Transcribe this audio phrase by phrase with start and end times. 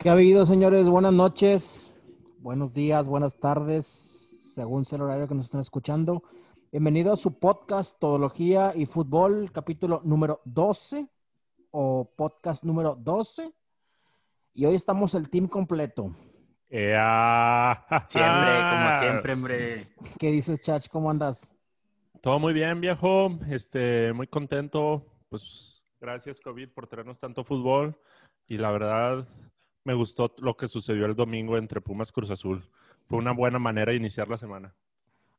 [0.00, 0.88] ¿Qué ha habido, señores?
[0.88, 1.92] Buenas noches,
[2.38, 3.84] buenos días, buenas tardes,
[4.54, 6.22] según sea el horario que nos estén escuchando.
[6.70, 11.08] Bienvenido a su podcast Todología y Fútbol, capítulo número 12
[11.72, 13.52] o podcast número 12.
[14.54, 16.14] Y hoy estamos el team completo.
[16.68, 17.84] Ea.
[18.06, 19.86] Siempre, como siempre, hombre.
[20.16, 20.86] ¿Qué dices, Chach?
[20.86, 21.56] ¿Cómo andas?
[22.20, 23.36] Todo muy bien, viejo.
[23.50, 25.04] Este, muy contento.
[25.28, 27.98] Pues gracias, COVID, por traernos tanto fútbol.
[28.46, 29.26] Y la verdad,
[29.88, 32.62] me gustó lo que sucedió el domingo entre Pumas Cruz Azul.
[33.06, 34.74] Fue una buena manera de iniciar la semana.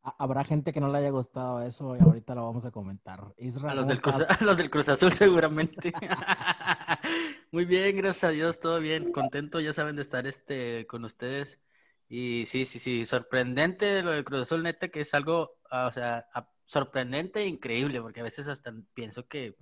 [0.03, 3.33] Ha- Habrá gente que no le haya gustado eso y ahorita lo vamos a comentar.
[3.37, 5.93] Israel, A los, ¿cómo del Cruz, a los del Cruz Azul seguramente.
[7.51, 9.11] Muy bien, gracias a Dios, todo bien.
[9.11, 11.59] Contento, ya saben, de estar este, con ustedes.
[12.07, 15.91] Y sí, sí, sí, sorprendente lo del Cruz Azul, neta, que es algo, ah, o
[15.91, 16.27] sea,
[16.65, 19.55] sorprendente e increíble, porque a veces hasta pienso que,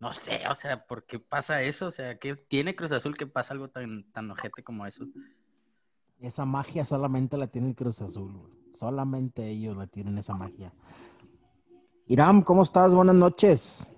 [0.00, 1.86] no sé, o sea, ¿por qué pasa eso?
[1.86, 5.04] O sea, ¿qué tiene Cruz Azul que pasa algo tan, tan ojete como eso?
[6.18, 8.32] Esa magia solamente la tiene el Cruz Azul.
[8.32, 8.52] güey.
[8.72, 10.72] Solamente ellos la tienen esa magia.
[12.06, 12.94] Iram, ¿cómo estás?
[12.94, 13.94] Buenas noches.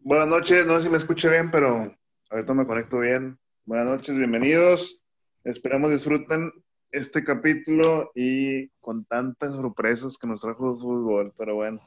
[0.00, 1.94] Buenas noches, no sé si me escuché bien, pero
[2.30, 3.38] ahorita me conecto bien.
[3.64, 5.04] Buenas noches, bienvenidos.
[5.44, 6.50] Esperamos disfruten
[6.90, 11.80] este capítulo y con tantas sorpresas que nos trajo el fútbol, pero bueno.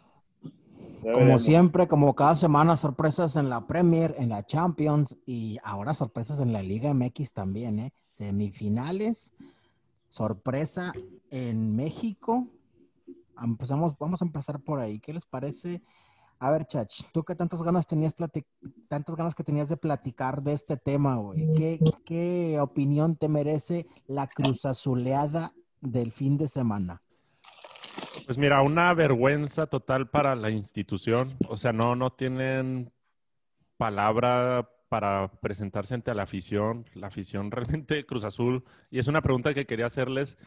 [1.13, 6.39] Como siempre, como cada semana, sorpresas en la Premier, en la Champions y ahora sorpresas
[6.39, 7.93] en la Liga MX también, ¿eh?
[8.09, 9.33] Semifinales,
[10.09, 10.93] sorpresa
[11.29, 12.47] en México.
[13.41, 14.99] Empezamos, vamos a empezar por ahí.
[14.99, 15.81] ¿Qué les parece?
[16.39, 18.13] A ver, Chach, tú que tantas ganas tenías
[18.87, 21.53] tantas ganas que tenías de platicar de este tema, güey.
[21.53, 27.01] ¿Qué, qué opinión te merece la cruzazuleada del fin de semana?
[28.25, 31.37] Pues mira, una vergüenza total para la institución.
[31.49, 32.91] O sea, no, no tienen
[33.77, 36.85] palabra para presentarse ante la afición.
[36.93, 38.63] La afición realmente Cruz Azul.
[38.89, 40.37] Y es una pregunta que quería hacerles.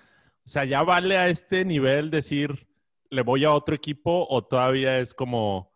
[0.44, 2.66] O sea, ¿ya vale a este nivel decir,
[3.10, 5.72] le voy a otro equipo o todavía es como,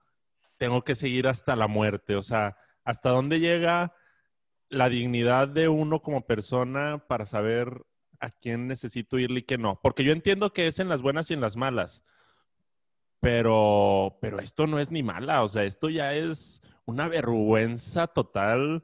[0.57, 2.17] tengo que seguir hasta la muerte?
[2.17, 3.93] O sea, ¿hasta dónde llega
[4.69, 7.83] la dignidad de uno como persona para saber
[8.21, 9.81] a quién necesito irle y qué no?
[9.83, 12.03] Porque yo entiendo que es en las buenas y en las malas.
[13.21, 18.83] Pero, pero esto no es ni mala, o sea, esto ya es una vergüenza total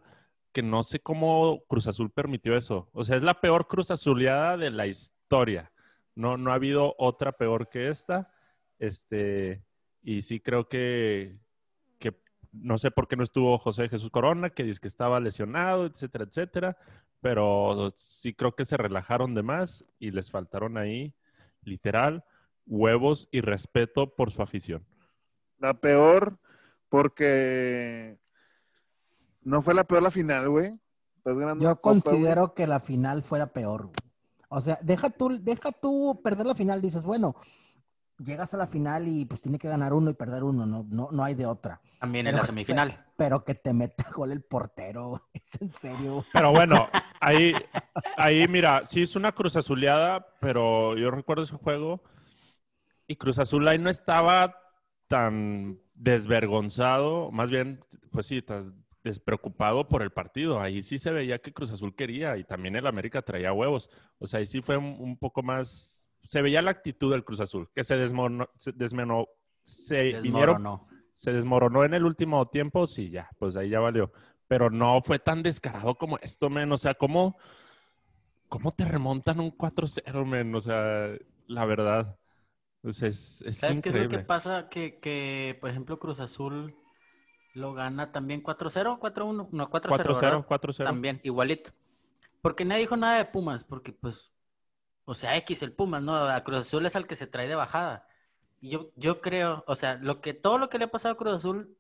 [0.52, 2.88] que no sé cómo Cruz Azul permitió eso.
[2.92, 5.70] O sea, es la peor Cruz Azuleada de la historia.
[6.14, 8.32] No, no ha habido otra peor que esta.
[8.78, 9.62] Este,
[10.02, 11.45] y sí creo que, que
[12.60, 16.24] no sé por qué no estuvo José Jesús Corona, que dice que estaba lesionado, etcétera,
[16.24, 16.76] etcétera.
[17.20, 21.14] Pero sí creo que se relajaron de más y les faltaron ahí,
[21.62, 22.24] literal,
[22.66, 24.84] huevos y respeto por su afición.
[25.58, 26.38] La peor,
[26.88, 28.18] porque
[29.42, 30.78] no fue la peor la final, güey.
[31.24, 33.84] Yo copa, considero que la final fuera peor.
[33.86, 33.96] güey.
[34.48, 36.80] O sea, deja tú, deja tú perder la final.
[36.80, 37.34] Dices, bueno,
[38.18, 40.66] llegas a la final y pues tiene que ganar uno y perder uno.
[40.66, 41.80] No, no, no hay de otra.
[42.00, 43.04] También en la semifinal.
[43.16, 45.28] Pero que te meta gol el portero.
[45.32, 46.24] Es en serio.
[46.32, 46.88] Pero bueno,
[47.20, 47.54] ahí,
[48.16, 52.02] ahí mira, sí es una Cruz Azuleada, pero yo recuerdo ese juego
[53.06, 54.56] y Cruz Azul ahí no estaba
[55.06, 58.62] tan desvergonzado, más bien, pues sí, tan
[59.04, 60.60] despreocupado por el partido.
[60.60, 63.88] Ahí sí se veía que Cruz Azul quería y también el América traía huevos.
[64.18, 67.40] O sea, ahí sí fue un, un poco más, se veía la actitud del Cruz
[67.40, 69.26] Azul, que se desmoronó, se desmenó,
[69.62, 70.80] se vinieron
[71.16, 74.12] se desmoronó en el último tiempo, sí, ya, pues ahí ya valió.
[74.46, 76.70] Pero no fue tan descarado como esto, men.
[76.70, 77.36] O sea, ¿cómo,
[78.48, 80.54] cómo te remontan un 4-0, men?
[80.54, 81.08] O sea,
[81.48, 82.18] la verdad.
[82.90, 84.18] Sea, es, es ¿Sabes qué es lo increíble.
[84.18, 84.68] que pasa?
[84.68, 86.76] Que, que, por ejemplo, Cruz Azul
[87.54, 90.46] lo gana también 4-0, 4-1, no 4-0, 4-0, ¿verdad?
[90.46, 90.84] 4-0.
[90.84, 91.72] También, igualito.
[92.42, 94.32] Porque nadie dijo nada de Pumas, porque pues,
[95.06, 96.14] o sea, X el Pumas, ¿no?
[96.16, 98.06] A Cruz Azul es al que se trae de bajada.
[98.60, 101.18] Y yo, yo creo, o sea, lo que, todo lo que le ha pasado a
[101.18, 101.76] Cruz Azul,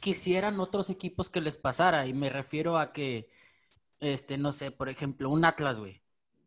[0.00, 2.06] quisieran otros equipos que les pasara.
[2.06, 3.30] Y me refiero a que,
[4.00, 6.02] este, no sé, por ejemplo, un Atlas, güey.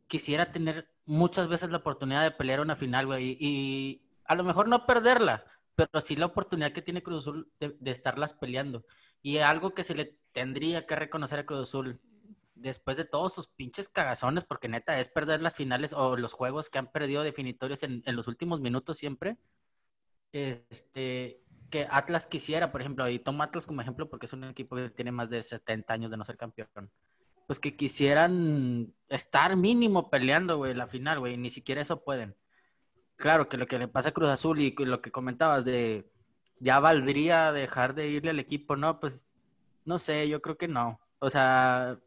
[0.07, 3.37] Quisiera tener muchas veces la oportunidad de pelear una final, güey.
[3.39, 5.45] Y, a lo mejor no perderla,
[5.75, 8.85] pero sí la oportunidad que tiene Cruz Azul de, de estarlas peleando.
[9.21, 11.99] Y algo que se le tendría que reconocer a Cruz Azul
[12.61, 16.69] después de todos sus pinches cagazones, porque neta es perder las finales o los juegos
[16.69, 19.37] que han perdido definitorios en, en los últimos minutos siempre.
[20.31, 24.75] Este, que Atlas quisiera, por ejemplo, y tomo Atlas como ejemplo porque es un equipo
[24.75, 26.91] que tiene más de 70 años de no ser campeón.
[27.47, 32.35] Pues que quisieran estar mínimo peleando, güey, la final, güey, ni siquiera eso pueden.
[33.15, 36.09] Claro que lo que le pasa a Cruz Azul y lo que comentabas de
[36.59, 39.25] ya valdría dejar de irle al equipo, no, pues
[39.85, 40.99] no sé, yo creo que no.
[41.19, 41.99] O sea,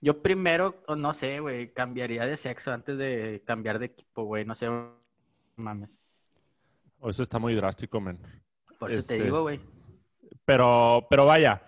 [0.00, 4.44] Yo primero, no sé, güey, cambiaría de sexo antes de cambiar de equipo, güey.
[4.44, 4.68] No sé,
[5.56, 5.98] mames.
[7.00, 8.18] O eso está muy drástico, men.
[8.78, 9.60] Por eso te Este, digo, güey.
[10.44, 11.62] Pero, pero vaya,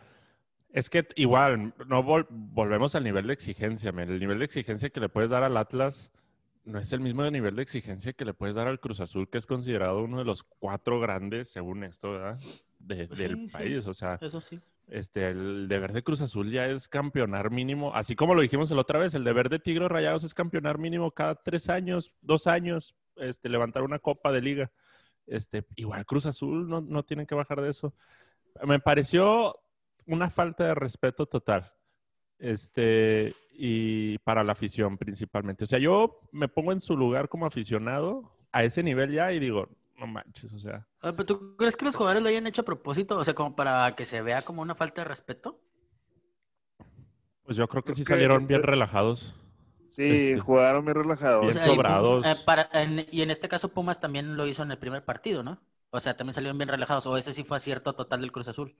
[0.70, 4.10] es que igual, no vol- volvemos al nivel de exigencia, men.
[4.10, 6.10] El nivel de exigencia que le puedes dar al Atlas
[6.64, 9.36] no es el mismo nivel de exigencia que le puedes dar al Cruz Azul, que
[9.38, 12.38] es considerado uno de los cuatro grandes, según esto, ¿verdad?
[12.78, 13.56] De- Pues del sí, sí.
[13.56, 13.86] país.
[13.86, 14.58] O sea, Eso sí.
[14.88, 18.80] Este, el deber de Cruz Azul ya es campeonar mínimo, así como lo dijimos la
[18.80, 22.94] otra vez, el deber de Tigres Rayados es campeonar mínimo cada tres años, dos años,
[23.16, 24.70] este, levantar una copa de liga.
[25.26, 27.94] Este, igual Cruz Azul no, no tienen que bajar de eso.
[28.64, 29.56] Me pareció
[30.06, 31.72] una falta de respeto total.
[32.38, 35.64] Este, y para la afición principalmente.
[35.64, 39.38] O sea, yo me pongo en su lugar como aficionado a ese nivel ya y
[39.38, 39.68] digo,
[40.06, 40.86] no manches, o sea.
[41.00, 43.16] ¿Pero tú crees que los jugadores lo hayan hecho a propósito?
[43.18, 45.60] O sea, como para que se vea como una falta de respeto.
[47.44, 49.34] Pues yo creo que Creo sí que- salieron bien relajados.
[49.90, 51.42] Sí, Este, jugaron muy relajados.
[51.42, 52.24] bien O sea, y sobrados.
[52.26, 55.42] eh, para- en- y en este caso Pumas también lo hizo en el primer partido,
[55.42, 55.60] ¿no?
[55.90, 57.06] O sea, también salieron bien relajados.
[57.06, 58.74] O ese sí fue acierto total del Cruz Azul.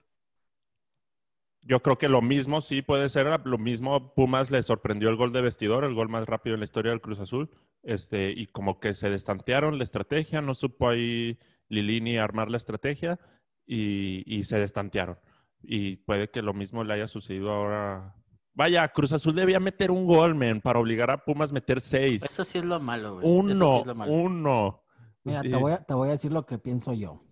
[1.61, 5.31] Yo creo que lo mismo sí puede ser, lo mismo Pumas le sorprendió el gol
[5.31, 7.49] de vestidor, el gol más rápido en la historia del Cruz Azul,
[7.83, 11.37] este, y como que se destantearon la estrategia, no supo ahí
[11.69, 13.19] Lilini armar la estrategia
[13.65, 15.17] y, y se destantearon.
[15.61, 18.15] Y puede que lo mismo le haya sucedido ahora.
[18.53, 22.21] Vaya, Cruz Azul debía meter un gol, men, para obligar a Pumas a meter seis.
[22.23, 23.25] Eso sí es lo malo, güey.
[23.25, 24.11] Eso sí Uno, es lo malo.
[24.13, 24.83] uno.
[25.23, 25.49] Mira, Sí.
[25.49, 27.23] te voy, a, te voy a decir lo que pienso yo.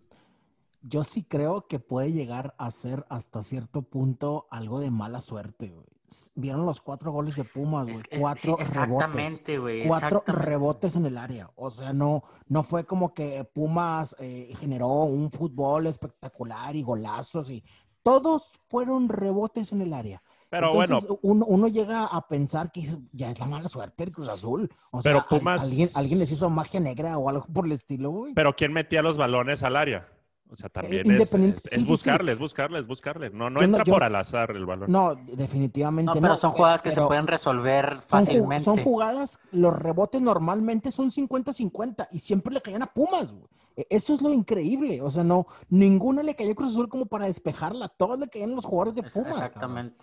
[0.82, 5.70] Yo sí creo que puede llegar a ser hasta cierto punto algo de mala suerte,
[5.70, 5.86] güey.
[6.36, 8.20] Vieron los cuatro goles de Pumas, güey.
[8.20, 9.08] Cuatro sí, rebotes.
[9.88, 10.32] Cuatro exactamente.
[10.46, 11.52] rebotes en el área.
[11.56, 17.50] O sea, no, no fue como que Pumas eh, generó un fútbol espectacular y golazos
[17.50, 17.64] y
[18.04, 20.22] todos fueron rebotes en el área.
[20.50, 24.14] Pero Entonces, bueno, uno, uno llega a pensar que ya es la mala suerte del
[24.14, 24.70] Cruz Azul.
[24.92, 27.72] O sea, Pero al- Pumas- alguien, alguien les hizo magia negra o algo por el
[27.72, 28.34] estilo, güey.
[28.34, 30.10] pero ¿quién metía los balones al área?
[30.52, 31.88] O sea, también es, independiente- es- sí, es sí, sí.
[31.88, 33.30] buscarle, es buscarle, es buscarle.
[33.30, 34.92] No, no Yo no- entra yo- por al azar el balón.
[34.92, 36.22] No, definitivamente No, no.
[36.22, 38.66] pero son jugadas que se pueden resolver fácilmente.
[38.66, 43.46] Son jugadas, los rebotes normalmente son 50-50 y siempre le caían a Pumas, güey.
[43.78, 45.02] E- Eso es lo increíble.
[45.02, 47.88] O sea, no, ninguna le cayó a Cruz Azul como para despejarla.
[47.88, 49.52] Todas le caían a los jugadores de Pumas.
[49.52, 49.96] cabrón.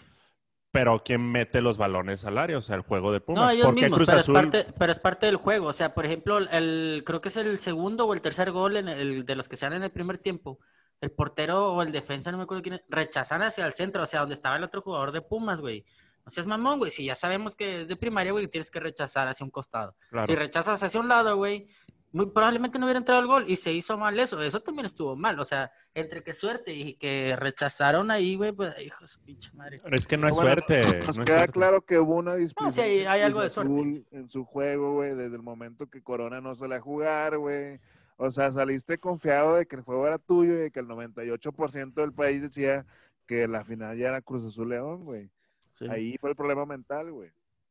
[0.71, 2.59] Pero ¿quién mete los balones al área?
[2.59, 3.45] O sea, el juego de Pumas.
[3.45, 4.37] No, ellos mismos, Cruz pero, Azul...
[4.37, 5.69] es parte, pero es parte del juego.
[5.69, 8.89] O sea, por ejemplo, el, creo que es el segundo o el tercer gol en
[8.89, 10.59] el, de los que se dan en el primer tiempo.
[11.01, 14.07] El portero o el defensa, no me acuerdo quién es, rechazan hacia el centro, o
[14.07, 15.85] sea, donde estaba el otro jugador de Pumas, güey.
[16.25, 16.91] No seas mamón, güey.
[16.91, 19.97] Si ya sabemos que es de primaria, güey, tienes que rechazar hacia un costado.
[20.11, 20.27] Claro.
[20.27, 21.67] Si rechazas hacia un lado, güey,
[22.13, 24.41] muy probablemente no hubiera entrado el gol y se hizo mal eso.
[24.43, 25.39] Eso también estuvo mal.
[25.41, 29.51] O sea, entre que suerte y que rechazaron ahí, güey, pues, hijo de su pinche
[29.55, 29.79] madre.
[29.83, 30.81] Pero es que no es Bueno, suerte.
[31.07, 31.53] Nos no queda suerte.
[31.53, 34.05] claro que hubo una disputa sí, hay- hay algo de suerte.
[34.11, 37.79] en su juego, güey, desde el momento que Corona no sale a jugar, güey.
[38.17, 42.01] O sea, saliste confiado de que el juego era tuyo y de que el 98%
[42.01, 42.85] del país decía
[43.27, 45.31] que la final ya era Cruz Azul León, güey.
[45.75, 45.87] Sí.
[45.89, 47.31] Ahí fue el problema mental, güey.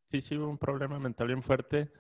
[0.10, 1.92] Sí, sí, hubo un problema mental bien fuerte.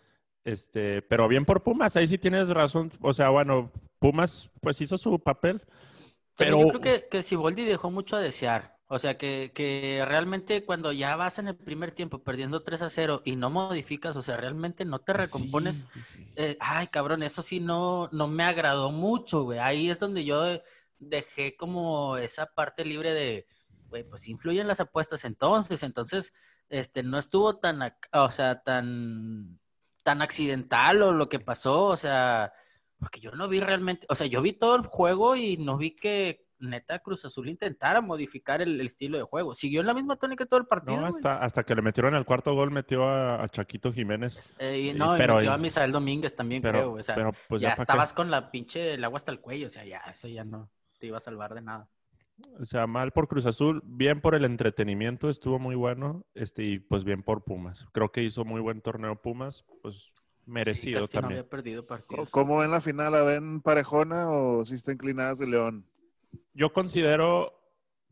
[0.47, 2.89] Este, pero bien por Pumas, ahí sí tienes razón.
[3.01, 5.61] O sea, bueno, Pumas pues hizo su papel.
[6.37, 8.77] Pero, yo creo que, que Siboldi dejó mucho a desear.
[8.87, 12.89] O sea, que, que realmente cuando ya vas en el primer tiempo perdiendo 3 a
[12.89, 15.85] 0 y no modificas, o sea, realmente no te recompones.
[16.13, 19.59] Sí, eh, ay, cabrón, eso sí no, no me agradó mucho, güey.
[19.59, 20.45] Ahí es donde yo
[20.97, 23.47] dejé como esa parte libre de,
[23.89, 25.83] güey, pues influyen las apuestas entonces.
[25.83, 26.31] Entonces,
[26.69, 27.81] este, no estuvo tan,
[28.13, 29.59] o sea, tan,
[30.07, 32.53] tan accidental o lo que pasó, o sea,
[32.97, 35.91] porque yo no vi realmente, o sea, yo vi todo el juego y no vi
[35.97, 39.53] que neta Cruz Azul intentara modificar el, el estilo de juego.
[39.53, 40.95] Siguió en la misma tónica todo el partido.
[40.95, 44.55] No, hasta, hasta que le metieron el cuarto gol, metió a, a Chaquito Jiménez.
[44.59, 47.15] Eh, y Sí, no, y pero- metió a Misael Domínguez también, creo, Pero, o sea,
[47.15, 47.81] pero pues ya ya, pa' qué.
[47.83, 50.71] estabas con la pinche el agua hasta el cuello, o sea, ya, eso ya no
[50.99, 51.89] te iba a salvar de nada.
[52.59, 56.25] O sea, mal por Cruz Azul, bien por el entretenimiento, estuvo muy bueno.
[56.35, 57.87] Este, y pues bien por Pumas.
[57.93, 61.39] Creo que hizo muy buen torneo Pumas, pues Sí, merecido casi no también.
[61.39, 62.29] había perdido ¿Cómo- partidos.
[62.29, 63.11] ¿Cómo ven la final?
[63.11, 65.85] ¿La ven parejona o si está inclinadas de León?
[66.53, 67.53] Yo considero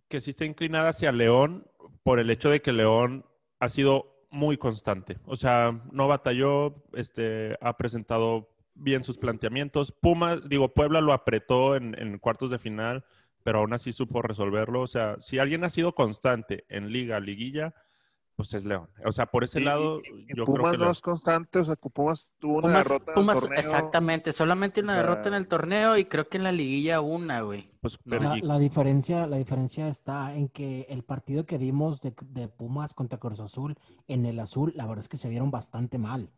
[0.07, 1.65] que sí está inclinada hacia León
[2.03, 3.25] por el hecho de que León
[3.59, 5.17] ha sido muy constante.
[5.25, 9.91] O sea, no batalló, este, ha presentado bien sus planteamientos.
[9.93, 13.05] Puma, digo, Puebla lo apretó en, en cuartos de final,
[13.45, 14.81] pero aún así supo resolverlo.
[14.81, 17.75] O sea, si alguien ha sido constante en liga, liguilla,
[18.35, 18.89] pues es León.
[19.05, 21.63] O sea, por ese Y- lado, y- yo Pumas creo que no es constante, o
[21.65, 23.59] sea, Pumas tuvo una Pumas, derrota en Pumas, el torneo.
[23.59, 27.69] exactamente, solamente una derrota en el torneo y creo que en la liguilla una, güey.
[27.81, 28.19] pues, No.
[28.19, 32.95] La, la diferencia, la diferencia está en que el partido que vimos de, de Pumas
[32.95, 33.75] contra Cruz Azul
[34.07, 36.31] en el azul, la verdad es que se vieron bastante mal.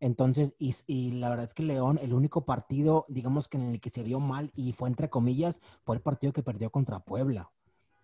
[0.00, 3.80] Entonces, y, y la verdad es que León, el único partido, digamos que en el
[3.80, 7.50] que se vio mal y fue entre comillas, fue el partido que perdió contra Puebla.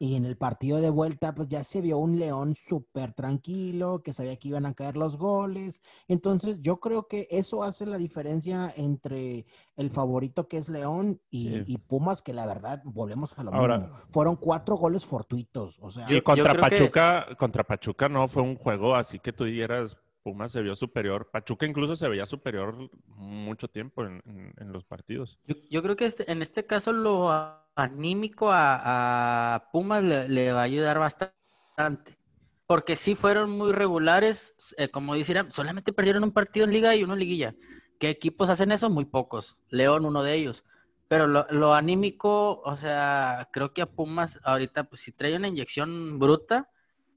[0.02, 4.14] Y en el partido de vuelta, pues ya se vio un León súper tranquilo, que
[4.14, 5.82] sabía que iban a caer los goles.
[6.08, 9.44] Entonces, yo creo que eso hace la diferencia entre
[9.76, 11.64] el favorito que es León y, Sí.
[11.66, 13.94] y Pumas, que la verdad, volvemos a lo Ahora- mismo.
[14.10, 15.78] Fueron cuatro goles fortuitos.
[15.82, 19.44] O sea, y contra que- Pachuca, contra Pachuca no fue un juego así que tú
[19.44, 21.30] dijeras, Pumas se vio superior.
[21.30, 24.22] Pachuca incluso se veía superior mucho tiempo en,
[24.58, 25.38] en- los partidos.
[25.70, 27.30] Yo, creo que este- en este caso lo
[27.74, 32.18] anímico a, a Pumas le, va a ayudar bastante.
[32.66, 37.02] Porque sí fueron muy regulares, eh, como dijeran, solamente perdieron un partido en liga y
[37.02, 37.54] uno en liguilla.
[37.98, 38.88] ¿Qué equipos hacen eso?
[38.90, 39.58] Muy pocos.
[39.70, 40.64] León, uno de ellos.
[41.08, 45.48] Pero lo, lo anímico, o sea, creo que a Pumas ahorita pues sí trae una
[45.48, 46.70] inyección bruta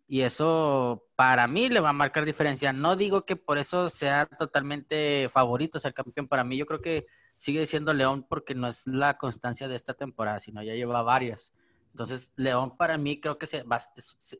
[0.07, 2.73] y eso para mí le va a marcar diferencia.
[2.73, 6.27] No digo que por eso sea totalmente favorito ser campeón.
[6.27, 7.05] Para mí yo creo que
[7.37, 11.53] sigue siendo León porque no es la constancia de esta temporada, sino ya lleva varias.
[11.91, 13.79] Entonces, León para mí creo que se va,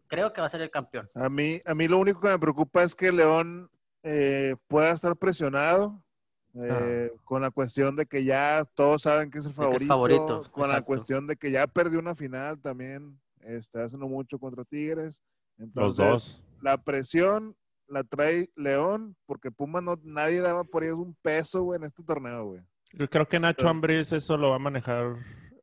[0.07, 1.09] creo que va a ser el campeón.
[1.13, 3.69] A mí, a mí lo único que me preocupa es que León
[4.01, 6.03] eh, pueda estar presionado
[6.55, 10.69] eh, con la cuestión de que ya todos saben que es el es favorito, con
[10.69, 15.23] la cuestión de que ya perdió una final también, está haciendo mucho contra Tigres.
[15.57, 16.43] Los Entonces, dos.
[16.61, 17.55] La presión
[17.87, 22.03] la trae León porque Pumas no, nadie daba por ellos un peso, güey, en este
[22.03, 22.61] torneo, güey.
[22.93, 25.15] Yo creo que Nacho Ambriz eso lo va a manejar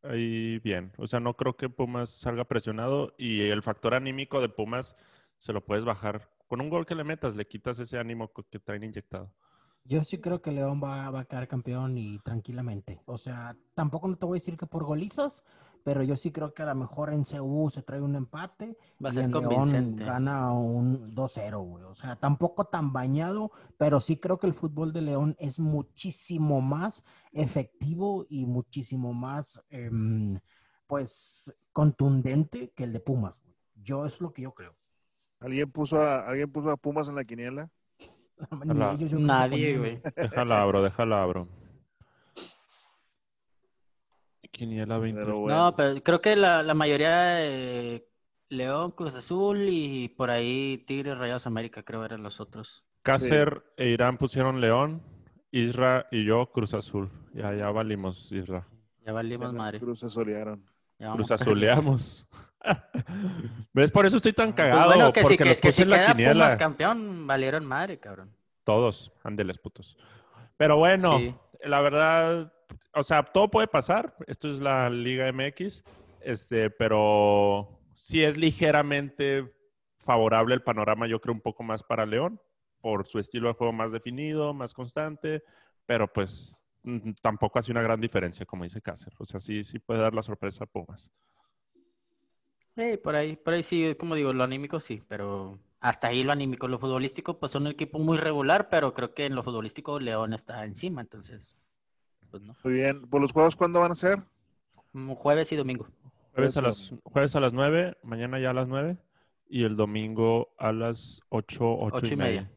[0.02, 0.92] ahí bien.
[0.96, 4.96] O sea, no creo que Pumas salga presionado y el factor anímico de Pumas
[5.38, 6.28] se lo puedes bajar.
[6.48, 9.32] Con un gol que le metas, le quitas ese ánimo que traen inyectado.
[9.84, 13.00] Yo sí creo que León va, va a quedar campeón y tranquilamente.
[13.06, 15.44] O sea, tampoco no te voy a decir que por golizas,
[15.84, 19.10] pero yo sí creo que a lo mejor en CU se trae un empate Va
[19.10, 21.84] a y en León gana un 2-0, güey.
[21.84, 26.60] O sea, tampoco tan bañado, pero sí creo que el fútbol de León es muchísimo
[26.60, 30.38] más efectivo y muchísimo más, em,
[30.86, 33.40] pues, contundente que el de Pumas.
[33.40, 33.54] güey.
[33.82, 34.74] Yo es lo que yo creo.
[35.40, 37.70] ¿Alguien puso a, ¿alguien puso a Pumas en la quiniela?
[38.64, 40.02] Ni ellos yo Nadie, güey.
[40.16, 41.59] Déjala abro, déjala abro.
[44.50, 45.20] Quiniela 20.
[45.20, 45.56] Pero bueno.
[45.64, 48.06] No, pero creo que la, la mayoría eh,
[48.48, 52.84] León, Cruz Azul y por ahí Tigres, Rayados América, creo eran los otros.
[53.02, 55.02] Cácer e Irán pusieron León,
[55.50, 57.10] Isra y yo Cruz Azul.
[57.32, 58.66] Ya, ya valimos, Isra.
[59.06, 59.78] Ya valimos madre.
[59.80, 62.26] Cruz vamos Cruz azuleamos.
[63.72, 63.90] ¿Ves?
[63.90, 64.86] Por eso estoy tan Pues cagado.
[64.88, 66.32] bueno, que si, porque que, los que puse si en la queda quiniela.
[66.34, 68.36] Pumas campeón, valieron madre, cabrón.
[68.64, 69.96] Todos, ándeles putos.
[70.58, 71.34] Pero bueno, Sí.
[71.64, 72.52] la verdad,
[72.94, 74.14] o sea, todo puede pasar.
[74.26, 75.84] Esto es la Liga MX,
[76.20, 79.52] este, pero sí es ligeramente
[79.98, 82.40] favorable el panorama, yo creo, un poco más para León,
[82.80, 85.42] por su estilo de juego más definido, más constante,
[85.86, 89.12] pero pues mm, tampoco hace una gran diferencia, como dice Cácer.
[89.18, 91.10] O sea, sí, sí puede dar la sorpresa a Pumas.
[92.76, 96.32] Sí, por ahí, por ahí sí, como digo, lo anímico sí, pero hasta ahí lo
[96.32, 96.68] anímico.
[96.68, 100.32] Lo futbolístico, pues son un equipo muy regular, pero creo que en lo futbolístico León
[100.32, 101.56] está encima, entonces,
[102.30, 102.54] pues no.
[102.64, 103.08] Muy bien.
[103.08, 104.22] ¿Por los juegos cuándo van a ser?
[104.92, 105.88] Mm, Jueves y domingo.
[106.34, 108.96] Jueves a, las, jueves a las 9, mañana ya a las 9
[109.48, 112.42] y el domingo a las 8, 8, Ocho y y media.
[112.42, 112.52] media.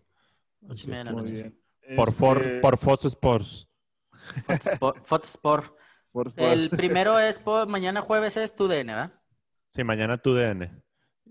[0.61, 1.53] Ocho y Así media de la noche.
[1.95, 3.67] Por, For- Este, por Fox Sports.
[4.79, 5.01] Por-
[5.41, 5.73] por-
[6.35, 9.13] El primero es, por, mañana jueves es tu DN, ¿verdad?
[9.71, 10.71] Sí, mañana tu DN.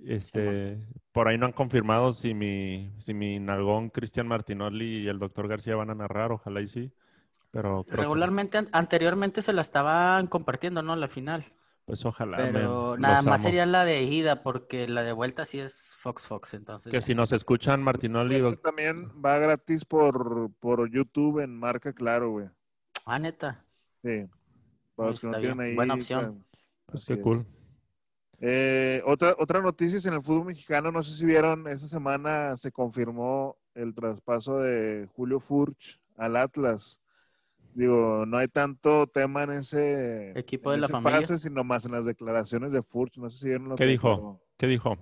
[0.05, 5.21] Este, por ahí no han confirmado si mi, si mi nalgón Cristian Martinoli y el
[5.21, 6.93] doctor García van a narrar, ojalá y sí.
[7.53, 10.97] Pero creo que- Regularmente, an- anteriormente se la estaban compartiendo, ¿no?
[10.97, 11.45] La final.
[11.85, 12.37] pues ojalá.
[12.39, 13.39] Pero nada más amo.
[13.39, 16.91] sería la de ida, porque la de vuelta sí es Fox Fox, entonces.
[16.91, 17.01] Que ya.
[17.03, 22.31] si nos escuchan Martinoli, Este doc- también va gratis por, por YouTube en marca Claro,
[22.31, 22.47] güey.
[23.05, 23.65] Ah, neta.
[24.03, 24.27] Sí.
[24.95, 25.69] Para los que no Está tienen bien.
[25.71, 25.75] ahí.
[25.75, 26.45] Buena opción.
[26.87, 27.47] pues así qué cool.
[28.41, 32.57] Eh, otra, otra noticia es en el fútbol mexicano, no sé si vieron, esta semana
[32.57, 37.01] se confirmó el traspaso de Julio Furch al Atlas.
[37.75, 41.21] Digo, no hay tanto tema en ese Equipo en de la ese familia.
[41.21, 43.17] pase, sino más en las declaraciones de Furch.
[43.17, 44.43] No sé si vieron lo ¿Qué que dijo?
[44.59, 44.99] ¿Qué dijo?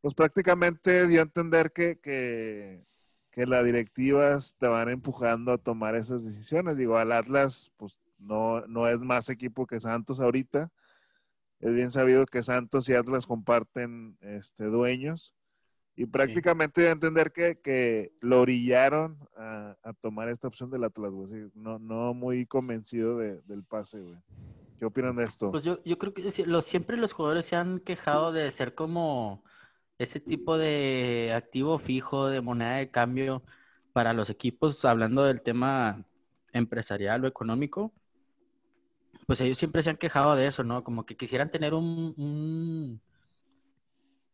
[0.00, 2.84] Pues prácticamente dio a entender que, que,
[3.30, 6.76] que las directivas te van empujando a tomar esas decisiones.
[6.76, 10.70] Digo, al Atlas, pues no, no es más equipo que Santos ahorita.
[11.60, 15.32] Es bien sabido que Santos y Atlas comparten este, dueños.
[15.94, 21.12] Y prácticamente a entender que, que lo orillaron a, a tomar esta opción del Atlas,
[21.12, 21.28] güey.
[21.30, 24.16] Sí, no, no muy convencido de- del pase, güey.
[24.78, 25.50] ¿Qué opinan de esto?
[25.50, 28.74] Pues yo, yo creo que sí, los, siempre los jugadores se han quejado de ser
[28.74, 29.44] como
[29.98, 33.42] ese tipo de activo fijo, de moneda de cambio
[33.92, 36.04] para los equipos, hablando del tema
[36.52, 37.92] empresarial o económico.
[39.26, 40.82] Pues ellos siempre se han quejado de eso, ¿no?
[40.82, 43.00] Como que quisieran tener un, un-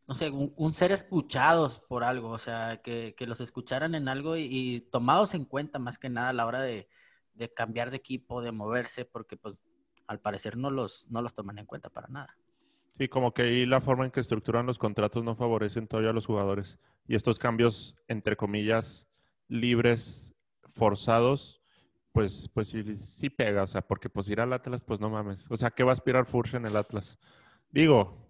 [0.09, 4.09] no sé, un, un ser escuchados por algo, o sea, que, que los escucharan en
[4.09, 6.89] algo y, tomados en cuenta más que nada a la hora de,
[7.35, 9.57] de cambiar de equipo, de moverse, porque pues
[10.07, 12.35] al parecer no los, no los toman en cuenta para nada.
[12.97, 16.15] Sí, como que ahí la forma en que estructuran los contratos no favorecen todavía a
[16.15, 16.79] los jugadores.
[17.07, 19.07] Y estos cambios, entre comillas,
[19.47, 20.35] libres,
[20.73, 21.61] forzados,
[22.13, 23.63] pues, pues sí, sí pega.
[23.63, 25.47] O sea, porque pues ir al Atlas, pues no mames.
[25.51, 27.19] O sea, ¿qué va a aspirar Furch en el Atlas?
[27.71, 28.28] Digo,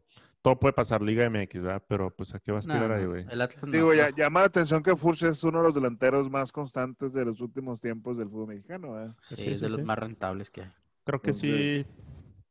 [0.50, 1.82] todo puede pasar Liga MX, ¿verdad?
[1.88, 3.26] Pero pues ¿a qué va a aspirar No, ahí, güey?
[3.30, 6.30] el Atlas no, Digo, ya, llama la atención que Furch es uno de los delanteros
[6.30, 9.10] más constantes de los últimos tiempos del fútbol mexicano, ¿eh?
[9.30, 9.84] sí, Sí, es sí, de los sí.
[9.86, 10.70] más rentables que hay.
[11.04, 11.92] Creo que Entonces- sí,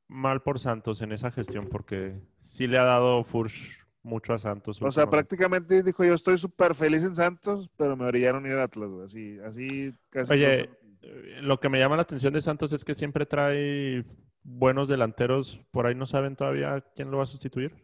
[0.08, 4.82] mal por Santos en esa gestión, porque sí le ha dado Furch mucho a Santos.
[4.82, 8.56] O sea, prácticamente dijo, yo estoy súper feliz en Santos, pero me orillaron a ir
[8.56, 9.06] a Atlas, güey.
[9.06, 10.32] Así, así casi.
[10.34, 10.70] Oye,
[11.02, 11.10] todo.
[11.12, 14.06] eh, lo que me llama la atención de Santos es que siempre trae
[14.44, 15.60] buenos delanteros.
[15.72, 17.76] Por ahí no saben todavía quién lo va a sustituir.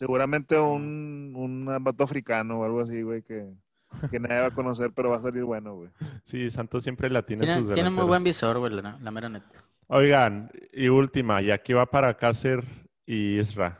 [0.00, 3.52] Seguramente un, un vato africano o algo así, güey, que,
[4.10, 5.90] que nadie va a conocer, pero va a salir bueno, güey.
[6.22, 9.10] Sí, Santos siempre la tiene en Tiene, sus tiene muy buen visor, güey, la, la
[9.10, 9.46] mera neta.
[9.88, 12.64] Oigan, y última, y aquí va para Cácer
[13.04, 13.78] y Isra.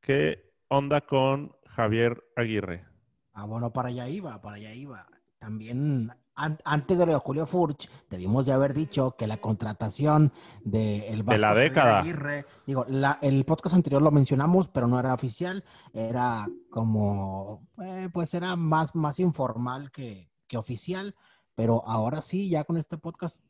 [0.00, 2.84] ¿Qué onda con Javier Aguirre?
[3.32, 5.04] Ah, bueno, para allá iba, para allá iba.
[5.40, 10.32] También an- antes de lo de Julio Furch, debimos de haber dicho que la contratación
[10.64, 11.98] de el De la década.
[12.00, 18.08] Aguirre, digo, la- el podcast anterior lo mencionamos, pero no era oficial, era como, eh,
[18.12, 21.14] pues era más, más informal que, que oficial,
[21.54, 23.40] pero ahora sí, ya con este podcast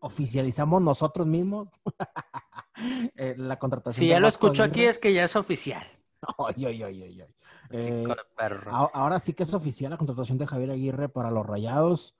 [0.00, 1.68] oficializamos nosotros mismos
[3.16, 4.04] eh, la contratación.
[4.04, 5.84] Si ya lo Vasco escucho aquí es que ya es oficial.
[6.38, 7.34] Ay, ay, ay, ay, ay.
[7.70, 8.04] Así, Eh,
[8.92, 12.16] Ahora sí que es oficial la contratación de Javier Aguirre para los Rayados.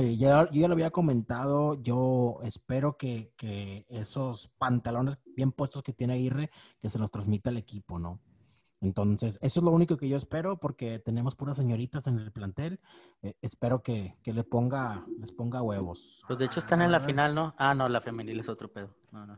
[0.00, 5.82] Eh, ya, yo ya lo había comentado, yo espero que, que esos pantalones bien puestos
[5.82, 8.18] que tiene Aguirre, que se los transmita al equipo, ¿no?
[8.80, 12.80] Entonces, eso es lo único que yo espero porque tenemos puras señoritas en el plantel.
[13.20, 16.22] Eh, espero que, que le ponga, les ponga huevos.
[16.26, 17.54] Pues de hecho Ah, están en la final, ¿no?
[17.58, 18.96] Ah, no, la femenil es otro pedo.
[19.12, 19.36] No, no.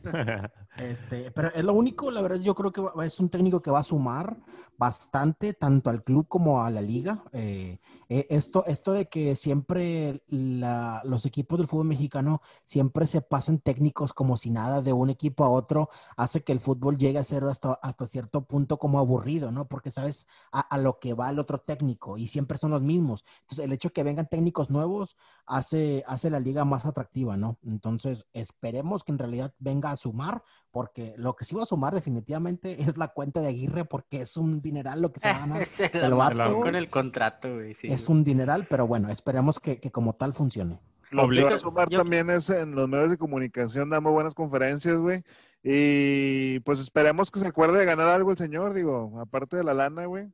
[0.74, 3.70] Este, pero es lo único, la verdad, yo creo que va- es un técnico que
[3.70, 4.38] va a sumar
[4.78, 7.22] bastante tanto al club como a la liga.
[7.32, 7.78] Eh,
[8.08, 13.58] eh, esto, esto de que siempre la- los equipos del fútbol mexicano siempre se pasan
[13.60, 17.24] técnicos como si nada de un equipo a otro, hace que el fútbol llegue a
[17.24, 19.68] ser hasta, hasta cierto punto como aburrido, ¿no?
[19.68, 23.24] Porque sabes a, a lo que va el otro técnico y siempre son los mismos.
[23.42, 27.58] Entonces, el hecho de que vengan técnicos nuevos hace, hace la liga más atractiva, ¿no?
[27.62, 31.94] Entonces, esperemos que en realidad venga a sumar, porque lo que sí va a sumar
[31.94, 35.38] definitivamente es la cuenta de Aguirre, porque es un dineral lo que se va a
[35.40, 35.64] ganar.
[35.64, 36.10] Se el
[36.54, 37.74] con el contrato, güey.
[37.74, 40.80] sí, es un dineral, pero bueno, esperemos que, que como tal funcione.
[41.10, 44.34] Lo que Obliga- a sumar yo- también es en los medios de comunicación, damos buenas
[44.34, 45.22] conferencias, güey.
[45.62, 49.74] Y pues esperemos que se acuerde de ganar algo el señor, digo, aparte de la
[49.74, 50.28] lana, güey.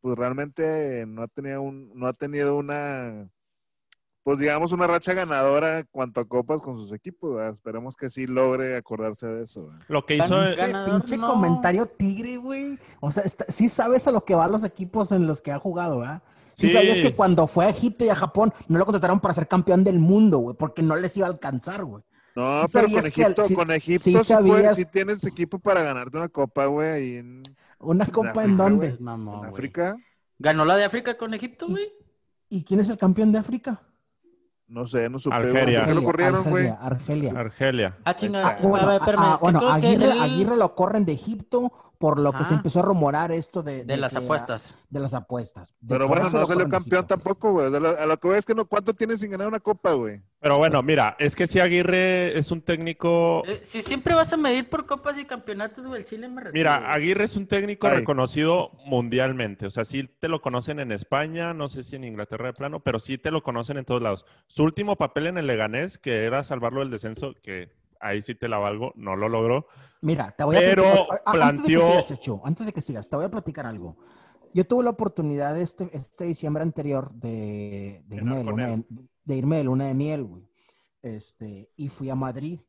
[0.00, 3.28] Pues realmente no ha tenido un, no ha tenido una,
[4.24, 7.52] pues digamos, una racha ganadora cuanto a copas con sus equipos, ¿verdad?
[7.52, 9.76] Esperemos que sí logre acordarse de eso, güey.
[9.88, 10.26] Lo que hizo...
[10.42, 11.28] Pinche, Ganador, pinche no.
[11.30, 12.78] comentario tigre, güey.
[13.00, 15.58] O sea, está- sí sabes a lo que van los equipos en los que ha
[15.58, 16.22] jugado, ¿verdad?
[16.54, 16.74] Sí, Sí.
[16.74, 19.84] sabías que cuando fue a Egipto y a Japón no lo contrataron para ser campeón
[19.84, 22.02] del mundo, güey, porque no les iba a alcanzar, güey.
[22.36, 25.24] No, Sí pero con que- Egipto, sí- con Egipto sí sí, puedes- sabías- sí tienes
[25.26, 27.42] equipo para ganarte una copa, güey, ahí en,
[27.78, 28.86] ¿Una copa en África, dónde?
[28.88, 29.50] Es mamón, en.
[29.50, 29.96] África.
[30.38, 31.92] ¿Ganó la de África con Egipto, güey?
[32.48, 33.82] ¿Y quién es el campeón de África?
[34.74, 35.36] No sé, no supe.
[35.36, 35.78] Argelia.
[35.80, 36.66] ¿Por qué lo corrieron, güey?
[36.66, 37.40] Argelia, Argelia.
[37.40, 37.96] Argelia.
[38.04, 38.48] Ah, chinga.
[38.48, 41.72] Ah, bueno, ah, ah, bueno, ¿qué- qué- Aguirre, él- Aguirre lo corren de Egipto
[42.04, 44.76] por lo que se empezó a rumorar esto de, De las apuestas.
[44.90, 45.74] De las apuestas.
[45.80, 47.74] De Pero bueno, no salió campeón tampoco, güey.
[47.74, 50.20] A lo, que voy es que no, ¿cuánto tiene sin ganar una copa, güey?
[50.38, 53.42] Pero bueno, mira, es que si Aguirre es un técnico...
[53.46, 56.52] Eh, si siempre vas a medir por copas y campeonatos, güey, el Chile me retiro,
[56.52, 56.90] Mira, güey.
[56.90, 58.00] Aguirre es un técnico Ay.
[58.00, 59.64] reconocido mundialmente.
[59.64, 62.80] O sea, sí te lo conocen en España, no sé si en Inglaterra de plano,
[62.80, 64.26] pero sí te lo conocen en todos lados.
[64.46, 67.72] Su último papel en el Leganés, que era salvarlo del descenso, que
[68.04, 69.66] ahí sí te la valgo, no lo logró.
[70.02, 73.08] Mira, te voy a Pero platicar- Antes de que sigas, Chechu, antes de que sigas,
[73.08, 73.96] te voy a platicar algo.
[74.52, 78.84] Yo tuve la oportunidad este, este diciembre anterior de, de irme, de, luna de,
[79.24, 80.48] de irme de luna de miel, güey.
[81.02, 82.60] Este, y fui a Madrid.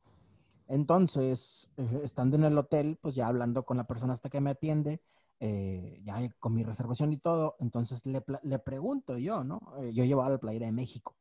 [0.68, 4.50] Entonces, eh, estando en el hotel, pues ya hablando con la persona hasta que me
[4.50, 5.02] atiende,
[5.40, 9.60] eh, ya con mi reservación y todo, entonces le, le pregunto yo, ¿no?
[9.82, 11.16] Eh, yo llevaba la playera de México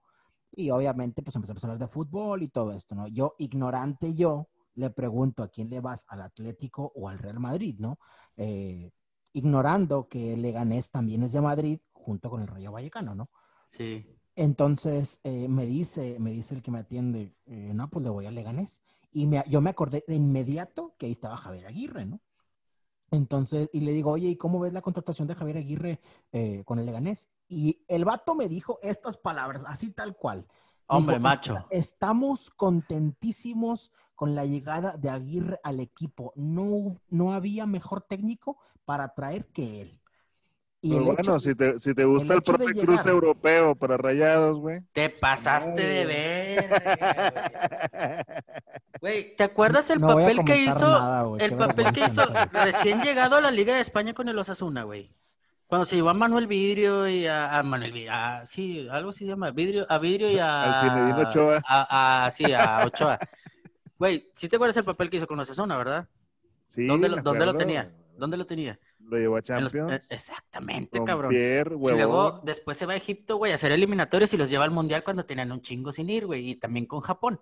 [0.57, 3.07] y obviamente pues empezamos a hablar de fútbol y todo esto, ¿no?
[3.09, 7.77] Yo, ignorante yo, le pregunto a quién le vas, al Atlético o al Real Madrid,
[7.79, 7.99] ¿no?
[8.37, 8.91] Eh,
[9.33, 13.31] ignorando que Leganés también es de Madrid junto con el Rayo Vallecano, ¿no?
[13.69, 14.07] Sí.
[14.37, 18.27] Entonces eh, me dice, me dice el que me atiende, eh, no, pues le voy
[18.27, 18.83] a Leganés.
[19.13, 22.21] Y me- yo me acordé de inmediato que ahí estaba Javier Aguirre, ¿no?
[23.11, 26.01] Entonces, y le digo, oye, ¿y cómo ves la contratación de Javier Aguirre
[26.33, 27.29] eh, con el Leganés?
[27.49, 30.47] Y el vato me dijo estas palabras, así tal cual.
[30.87, 31.57] Hombre, dijo, macho.
[31.57, 36.33] "Est- Estamos contentísimos con la llegada de Aguirre al equipo.
[36.37, 40.01] No, no había mejor técnico para traer que él.
[40.81, 43.97] Y Pero bueno, hecho- si te, si te gusta el el, llegar- Cruz europeo para
[43.97, 44.83] rayados, güey.
[44.93, 46.71] Te pasaste de ver.
[49.01, 50.87] Güey, ¿te acuerdas el No papel que hizo?
[50.89, 54.83] nada, el papel que hizo recién llegado a la Liga de España con el Osasuna,
[54.85, 55.11] güey.
[55.67, 59.25] Cuando se llevó a Manuel Vidrio y a, a Manuel Vidrio, a- sí, algo se
[59.27, 61.13] llama, Vidrio, a Vidrio y a...
[61.15, 61.63] Al Ochoa.
[61.67, 63.19] A, a- sí, a Ochoa.
[63.99, 66.09] Güey, ¿sí te acuerdas el papel que hizo con Osasuna, verdad?
[66.67, 67.93] Sí, ¿Dónde, lo, dónde tenía?
[68.17, 68.79] ¿Dónde lo tenía?
[69.01, 69.93] Lo llevó a los- Champions.
[69.93, 71.33] eh, exactamente, cabrón.
[71.35, 74.71] Y luego después se va a Egipto, güey, a hacer eliminatorios y los lleva al
[74.71, 77.41] mundial cuando tenían un chingo sin ir, güey, y también con Japón.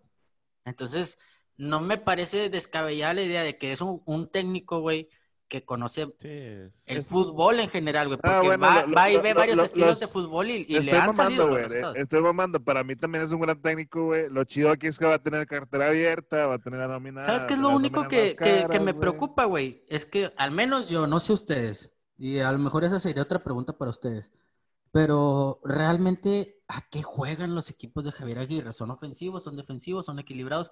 [0.65, 1.19] Entonces,
[1.57, 5.09] no me parece descabellada la idea de que es un, un técnico, güey,
[5.53, 8.87] que conoce Sí, es- el es- fútbol en general, güey, Ah, porque bueno, va, lo-
[8.87, 10.79] lo- va y lo- ve lo- varios lo- estilos los- de fútbol y, y le
[10.79, 11.83] Estoy han salido mamando, los güey.
[11.99, 12.65] eh, Estoy mamando.
[12.65, 14.31] Para mí también es un gran técnico, güey.
[14.31, 17.23] Lo chido aquí es que va a tener cartera abierta, va a tener la nómina.
[17.23, 19.01] ¿Sabes qué es lo único que, que- me güey.
[19.01, 19.85] preocupa, güey?
[19.89, 23.45] Es que al menos yo, no sé ustedes, y a lo mejor esa sería otra
[23.45, 24.33] pregunta para ustedes,
[24.91, 28.73] pero realmente, ¿a qué juegan los equipos de Javier Aguirre?
[28.73, 30.71] ¿Son ofensivos, son defensivos, son equilibrados?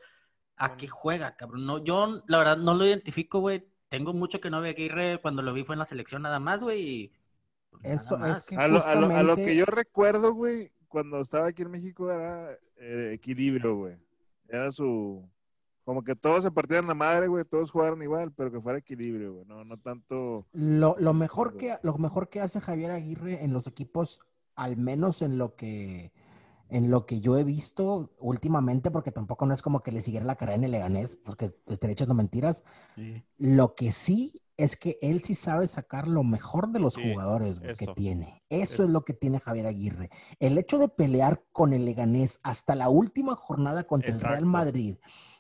[0.57, 1.67] ¿A qué juega, cabrón?
[1.67, 3.67] No, yo, la verdad, no lo identifico, güey.
[3.91, 6.63] Tengo mucho que no ve Aguirre, cuando lo vi fue en la selección nada más,
[6.63, 7.13] güey, y
[7.71, 8.39] pues, Eso más.
[8.39, 11.49] es que A lo, a lo- a lo justamente- que yo recuerdo, güey, cuando estaba
[11.49, 13.97] aquí en México era eh, equilibrio, güey.
[14.49, 15.29] Era su...
[15.85, 19.35] Como que todos se partían la madre, güey, todos jugaron igual, pero que fuera equilibrio,
[19.35, 19.45] güey.
[19.47, 20.47] No, no tanto...
[20.53, 24.21] Lo, lo mejor que, lo mejor que hace Javier Aguirre en los equipos,
[24.55, 26.13] al menos en lo que,
[26.71, 30.27] en lo que yo he visto últimamente, porque tampoco no es como que le siguiera
[30.27, 32.63] la carrera en el Leganés, porque te estaré echando mentiras.
[32.95, 33.23] Sí.
[33.39, 37.61] Lo que sí es que él sí sabe sacar lo mejor de los Sí, jugadores
[37.79, 38.43] que tiene.
[38.51, 38.85] Eso Eso.
[38.85, 40.11] es lo que tiene Javier Aguirre.
[40.39, 44.45] El hecho de pelear con el Leganés hasta la última jornada contra el Real.
[44.45, 44.97] Madrid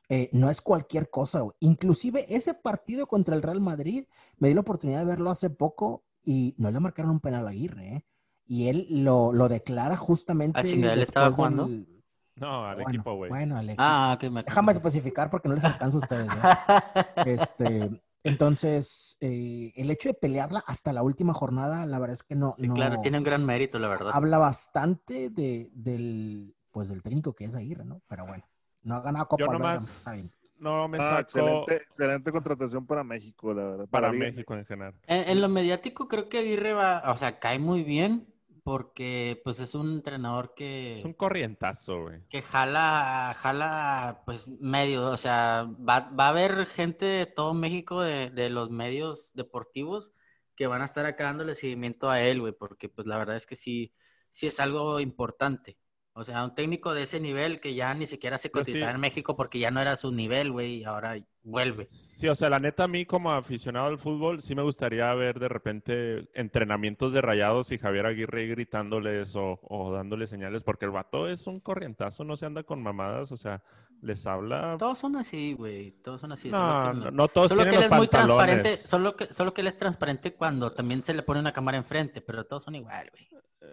[0.08, 1.40] eh, no es cualquier cosa.
[1.40, 1.54] güey.
[1.60, 4.06] Inclusive ese partido contra el Real Madrid
[4.38, 7.50] me di la oportunidad de verlo hace poco y no le marcaron un penal a
[7.50, 7.96] Aguirre.
[7.96, 8.04] ¿eh?
[8.50, 10.58] Y él lo, lo declara justamente.
[10.58, 11.68] Ah, chinga, ¿él estaba jugando?
[11.68, 11.86] del-
[12.34, 13.28] No, al Bueno, equipo, güey.
[13.28, 13.80] Bueno, al equipo.
[13.80, 16.26] Ah, ok, me Déjame especificar porque no les alcanza a ustedes.
[16.26, 16.40] ¿eh?
[17.26, 17.90] Este,
[18.24, 22.54] entonces, eh, el hecho de pelearla hasta la última jornada, la verdad es que no,
[22.58, 24.10] Sí, no claro, tiene un gran mérito, la verdad.
[24.12, 28.02] habla bastante de, del, pues, del técnico que es Aguirre, ¿no?
[28.08, 28.42] Pero bueno,
[28.82, 30.26] no ha ganado Copa Yo nomás está bien.
[30.58, 33.86] no me Ah, excelente, excelente contratación para México, la verdad.
[33.88, 34.10] para.
[34.10, 34.94] México en general.
[35.06, 38.26] En, en lo mediático creo que Aguirre va, o sea, cae muy bien
[38.62, 40.98] porque pues es un entrenador que...
[40.98, 42.20] Es un corrientazo, güey.
[42.28, 48.00] que jala, jala, pues medio, o sea, va, va a haber gente de todo México
[48.00, 50.12] de, de los medios deportivos
[50.56, 53.46] que van a estar acá dándole seguimiento a él, güey, porque pues la verdad es
[53.46, 53.94] que sí,
[54.30, 55.78] sí es algo importante.
[56.20, 58.72] O sea, un técnico de ese nivel que ya ni siquiera se Pues sí.
[58.72, 61.86] cotizaba en México porque ya no era su nivel, güey, y ahora vuelve.
[61.88, 65.38] Sí, o sea, la neta, a mí como aficionado al fútbol, sí me gustaría ver
[65.40, 70.90] de repente entrenamientos de rayados y Javier Aguirre gritándoles o, o dándoles señales, porque el
[70.90, 73.62] vato es un corrientazo, no se anda con mamadas, o sea,
[74.02, 74.76] les habla.
[74.78, 76.50] Todos son así, güey, todos son así.
[76.50, 79.32] No, solo que no, no todos Solo que él los es muy transparente, solo que,
[79.32, 82.64] solo que él es transparente cuando también se le pone una cámara enfrente, pero todos
[82.64, 83.28] son igual, güey.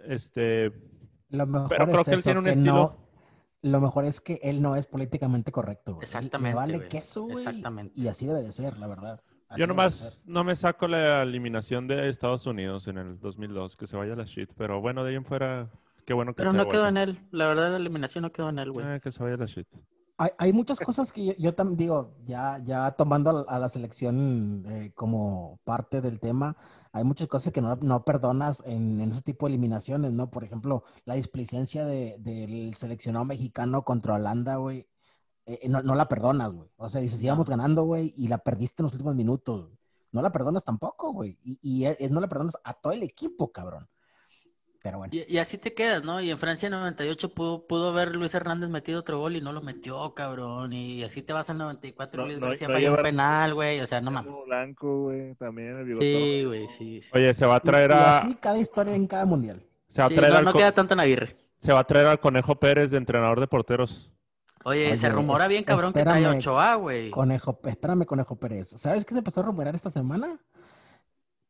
[0.06, 0.72] Este,
[1.30, 3.08] Lo mejor Pero creo es que él eso, tiene un que estilo- no-
[3.60, 5.94] lo mejor es que él no es políticamente correcto.
[5.94, 6.04] güey.
[6.04, 6.88] Exactamente, Le vale güey.
[6.88, 7.36] queso, güey.
[7.38, 7.92] Exactamente.
[8.00, 9.20] Y así debe de ser, la verdad.
[9.48, 13.86] Así yo nomás no me saco la eliminación de Estados Unidos en el 2002, que
[13.86, 15.70] se vaya la shit, pero bueno, de ahí en fuera,
[16.04, 17.26] qué bueno que Pero no quedó en él.
[17.32, 18.86] La verdad, la eliminación no quedó en él, güey.
[18.86, 19.66] Ah, que se vaya la shit.
[20.18, 23.68] Hay, hay muchas cosas que yo, también digo, ya, ya tomando a la, a la
[23.68, 26.56] selección eh, como parte del tema,
[26.92, 30.30] hay muchas cosas que no, no perdonas en, en ese tipo de eliminaciones, ¿no?
[30.30, 34.86] Por ejemplo, la displicencia de- del seleccionado mexicano contra Holanda, güey,
[35.46, 36.70] eh, no, no la perdonas, güey.
[36.76, 39.66] O sea, dices, íbamos ganando, güey, y la perdiste en los últimos minutos.
[39.66, 39.78] güey.
[40.12, 41.38] No la perdonas tampoco, güey.
[41.42, 43.88] Y, y eh, no la perdonas a todo el equipo, cabrón.
[44.82, 45.12] Pero bueno.
[45.12, 46.20] Y, y así te quedas, ¿no?
[46.20, 49.60] Y en Francia 98 pudo, pudo haber Luis Hernández metido otro gol y no lo
[49.60, 50.72] metió, cabrón.
[50.72, 53.80] Y así te vas al 94 No, Luis no- García no falló un penal, güey.
[53.80, 54.36] O sea, no mames.
[54.46, 56.06] Blanco, güey, también el bigotón.
[56.06, 57.02] Sí, güey, sí.
[57.02, 57.10] sí.
[57.12, 59.64] Oye, se va a Y- traer y a, así cada historia en cada mundial.
[59.88, 61.36] se va a Sí, traer no, al no queda tanto en Aguirre.
[61.58, 64.12] se va a traer al Conejo Pérez de entrenador de porteros.
[64.64, 67.10] Oye, Oye, se rumora es- bien, cabrón, que trae espérame, 8A, güey.
[67.10, 68.68] Conejo, espérame, Conejo Pérez.
[68.76, 70.38] ¿Sabes qué se empezó a rumorar esta semana?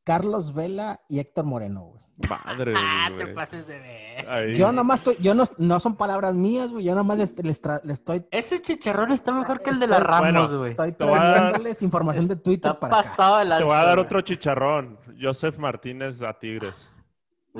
[0.05, 2.03] Carlos Vela y Héctor Moreno, güey.
[2.28, 4.28] Madre, Ah, te pases de ver.
[4.28, 4.54] Ahí.
[4.57, 6.85] Yo nomás estoy, yo no, no son palabras mías, güey.
[6.85, 8.24] Yo nomás les, les, tra- les estoy.
[8.31, 10.70] Ese chicharrón está mejor que el de la Estoy- Ramos, bueno, güey.
[10.72, 13.02] Estoy a dar- trayéndoles información de Twitter Está para acá.
[13.02, 14.98] pasado Te voy a dar otro chicharrón.
[15.20, 16.88] Joseph Martínez a Tigres.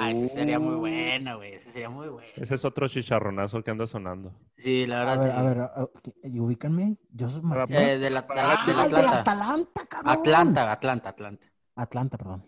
[0.01, 0.79] Ah, ese sería muy Uh.
[0.81, 1.55] bueno, güey.
[1.55, 2.29] Ese sería muy bueno.
[2.37, 4.33] Ese es otro chicharronazo que anda sonando.
[4.57, 5.37] Sí, la A verdad, ver, sí.
[5.39, 5.89] a ver, a- a-
[6.29, 6.97] y ubícanme.
[7.11, 7.83] Yo soy Martínez.
[7.83, 9.33] Eh, de la, Ah, del ¡Ay, del Atlanta.
[9.33, 10.13] Atlanta, cabrón!
[10.13, 11.47] Atlanta, Atlanta, Atlanta.
[11.77, 12.45] Atlanta, perdón.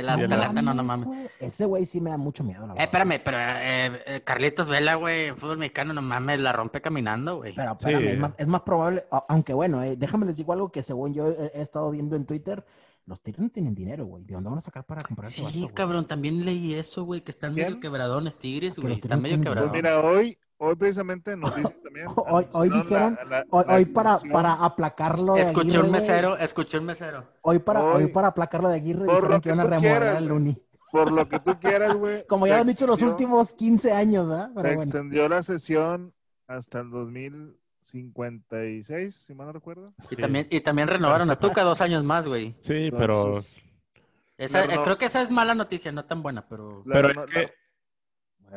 [0.00, 1.28] El Y el Atlanta, no, no mames, güey.
[1.40, 4.94] Ese güey sí me da mucho miedo, la Eh, espérame, pero eh, eh, Carlitos Vela,
[4.96, 7.54] güey, en fútbol mexicano, no mames, la rompe caminando, güey.
[7.54, 8.08] Pero espérame, Sí.
[8.08, 11.28] es, más, es más probable, aunque bueno, eh, déjame les digo algo que según yo
[11.30, 12.64] he, he estado viendo en Twitter,
[13.06, 14.24] los Tigres no tienen dinero, güey.
[14.24, 15.74] ¿De dónde van a sacar para comprar vato, Sí, güey?
[15.74, 17.66] cabrón, también leí eso, güey, que están ¿Quién?
[17.68, 18.94] medio quebradones, Tigres, güey.
[18.94, 19.72] Están medio Pues quebradones.
[19.74, 22.06] mira, hoy, hoy precisamente en noticias también.
[22.52, 26.36] Hoy- dijeron- la- la- Hoy, la hoy para, para aplacarlo de Escuché Aguirre, un mesero,
[26.38, 27.24] escuché un mesero.
[27.42, 29.78] Hoy para, hoy, Hoy- para aplacarlo de Aguirre Por dijeron lo que que iban a
[29.80, 30.40] quieras, el güey.
[30.40, 30.56] Uni.
[30.90, 32.24] Por lo que tú quieras, güey.
[32.28, 34.48] Como ya lo han dicho los últimos 15 años, ¿verdad?
[34.48, 34.82] Se bueno.
[34.82, 36.12] extendió la sesión
[36.46, 39.92] hasta el 2056, si mal no recuerdo.
[40.10, 40.20] Y Sí.
[40.20, 42.54] también, y también renovaron a Tuca dos años más, güey.
[42.60, 43.34] Sí, pero,
[44.36, 46.82] Esa, creo que esa es mala noticia, no tan buena, pero...
[46.86, 47.52] pero es que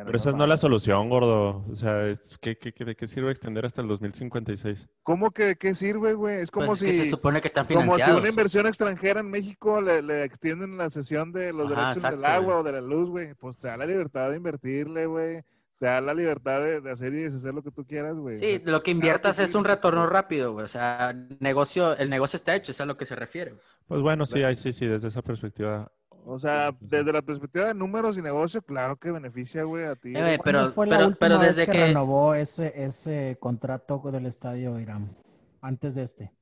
[0.06, 1.66] pero esa no es la solución, gordo.
[1.70, 4.88] O sea, es, ¿qué, qué, qué- ¿de qué sirve extender hasta el 2056?
[5.04, 6.42] ¿Cómo que de qué sirve, güey?
[6.42, 6.86] Es como Pues si...
[6.88, 8.20] que se supone que están Como si financiados.
[8.22, 12.18] una inversión extranjera en México le, le extienden la sesión de los Ajá, derechos exacto,
[12.18, 12.58] del agua güey.
[12.60, 13.34] o de la luz, güey.
[13.36, 15.42] Pues te da la libertad de invertirle, güey.
[15.80, 18.36] Te da la libertad de, de hacer y deshacer lo que tú quieras, güey.
[18.36, 19.68] Sí, lo que que inviertas sí, es un sí.
[19.68, 20.66] retorno rápido, güey.
[20.66, 23.54] O sea, negocio, el negocio está hecho, es a lo que se refiere.
[23.88, 25.92] Pues bueno, sí, ahí sí, sí, desde esa perspectiva.
[26.30, 30.10] O sea, desde la perspectiva de números y negocio, claro que beneficia, güey, a ti.
[30.10, 32.84] Eh, güey, ¿Cuándo pero- fue la pero- última pero vez desde que, que- renovó ese,
[32.84, 35.16] ese contrato del estadio Irán?
[35.62, 36.34] Antes de este.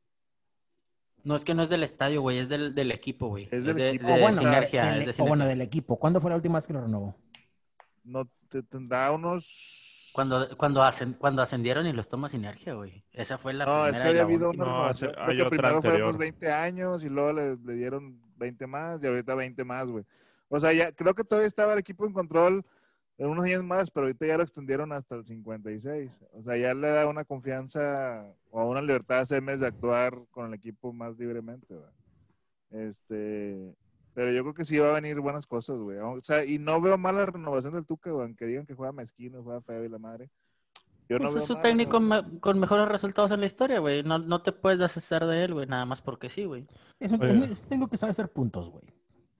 [1.23, 3.47] No es que no es del estadio, güey, es del, del equipo, güey.
[3.51, 4.07] Es del de, equipo.
[4.07, 5.47] de O bueno, sinergia, del- es de o bueno, sinergia.
[5.49, 5.97] del equipo.
[5.99, 7.15] ¿Cuándo fue la última vez que lo renovó?
[8.03, 10.11] No te tendrá unos.
[10.13, 13.03] Cuando, cuando, hacen, cuando ascendieron y los toma sinergia, güey.
[13.11, 15.11] Esa fue la No, primera es que había habido una No, renovación.
[15.17, 16.03] hay otra primero fue anterior.
[16.09, 20.05] unos 20 años y luego le, le dieron 20 más y ahorita 20 más, güey.
[20.49, 22.65] O sea, ya creo que todavía estaba el equipo en control
[23.17, 26.21] en unos años más, pero ahorita ya lo extendieron hasta el 56.
[26.33, 30.47] O sea, ya le da una confianza o una libertad a Semes de actuar con
[30.47, 32.87] el equipo más libremente, güey.
[32.87, 33.73] Este,
[34.13, 35.97] pero yo creo que sí va a venir buenas cosas, güey.
[35.99, 39.43] O sea, y no veo mala renovación del Tuca, güey, aunque digan que juega mezquino,
[39.43, 40.29] juega feo y la madre.
[41.07, 44.01] Yo Pues es su mal, técnico me- con mejores resultados en la historia, güey.
[44.03, 46.65] No, no te puedes deshacer de él, güey, nada más porque sí, güey.
[46.99, 47.51] Es un, Oye.
[47.51, 48.85] es un técnico que sabe hacer puntos, güey.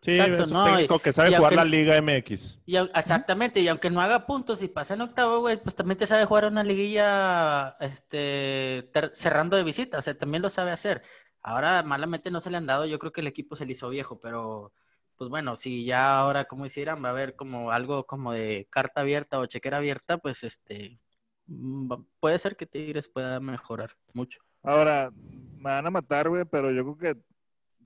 [0.01, 2.60] Sí, Exacto, es un no, técnico que sabe y jugar aunque- la Liga MX.
[2.67, 6.06] Y exactamente, y aunque no haga puntos y pasa en octavo, güey, pues también te
[6.06, 11.01] sabe jugar una liguilla este, ter- cerrando de visita, o sea, también lo sabe hacer.
[11.41, 13.89] Ahora malamente no se le han dado, yo creo que el equipo se le hizo
[13.89, 14.73] viejo, pero
[15.17, 19.01] pues bueno, si ya ahora, como hicieran, va a haber como algo como de carta
[19.01, 20.99] abierta o chequera abierta, pues este,
[22.19, 24.39] puede ser que Tigres pueda mejorar mucho.
[24.63, 25.12] Ahora,
[25.58, 27.21] me van a matar, güey, pero yo creo que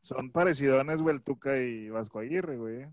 [0.02, 2.86] son parecidones, güey, el Tuca y Vasco Aguirre, güey.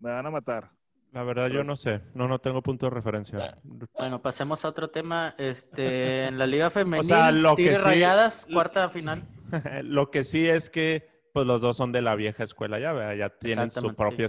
[0.00, 0.70] Me van a matar.
[1.12, 2.02] La verdad, yo no sé.
[2.12, 3.56] No, no tengo punto de referencia.
[3.62, 8.48] Bueno, pasemos a otro tema, este, en la Liga Femenil, lo que Tigres sí- Rayadas,
[8.52, 9.26] cuarta final.
[9.84, 13.14] Lo que sí es que pues los dos son de la vieja escuela ya, ¿verdad?
[13.14, 14.26] ya tienen su propia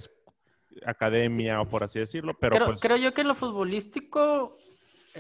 [0.86, 4.58] academia o por así decirlo, pero creo, pues creo yo que en lo futbolístico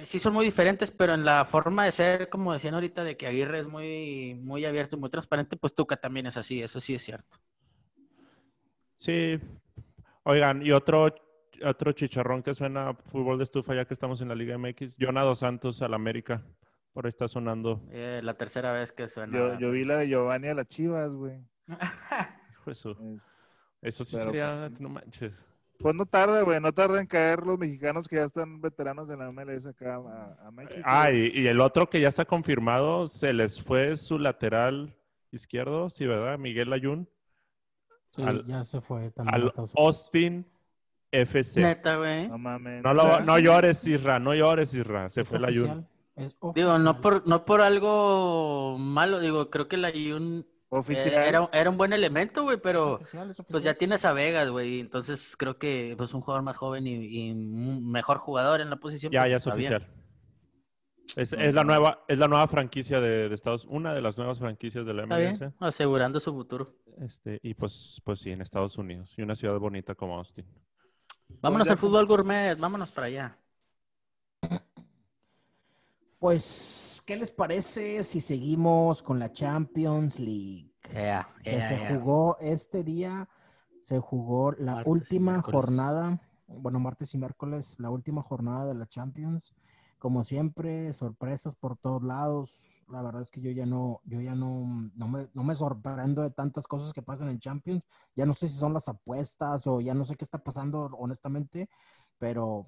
[0.03, 3.27] sí son muy diferentes, pero en la forma de ser, como decían ahorita, de que
[3.27, 6.95] Aguirre es muy, muy abierto y muy transparente, pues Tuca también es así, eso sí
[6.95, 7.37] es cierto.
[8.95, 9.39] sí.
[10.27, 11.13] Oigan, y otro
[11.63, 14.95] otro chicharrón que suena a fútbol de estufa ya que estamos en la Liga MX,
[14.99, 16.43] Jonado Santos al América.
[16.93, 17.81] Por ahí está sonando.
[17.91, 19.37] Eh, la tercera vez que suena.
[19.37, 21.39] Yo, yo vi la de Giovanni a las Chivas, güey.
[22.51, 25.33] Hijo Eso sí Pero- sería, no manches.
[25.79, 29.19] Pues no tarda, güey, no tarda en caer los mexicanos que ya están veteranos en
[29.19, 30.81] la MLS acá a, a México.
[30.83, 34.95] Ah, y, y el otro que ya está confirmado, se les fue su lateral
[35.31, 36.37] izquierdo, sí, ¿verdad?
[36.39, 37.07] Miguel Ayun,
[38.09, 39.33] Sí, Al- ya se fue también.
[39.33, 39.85] a al Estados Unidos.
[39.97, 40.45] Austin
[41.11, 41.59] FC.
[41.61, 42.29] Neta, güey.
[42.29, 42.81] No mames.
[42.81, 45.09] No, lo- no llores, Isra, no llores, Isra.
[45.09, 45.85] Se fue el Ayun.
[46.55, 51.13] Digo, no por, no por algo malo, digo, creo que el Ayun Oficial.
[51.13, 53.63] Eh, era, era un buen elemento, güey, pero Es oficial, es pues oficial.
[53.63, 54.79] ya tienes a Vegas, güey.
[54.79, 59.11] Entonces creo que pues un jugador más joven y, mejor jugador en la posición.
[59.11, 59.55] Ya, pues, ya es bien.
[59.55, 59.87] oficial.
[61.15, 64.39] Es, es la nueva, es la nueva franquicia de, de Estados una de las nuevas
[64.39, 65.53] franquicias de la Está bien, MLS.
[65.59, 66.75] asegurando su futuro.
[66.99, 69.13] Este, y pues, pues sí, en Estados Unidos.
[69.17, 70.45] Y una ciudad bonita como Austin.
[71.41, 73.37] Vámonos al fútbol gourmet, vámonos para allá.
[76.25, 80.73] Pues, ¿qué les parece si seguimos con la Champions League?
[80.91, 81.87] Yeah, que yeah, se yeah.
[81.87, 83.29] jugó este día,
[83.79, 88.87] se jugó la Martes última jornada, bueno, martes y miércoles, la última jornada de la
[88.87, 89.53] Champions.
[89.99, 92.57] Como siempre, sorpresas por todos lados.
[92.89, 96.23] La verdad es que yo ya no, yo ya no, no me, no me sorprendo
[96.23, 97.85] de tantas cosas que pasan en Champions.
[98.15, 101.69] Ya no sé si son las apuestas o ya no sé qué está pasando, honestamente,
[102.17, 102.65] pero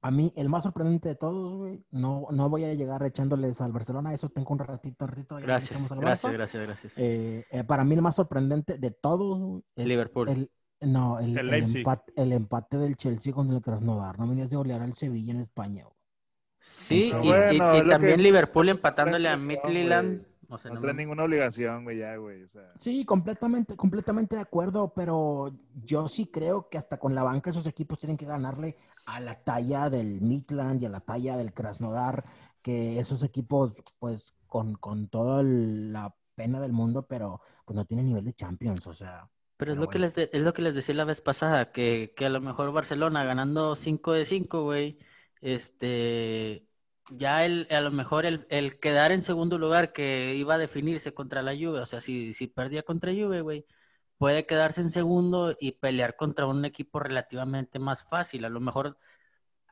[0.00, 3.72] a mí el más sorprendente de todos, güey, no, no voy a llegar echándoles al
[3.72, 5.36] Barcelona, eso tengo un ratito, ratito.
[5.36, 6.34] Gracias, al gracias, Barça.
[6.34, 6.94] gracias, gracias.
[6.98, 10.28] Eh, eh, para mí el más sorprendente de todos güey, es Liverpool.
[10.28, 11.78] El, no, el, El el Leipzig.
[11.78, 14.18] empate, el empate del Chelsea con el Krasnodar.
[14.18, 15.82] No venías de golear al Sevilla en España.
[15.84, 15.94] güey.
[16.60, 19.36] Sí, y, bueno, y- y es lo que también Liverpool empatándole a
[20.16, 20.26] güey.
[20.50, 22.42] O sea, No no ninguna obligación, güey, ya, güey.
[22.42, 25.52] O sea, Sí, completamente, completamente de acuerdo, pero
[25.84, 29.34] yo sí creo que hasta con la banca esos equipos tienen que ganarle a la
[29.34, 32.24] talla del Midland y a la talla del Krasnodar,
[32.62, 38.06] que esos equipos, pues, con, con toda la pena del mundo, pero pues no tienen
[38.06, 39.28] nivel de Champions, o sea.
[39.56, 42.14] Pero es lo que les de- es lo que les decía la vez pasada, que,
[42.16, 44.98] que a lo mejor Barcelona ganando 5 de 5, güey,
[45.40, 46.67] este,
[47.10, 51.14] ya el, a lo mejor el, el quedar en segundo lugar que iba a definirse
[51.14, 53.64] contra la Juve, o sea, si, si perdía contra Juve, güey,
[54.18, 58.44] puede quedarse en segundo y pelear contra un equipo relativamente más fácil.
[58.44, 58.98] A lo mejor,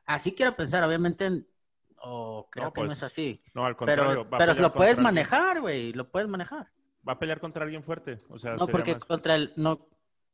[0.05, 1.47] así quiero pensar, obviamente, en-
[1.99, 3.41] o creo No, que no pues, es así.
[3.55, 4.25] No, al contrario.
[4.29, 6.67] Pero, pero lo puedes manejar, güey, lo puedes manejar.
[7.07, 8.19] Va a pelear contra alguien fuerte.
[8.29, 9.87] O sea, No, porque más- contra el, no,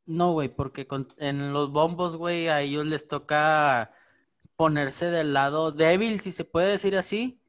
[0.06, 3.92] no, güey, porque con- en los bombos, güey, a ellos les toca
[4.56, 7.40] ponerse del lado débil, si se puede decir así,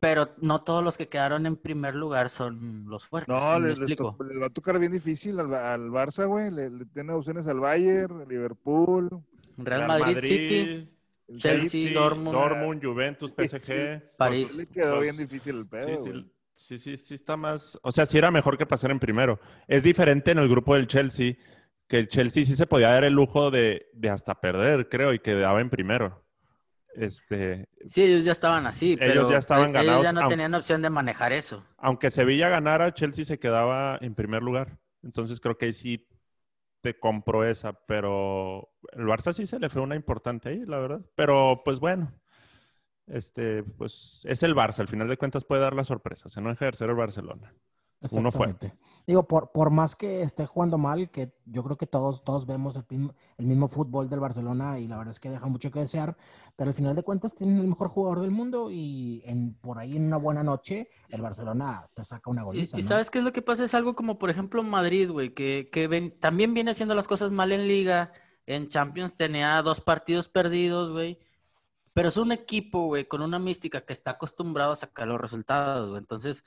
[0.00, 3.78] pero no todos los que quedaron en primer lugar son los fuertes, no, ¿sí les
[3.78, 4.16] explico?
[4.18, 6.50] to- les va a tocar bien difícil al, al Barça, güey.
[6.50, 9.08] Le, le tiene opciones al Bayern, Liverpool.
[9.56, 10.88] Real Madrid, City,
[11.28, 12.32] el Chelsea, Dortmund.
[12.34, 14.02] Dortmund, Juventus, PSG.
[14.18, 14.54] París.
[14.56, 16.12] Le quedó bien difícil el pedo, Sí,
[16.54, 17.78] sí, sí, sí, sí está más.
[17.82, 19.40] O sea, sí era mejor que pasar en primero.
[19.68, 21.34] Es diferente en el grupo del Chelsea,
[21.88, 25.18] que el Chelsea sí se podía dar el lujo de, de hasta perder, creo, y
[25.20, 26.23] quedaba en primero.
[26.96, 30.32] Este, Sí, ellos ya estaban así, Ellos pero ya estaban ellos ganados, ya no aunque-
[30.34, 31.64] tenían opción de manejar eso.
[31.76, 34.78] aunque Sevilla ganara, Chelsea se quedaba en primer lugar.
[35.02, 36.06] Entonces creo que ahí sí
[36.80, 41.00] te compro esa, pero el Barça sí se le fue una importante ahí, la verdad.
[41.14, 42.12] Pero pues bueno,
[43.06, 46.54] este, pues es el Barça, al final de cuentas puede dar la sorpresa, se no
[46.54, 47.52] ser el Barcelona.
[48.12, 48.46] Uno fue.
[48.46, 48.78] Exactamente.
[49.06, 52.76] Digo, por, por más que esté jugando mal, que yo creo que todos, todos vemos
[52.76, 55.80] el mismo, el mismo fútbol del Barcelona y la verdad es que deja mucho que
[55.80, 56.16] desear,
[56.56, 59.96] pero al final de cuentas tienen el mejor jugador del mundo y en, por ahí
[59.96, 62.78] en una buena noche el Barcelona te saca una Y, goliza.
[62.78, 62.88] y ¿no?
[62.88, 63.64] ¿sabes qué es lo que pasa?
[63.64, 67.30] Es algo como, por ejemplo, Madrid, güey, que, que ven- también viene haciendo las cosas
[67.30, 68.12] mal en Liga.
[68.46, 71.18] En Champions tenía dos partidos perdidos, güey.
[71.92, 75.90] Pero es un equipo, güey, con una mística que está acostumbrado a sacar los resultados,
[75.90, 76.00] güey.
[76.00, 76.44] Entonces,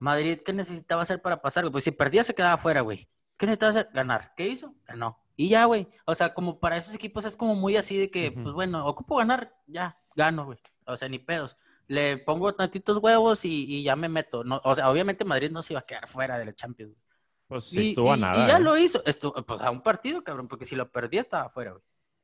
[0.00, 1.70] Madrid, ¿qué necesitaba hacer para pasar?
[1.70, 3.08] Pues si perdía, se quedaba fuera, güey.
[3.36, 3.88] ¿Qué necesitaba hacer?
[3.94, 4.32] Ganar.
[4.36, 4.74] ¿Qué hizo?
[4.84, 5.22] Ganó.
[5.36, 5.88] Y ya, güey.
[6.04, 9.16] O sea, como para esos equipos es como muy así de que, pues bueno, ocupo
[9.16, 10.58] ganar, ya, gano, güey.
[10.86, 14.44] O sea, ni pedos le pongo tantitos huevos y, y ya me meto.
[14.44, 16.92] No, o sea, obviamente Madrid no se iba a quedar fuera de la Champions.
[16.92, 17.02] güey.
[17.48, 18.44] Pues sí y, estuvo a y- nada.
[18.44, 18.60] y ya ¿eh?
[18.60, 19.02] lo hizo.
[19.02, 21.82] Estu- pues a un partido, cabrón, porque si lo perdía estaba fuera, güey.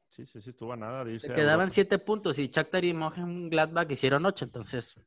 [0.08, 1.04] Sí, sí, sí estuvo a nada.
[1.18, 5.00] Se quedaban siete puntos y Shakhtar y Mönchengladbach hicieron ocho, entonces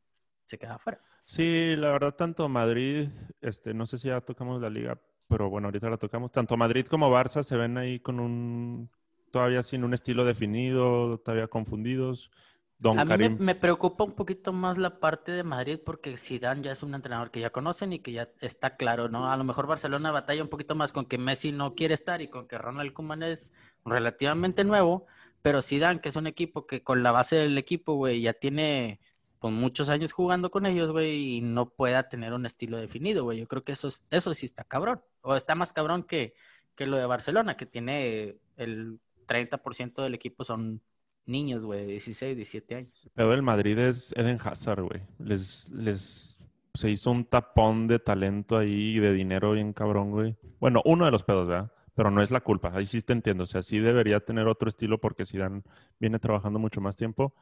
[0.44, 1.02] se quedaba fuera.
[1.30, 3.08] Sí, la verdad, tanto Madrid,
[3.40, 6.32] este, no sé si ya tocamos la liga, pero bueno, ahorita la tocamos.
[6.32, 8.90] Tanto Madrid como Barça se ven ahí con un,
[9.30, 12.32] todavía sin un estilo definido, todavía confundidos.
[12.80, 16.64] Don A mí me, me preocupa un poquito más la parte de Madrid porque Zidane
[16.64, 19.32] ya es un entrenador que ya conocen y que ya está claro, ¿no?
[19.32, 22.30] A lo mejor Barcelona batalla un poquito más con que Messi no quiere estar y
[22.30, 23.54] con que Ronald Koeman es
[23.86, 25.06] relativamente nuevo,
[25.44, 29.00] pero Zidane, que es un equipo que con la base del equipo, güey, ya tiene
[29.40, 33.40] pues, muchos años jugando con ellos, güey, y no pueda tener un estilo definido, güey.
[33.40, 35.02] Yo creo que eso, es, eso sí está cabrón.
[35.22, 36.34] O está más cabrón que,
[36.76, 40.82] que lo de Barcelona, que tiene el 30% del equipo son
[41.26, 43.10] niños, güey, de 16, 17 años.
[43.14, 45.02] Pero el Madrid es Eden Hazard, güey.
[45.20, 46.38] Les, les
[46.74, 50.36] se hizo un tapón de talento ahí y de dinero bien cabrón, güey.
[50.60, 51.72] Bueno, uno de los pedos, ¿verdad?
[51.94, 52.72] Pero no es la culpa.
[52.74, 53.44] Ahí sí te entiendo.
[53.44, 55.64] O sea, sí debería tener otro estilo porque Zidane
[56.00, 57.34] viene trabajando mucho más tiempo.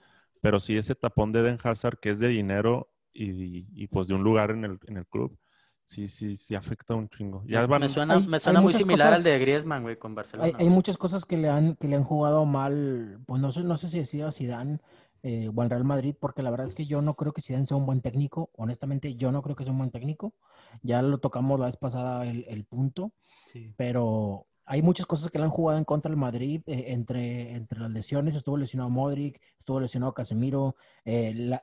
[0.41, 4.13] Pero sí ese tapón de Eden Hazard que es de dinero y, y, pues de
[4.13, 5.37] un lugar en el, en el club.
[5.83, 7.43] Sí, sí, sí, afecta un chingo.
[7.47, 10.13] Ya Me, van, me suena, hay- me suena muy similar al de Griezmann, güey, con
[10.15, 10.51] Barcelona.
[10.57, 13.77] Hay, muchas cosas que le han, que le han jugado mal, pues no sé, no
[13.77, 14.79] sé si decía Zidane
[15.23, 17.65] eh, o al Real Madrid, porque la verdad es que yo no creo que Zidane
[17.65, 18.49] sea un buen técnico.
[18.57, 20.35] Honestamente, yo no creo que sea un buen técnico.
[20.83, 23.13] Ya lo tocamos la vez pasada el, el punto,
[23.45, 23.73] Sí.
[23.77, 27.79] pero hay muchas cosas que le han jugado en contra del Madrid, eh, entre, entre
[27.79, 31.61] las lesiones, estuvo lesionado Modric, estuvo lesionado Casemiro, eh, la,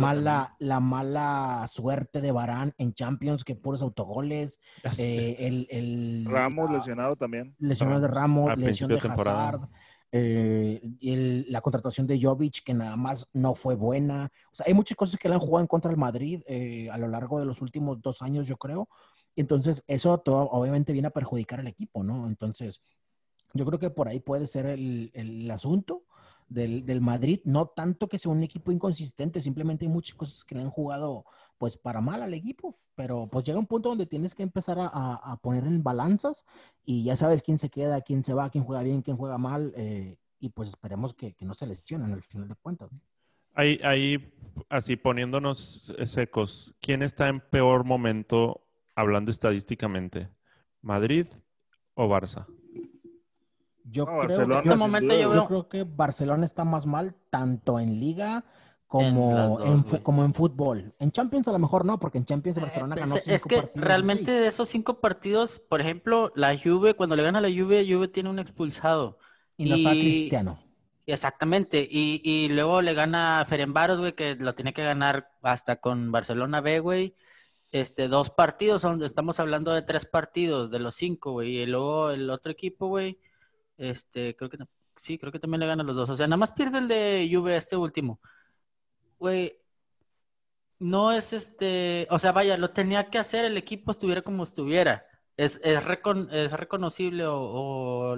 [0.00, 4.58] mala, la mala suerte de Barán en Champions, que puros autogoles,
[4.98, 7.54] eh, el, el- Ramos la- lesionado también.
[7.60, 8.98] lesión de Ramos, al lesión de.
[9.30, 9.68] Hazard,
[10.10, 14.30] eh, el- la contratación de Jovic, que nada más no fue buena.
[14.50, 16.98] O sea, hay muchas cosas que le han jugado en contra del Madrid eh, a
[16.98, 18.88] lo largo de los últimos dos años, yo creo.
[19.36, 22.26] Entonces, eso todo obviamente viene a perjudicar al equipo, ¿no?
[22.26, 22.82] Entonces,
[23.54, 26.04] yo creo que por ahí puede ser el, el asunto
[26.48, 27.40] del, del Madrid.
[27.44, 31.24] No tanto que sea un equipo inconsistente, simplemente hay muchas cosas que le han jugado
[31.58, 32.78] pues para mal al equipo.
[32.96, 36.44] Pero pues llega un punto donde tienes que empezar a, a- poner en balanzas
[36.84, 39.72] y ya sabes quién se queda, quién se va, quién juega bien, quién juega mal.
[39.76, 42.90] eh, y pues esperemos que, que no se lesionen al final de cuentas.
[43.54, 44.32] Ahí, ahí,
[44.68, 48.63] así poniéndonos secos, ¿quién está en peor momento
[48.94, 50.30] hablando estadísticamente?
[50.82, 51.26] ¿Madrid
[51.94, 52.46] o Barça?
[53.84, 57.14] Yo, No, creo, Barcelona, que, En este momento yo creo que Barcelona está más mal
[57.30, 58.44] tanto en liga
[58.86, 60.94] como En como en fútbol.
[60.98, 63.48] En Champions a lo mejor no, porque en Champions Barcelona ganó Eh, Es, es cinco
[63.48, 64.38] que partidos de realmente seis.
[64.40, 68.30] de esos cinco partidos, por ejemplo, la Juve, cuando le gana la Juve, Juve tiene
[68.30, 69.18] un expulsado.
[69.56, 70.58] Y no está y- Cristiano.
[71.06, 71.86] Exactamente.
[71.90, 76.60] Y, y luego le gana Ferenbaros, güey, que lo tiene que ganar hasta con Barcelona
[76.62, 77.14] B, güey.
[77.74, 81.58] Este, dos partidos, donde estamos hablando de tres partidos de los cinco, güey.
[81.58, 83.18] Y luego el otro equipo, güey,
[83.76, 84.58] este, creo que
[84.94, 86.08] sí, creo que también le gana los dos.
[86.08, 88.20] O sea, nada más pierde el de Juve este último.
[89.18, 89.60] Güey,
[90.78, 95.04] no es este, o sea, vaya, lo tenía que hacer el equipo estuviera como estuviera.
[95.36, 98.16] Es, es, recon- es reconocible o, o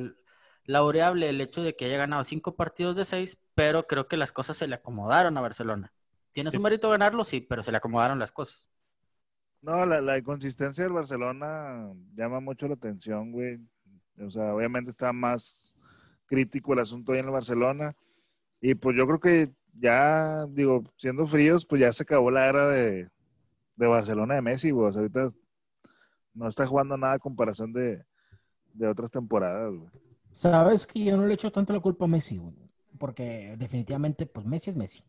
[0.65, 4.33] laureable el hecho de que haya ganado cinco partidos de seis, pero creo que las
[4.33, 5.95] cosas se le acomodaron a Barcelona.
[6.33, 7.25] ¿Tiene su mérito ganarlo?
[7.25, 8.69] Sí, pero se le acomodaron las cosas.
[9.67, 13.59] No, la, la inconsistencia del Barcelona llama mucho la atención, güey.
[14.25, 15.75] O sea, obviamente está más
[16.27, 17.91] crítico el asunto ahí en el Barcelona.
[18.61, 22.69] Y pues yo creo que ya, digo, siendo fríos, pues ya se acabó la era
[22.69, 23.09] de,
[23.75, 24.89] Barcelona de Messi, güey.
[24.89, 25.33] O sea, ahorita
[26.33, 28.05] no está jugando nada a comparación de,
[28.73, 29.91] de otras temporadas, güey.
[30.31, 32.55] Sabes que yo no le echo tanto la culpa a Messi, güey,
[33.01, 35.03] porque definitivamente, pues Messi es Messi.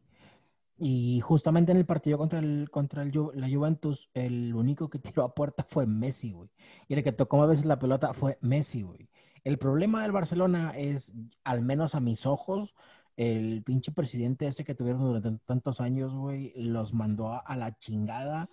[0.80, 5.24] Y justamente en el partido contra el contra el la Juventus, el único que tiró
[5.24, 6.50] a puerta fue Messi, güey.
[6.88, 9.10] Y el que tocó más veces la pelota fue Messi, güey.
[9.44, 11.14] El problema del Barcelona es,
[11.44, 12.76] al menos a mis ojos,
[13.16, 17.78] el pinche presidente ese que tuvieron durante tantos años, güey, los mandó a, a la
[17.80, 18.50] chingada.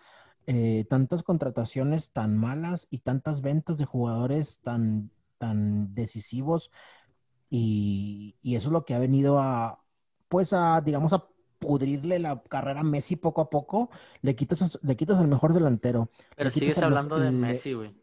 [0.47, 6.71] Eh, tantas contrataciones tan malas y tantas ventas de jugadores tan, tan decisivos
[7.49, 9.83] y, y eso es lo que ha venido a,
[10.29, 11.29] pues a, digamos, a
[11.67, 13.91] pudrirle la carrera a Messi poco a poco,
[14.23, 16.11] le quitas, le quitas al mejor delantero.
[16.37, 17.95] Pero sigues hablando de Messi, güey.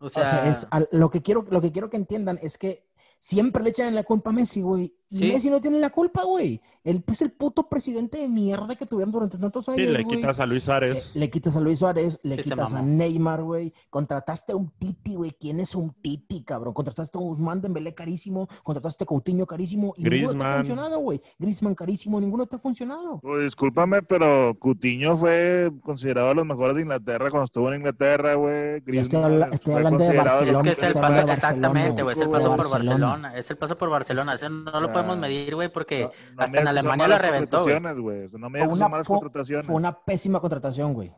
[0.00, 2.86] O O sea, es, al- lo, que quiero, lo que quiero que entiendan es que
[3.18, 4.94] siempre le echan la culpa a Messi, güey.
[5.18, 5.28] Sí.
[5.28, 6.60] Messi no tiene la culpa, güey.
[6.84, 10.16] Él es el puto presidente de mierda que tuvieron durante tantos años, Sí, le güey.
[10.16, 11.10] quitas a Luis Eh, Ares.
[11.14, 12.82] Le quitas a Luis Suárez, le quitas a.
[12.82, 13.72] Neymar, güey.
[13.90, 15.36] Contrataste a un Titi, güey.
[15.38, 16.74] ¿Quién es un Titi, cabrón?
[16.74, 20.54] Contrataste a Guzmán Dembélé carísimo, contrataste a Coutinho carísimo y ninguno te ha Griezmann.
[20.64, 21.20] funcionado, güey.
[21.38, 23.20] Griezmann carísimo, ninguno te ha funcionado.
[23.20, 28.34] Pues, discúlpame, pero Cutiño fue considerado de los mejores de Inglaterra cuando estuvo en Inglaterra,
[28.34, 28.76] güey.
[28.78, 30.50] Estoy, Griezmann habla- estoy hablando de Barcelona.
[30.50, 33.36] es que es el paso, exactamente, güey, es el paso por Barcelona.
[33.36, 36.60] Es el paso por Barcelona, ese no lo podemos medir, güey, porque No- no hasta
[36.60, 37.74] en Alemania la reventó, güey.
[37.74, 38.24] contrataciones, güey.
[38.26, 39.66] O sea, no me Fue una, son malas fue- contrataciones.
[39.66, 41.12] fue una pésima contratación, güey.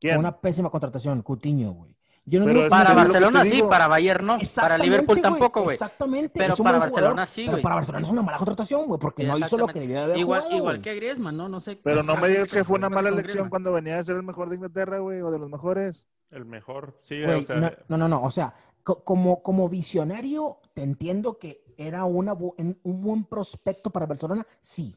[0.00, 1.96] Fue una pésima contratación, Coutinho, güey.
[2.30, 3.70] Yo no Pero digo es que Para Barcelona sí, digo.
[3.70, 5.72] para Bayern no, para Liverpool tampoco, güey.
[5.72, 6.32] Exactamente.
[6.38, 7.62] Pero para Barcelona jugador, sí, Pero güey.
[7.62, 10.18] para Barcelona es una mala contratación, güey, porque no hizo lo que debía de haber
[10.18, 11.48] Igual, jugado, igual que Griezmann, ¿no?
[11.48, 11.80] No sé.
[11.82, 14.24] Pero no me digas que fue una ¿Qué mala elección cuando venía de ser el
[14.24, 16.06] mejor de Inglaterra, güey, o de los mejores.
[16.30, 16.98] El mejor.
[17.00, 18.52] Sí, Güey, o sea, no, no, no, no, o sea,
[18.84, 24.94] co- como, como visionario, te entiendo que era una, un buen prospecto para Barcelona, sí.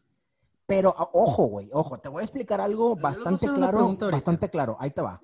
[0.65, 3.77] Pero a- ojo, güey, ojo, te voy a explicar algo bastante claro,
[4.11, 5.21] bastante claro, ahí te va.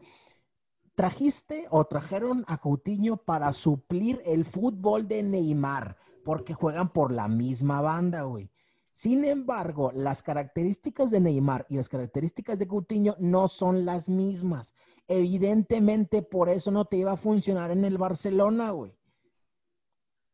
[0.96, 7.28] Trajiste o trajeron a Coutinho para suplir el fútbol de Neymar, porque juegan por la
[7.28, 8.50] misma banda, güey.
[8.92, 14.74] Sin embargo, las características de Neymar y las características de Coutinho no son las mismas.
[15.08, 18.98] Evidentemente, por eso no te iba a funcionar en el Barcelona, güey.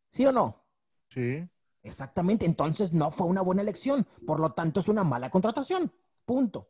[0.09, 0.62] ¿Sí o no?
[1.14, 1.47] Sí.
[1.84, 2.45] Exactamente.
[2.45, 4.05] Entonces no fue una buena elección.
[4.26, 5.91] Por lo tanto, es una mala contratación.
[6.26, 6.70] Punto.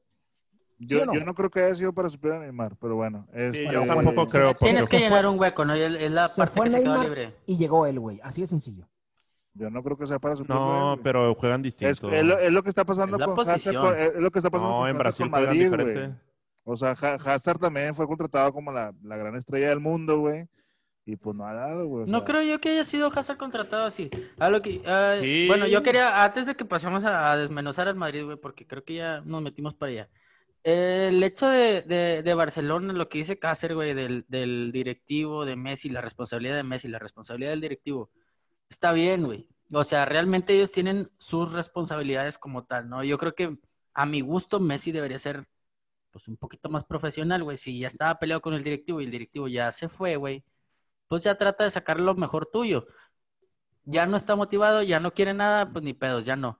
[0.80, 1.14] Yo, no?
[1.14, 3.26] yo no creo que haya sido para suplir a Neymar, pero bueno.
[3.32, 4.48] Sí, este, yo tampoco creo.
[4.50, 5.78] se- porque- Tienes que llenar fue- un hueco, ¿no?
[5.78, 7.36] Y Es es la se parte fue que se quedó Neymar libre.
[7.46, 8.20] y llegó él, güey.
[8.24, 8.88] Así de sencillo.
[9.54, 10.96] Yo no creo que sea para suplirlo.
[10.96, 12.12] No, pero juegan Es, distinto.
[12.12, 13.54] es lo, es lo que está pasando Es la con Hazard.
[13.54, 13.82] posición.
[13.84, 15.86] con- es lo que está pasando No, con en Hazard Brasil con juegan Madrid, güey.
[15.88, 16.20] diferente.
[16.66, 20.48] O sea, Ha- Hazard también fue contratado como la, la gran estrella del mundo, güey.
[21.06, 22.06] Y pues no ha dado, güey.
[22.06, 24.10] No sea, creo yo que haya sido Hazard contratado así.
[24.39, 25.47] A lo que, ah, Sí.
[25.47, 28.84] Bueno, yo quería, antes de que pasemos a, a desmenuzar al Madrid, güey, porque creo
[28.86, 30.10] que ya nos metimos para allá.
[30.64, 35.58] El hecho de, de, de Barcelona, lo que dice Cáceres, güey, del, del directivo de
[35.58, 38.10] Messi, la responsabilidad de Messi, la responsabilidad del directivo,
[38.70, 39.49] está bien, güey.
[39.74, 43.04] O sea, realmente ellos tienen sus responsabilidades como tal, ¿no?
[43.04, 43.58] Yo creo que
[43.93, 45.47] a mi gusto Messi debería ser,
[46.12, 47.58] pues, un poquito más profesional, güey.
[47.58, 50.45] Si ya estaba peleado con el directivo y el directivo ya se fue, güey,
[51.14, 52.88] pues ya trata de sacar lo mejor tuyo.
[53.84, 56.59] Ya no está motivado, ya no quiere nada, pues ni pedos, ya no.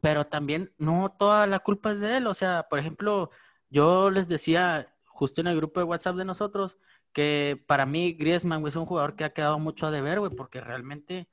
[0.00, 2.26] Pero también no toda la culpa es de él.
[2.26, 3.30] O sea, por ejemplo,
[3.70, 6.76] yo les decía justo en el grupo de WhatsApp de nosotros
[7.12, 10.34] que para mí Griezmann güey, es un jugador que ha quedado mucho a deber, güey,
[10.34, 11.28] porque realmente,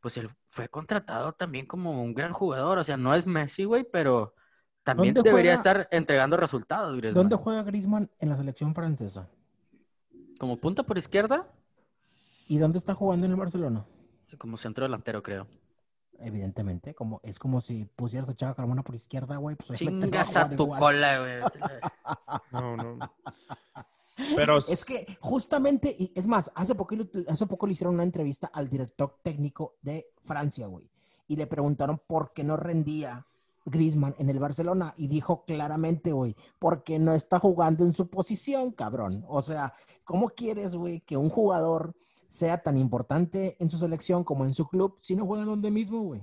[0.00, 2.76] pues él fue contratado también como un gran jugador.
[2.76, 4.34] O sea, no es Messi, güey, pero
[4.82, 5.70] también ¿Dónde debería juega?
[5.70, 7.14] estar entregando resultados, Griezmann.
[7.14, 9.26] ¿Dónde juega Griezmann en la selección francesa?
[10.38, 11.50] Como punta por izquierda,
[12.48, 13.86] ¿Y dónde está jugando en el Barcelona?
[14.38, 15.46] como centro delantero, creo.
[16.18, 19.56] Evidentemente, como es como si pusieras a Chava Carmona por izquierda, güey.
[19.56, 20.80] Pues Chingas a tu igual.
[20.80, 21.32] cola, güey.
[22.52, 22.98] No, no.
[24.34, 26.96] Pero Es que justamente, y es más, hace poco,
[27.28, 30.90] hace poco le hicieron una entrevista al director técnico de Francia, güey.
[31.28, 33.26] Y le preguntaron por qué no rendía
[33.64, 34.92] Griezmann en el Barcelona.
[34.96, 39.24] Y dijo claramente, güey, porque no está jugando en su posición, cabrón.
[39.28, 39.72] O sea,
[40.04, 41.94] ¿cómo quieres, güey, que un jugador
[42.28, 45.70] sea tan importante en su selección como en su club si no juega en donde
[45.70, 46.22] mismo, güey?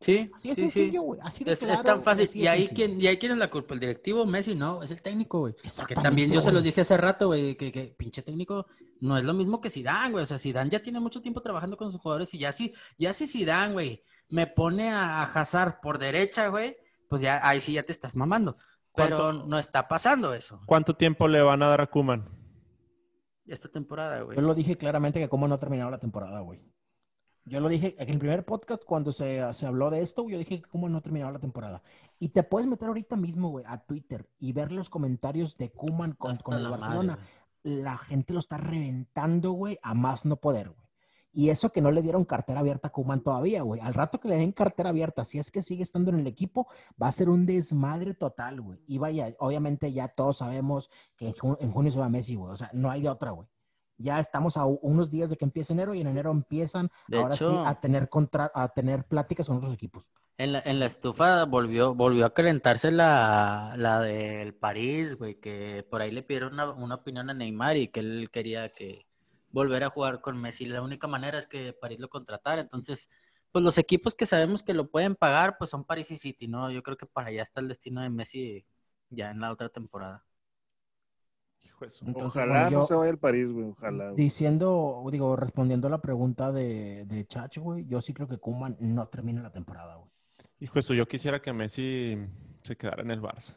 [0.00, 0.70] Sí, Así es sí, sí.
[0.70, 1.20] sencillo, güey.
[1.22, 2.28] Así de Es, es claro, tan fácil.
[2.34, 5.00] Y ahí, quién, y ahí quién es la culpa, el directivo, Messi, no, es el
[5.00, 5.54] técnico, güey.
[5.88, 8.66] Que también yo se los dije hace rato, güey, que, que pinche técnico
[9.00, 10.22] no es lo mismo que Zidane, güey.
[10.22, 13.12] O sea, Zidane ya tiene mucho tiempo trabajando con sus jugadores y ya sí, ya
[13.12, 16.76] si Zidane, güey, me pone a, a Hazard por derecha, güey,
[17.08, 18.56] pues ya ahí sí ya te estás mamando.
[18.94, 22.26] Pero no está pasando eso ¿cuánto tiempo le van a dar a Kuman?
[23.46, 24.36] Esta temporada, güey.
[24.36, 26.60] Yo lo dije claramente que cómo no ha terminado la temporada, güey.
[27.44, 30.38] Yo lo dije en el primer podcast cuando se, se habló de esto, güey, yo
[30.40, 31.80] dije que cómo no ha terminado la temporada.
[32.18, 36.12] Y te puedes meter ahorita mismo, güey, a Twitter y ver los comentarios de Kuman
[36.14, 37.18] con, con el la Barcelona.
[37.62, 40.85] la gente lo está reventando, güey, a más no poder, güey.
[41.38, 43.78] Y eso que no le dieron cartera abierta a Kuman todavía, güey.
[43.82, 46.66] Al rato que le den cartera abierta, si es que sigue estando en el equipo,
[47.00, 48.80] va a ser un desmadre total, güey.
[48.86, 52.52] Y vaya, obviamente ya todos sabemos que en, ju- en junio se va Messi, güey.
[52.54, 53.46] O sea, no hay de otra, güey.
[53.98, 57.34] Ya estamos a unos días de que empiece enero y en enero empiezan De ahora
[57.34, 60.10] hecho- sí a tener contra a tener pláticas con otros equipos.
[60.38, 65.86] En la, en la estufa volvió, volvió a calentarse la, la del París, güey, que
[65.90, 69.05] por ahí le pidieron una, una opinión a Neymar y que él quería que
[69.50, 70.66] volver a jugar con Messi.
[70.66, 72.60] La única manera es que París lo contratara.
[72.60, 73.08] Entonces,
[73.52, 76.70] pues los equipos que sabemos que lo pueden pagar, pues son París y City, ¿no?
[76.70, 78.66] Yo creo que para allá está el destino de Messi
[79.08, 80.24] ya en la otra temporada.
[81.62, 83.66] Hijo de su- Entonces, Ojalá bueno, yo- no se vaya al París, güey.
[83.70, 84.04] Ojalá.
[84.10, 84.16] güey.
[84.16, 88.76] Diciendo, digo, respondiendo a la pregunta de, de Chacho, güey, yo sí creo que Kuman
[88.80, 90.10] no termina la temporada, güey.
[90.60, 92.16] Hijo de su, yo quisiera que Messi
[92.62, 93.56] se quedara en el Barça.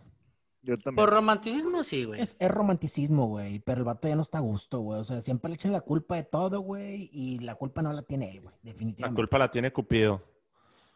[0.62, 0.95] Yo también.
[0.95, 2.22] Por romanticismo, sí, güey.
[2.22, 4.99] Es, es romanticismo, güey, pero el vato ya no está a gusto, güey.
[4.99, 8.01] O sea, siempre le echan la culpa de todo, güey, y la culpa no la
[8.03, 9.16] tiene él, güey, La definitivamente.
[9.20, 10.22] culpa la tiene Cupido.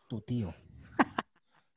[0.08, 0.54] Tu tío.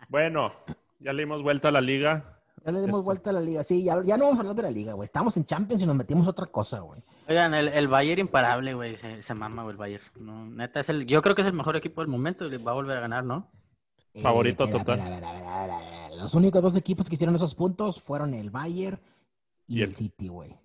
[0.09, 0.53] Bueno,
[1.01, 2.39] ya le dimos vuelta a la liga.
[2.65, 3.05] Ya le dimos Este.
[3.05, 3.63] vuelta a la liga.
[3.63, 5.05] Sí, ya, ya no vamos a hablar de la liga, güey.
[5.05, 7.03] Estamos en Champions y nos metimos a otra cosa, güey.
[7.29, 10.05] Oigan, el, el Bayern imparable, güey, se, se mama, güey, el Bayern.
[10.21, 12.59] No, neta, es el, yo creo que es el mejor equipo del momento y le
[12.59, 13.51] va a volver a ganar, ¿no?
[14.23, 15.01] Favorito espera, total.
[15.01, 15.79] espera, espera.
[16.17, 19.01] Los únicos dos equipos que hicieron esos puntos fueron el Bayern
[19.67, 20.57] y, Y el el- City, güey.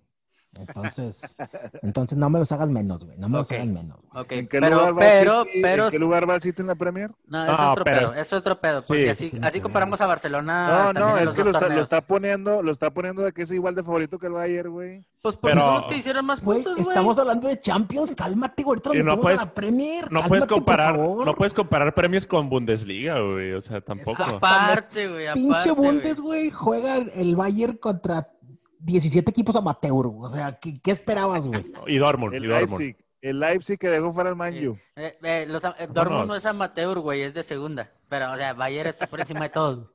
[0.54, 1.34] Entonces,
[1.82, 3.16] entonces no me los hagas menos, güey.
[3.18, 3.98] No me los hagas menos.
[4.12, 4.22] güey.
[4.24, 5.58] Ok, ¿En qué pero, lugar va el pero, City?
[5.62, 7.10] pero, ¿En qué lugar va el City en la Premier?
[7.26, 9.28] no, es No, otro pero- pedo, es otro pedo, porque sí.
[9.32, 11.84] así, así comparamos a Barcelona No, no, es los que lo está, lo torneos.
[11.84, 15.06] está poniendo, lo está poniendo de que es igual de favorito que el Bayern, güey.
[15.22, 16.88] Pues porque Pero- son los que hicieron más Güey, puntos, güey.
[16.88, 18.12] estamos hablando de Champions.
[18.16, 18.78] Cálmate, güey.
[18.84, 20.04] Ahorita no puedes- a la Premier.
[20.04, 23.52] No Cálmate, puedes comparar, no puedes comparar premios con Bundesliga, güey.
[23.52, 24.22] O sea, tampoco.
[24.22, 25.70] Aparte, güey, aparte, Pinche.
[25.72, 26.50] Bundes, güey.
[26.50, 28.28] Juega el Bayern contra
[28.84, 30.06] 17 equipos amateur.
[30.06, 31.64] O sea, ¿qué, qué esperabas, güey?
[31.86, 32.80] Y Dortmund, El y Dortmund.
[32.80, 33.04] Leipzig.
[33.20, 34.76] El Leipzig que dejó fuera al Man U.
[34.96, 37.92] Eh, eh, los, eh, Dortmund no es amateur, güey, es de segunda.
[38.08, 39.92] Pero, o sea, Bayern está por encima de todo.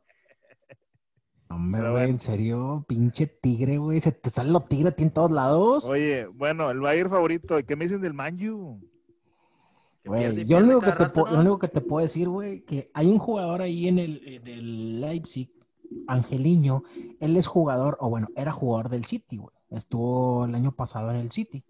[1.50, 2.14] Hombre, Pero güey, bueno.
[2.14, 4.00] en serio, pinche tigre, güey.
[4.02, 5.86] Se te sale lo tigre a ti en todos lados.
[5.86, 7.58] Oye, bueno, el Bayern favorito.
[7.60, 8.82] ¿y ¿Qué me dicen del Man U?
[10.04, 11.34] Que Güey, yo lo único, que te rato, puedo- ¿no?
[11.36, 14.48] lo único que te puedo decir, güey, que hay un jugador ahí en el, en
[14.48, 15.52] el Leipzig
[16.08, 16.84] Angeliño,
[17.20, 19.56] él es jugador, o bueno, era jugador del City, güey.
[19.70, 21.64] Estuvo el año pasado en el City.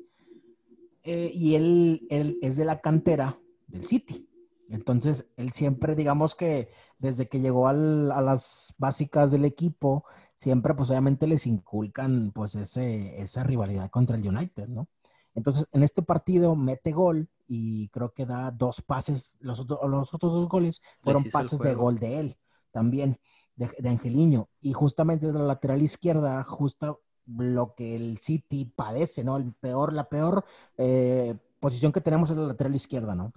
[1.03, 4.27] Eh, y él, él es de la cantera del City.
[4.69, 10.03] Entonces, él siempre, digamos que desde que llegó al- a las básicas del equipo,
[10.35, 14.89] siempre, pues obviamente les inculcan, pues, ese, esa rivalidad contra el United, ¿no?
[15.33, 20.13] Entonces, en este partido mete gol y creo que da dos pases, los, otros- los
[20.13, 22.37] otros dos goles fueron pases de gol de él
[22.71, 23.19] también,
[23.57, 24.47] de, de Angeliño.
[24.61, 29.35] Y justamente de la lateral izquierda, justo lo que el City padece, ¿no?
[29.37, 30.45] El peor, la peor
[30.77, 33.33] eh, posición que tenemos es la lateral izquierda, ¿no?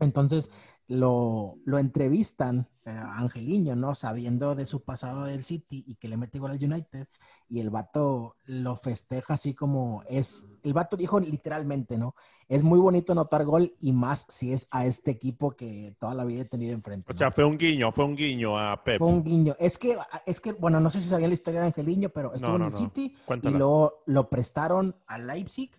[0.00, 0.50] Entonces
[0.86, 3.94] lo, lo entrevistan Angeliño, ¿no?
[3.94, 7.06] Sabiendo de su pasado del City y que le mete gol al United
[7.48, 12.14] y el vato lo festeja así como es, el vato dijo literalmente, ¿no?
[12.48, 16.24] Es muy bonito anotar gol y más si es a este equipo que toda la
[16.24, 17.12] vida he tenido enfrente.
[17.12, 17.18] O ¿no?
[17.18, 18.98] sea, fue un guiño, fue un guiño a Pep.
[18.98, 19.54] Fue un guiño.
[19.58, 22.58] Es que, es que, bueno, no sé si sabían la historia de Angeliño, pero estuvo
[22.58, 22.76] No, en el.
[22.76, 25.70] City y luego lo prestaron a Leipzig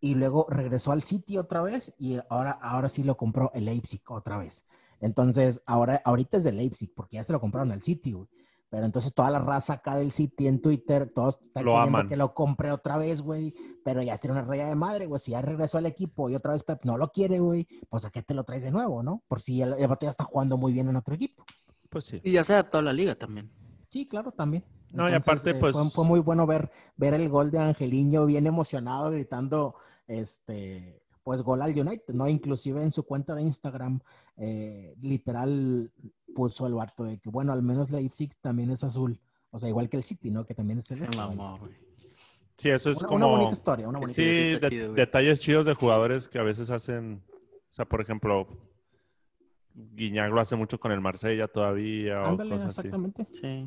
[0.00, 4.02] y luego regresó al City otra vez y ahora, ahora sí lo compró el Leipzig
[4.08, 4.64] otra vez.
[5.02, 8.28] Entonces, ahora, ahorita es de Leipzig porque ya se lo compraron al City, güey.
[8.70, 12.08] Pero entonces toda la raza acá del City en Twitter, todos están Lo queriendo aman.
[12.08, 13.52] que lo compre otra vez, güey.
[13.84, 15.20] Pero ya tiene una raya de madre, güey.
[15.20, 18.10] Si ya regresó al equipo y otra vez Pep no lo quiere, güey, pues a
[18.10, 19.22] qué te lo traes de nuevo, ¿no?
[19.28, 21.44] Por si el, el vato ya está jugando muy bien en otro equipo.
[21.90, 22.22] Pues sí.
[22.24, 23.50] Y ya se adaptó a la liga también.
[23.90, 24.64] Sí, claro, también.
[24.90, 28.46] No, y aparte, pues- Fue, fue muy bueno ver, ver el gol de Angeliño bien
[28.46, 29.74] emocionado, gritando,
[30.06, 32.28] este, pues gol al United, ¿no?
[32.28, 34.00] Inclusive en su cuenta de Instagram,
[34.36, 35.90] eh, literal,
[36.34, 39.20] puso el vato de que, bueno, al menos Leipzig también es azul.
[39.50, 40.44] O sea, igual que el City, ¿no?
[40.46, 41.72] Que también es güey.
[42.56, 43.16] Sí, eso es Una, como...
[43.18, 44.96] una bonita historia, una bonita Sí, Sí, sí está de- chido, güey.
[44.96, 47.22] detalles chidos de jugadores que a veces hacen,
[47.68, 48.46] o sea, por ejemplo,
[49.74, 52.66] Guiñac lo hace mucho con el Marsella todavía o Ándale, así.
[52.66, 53.24] exactamente.
[53.26, 53.66] Sí.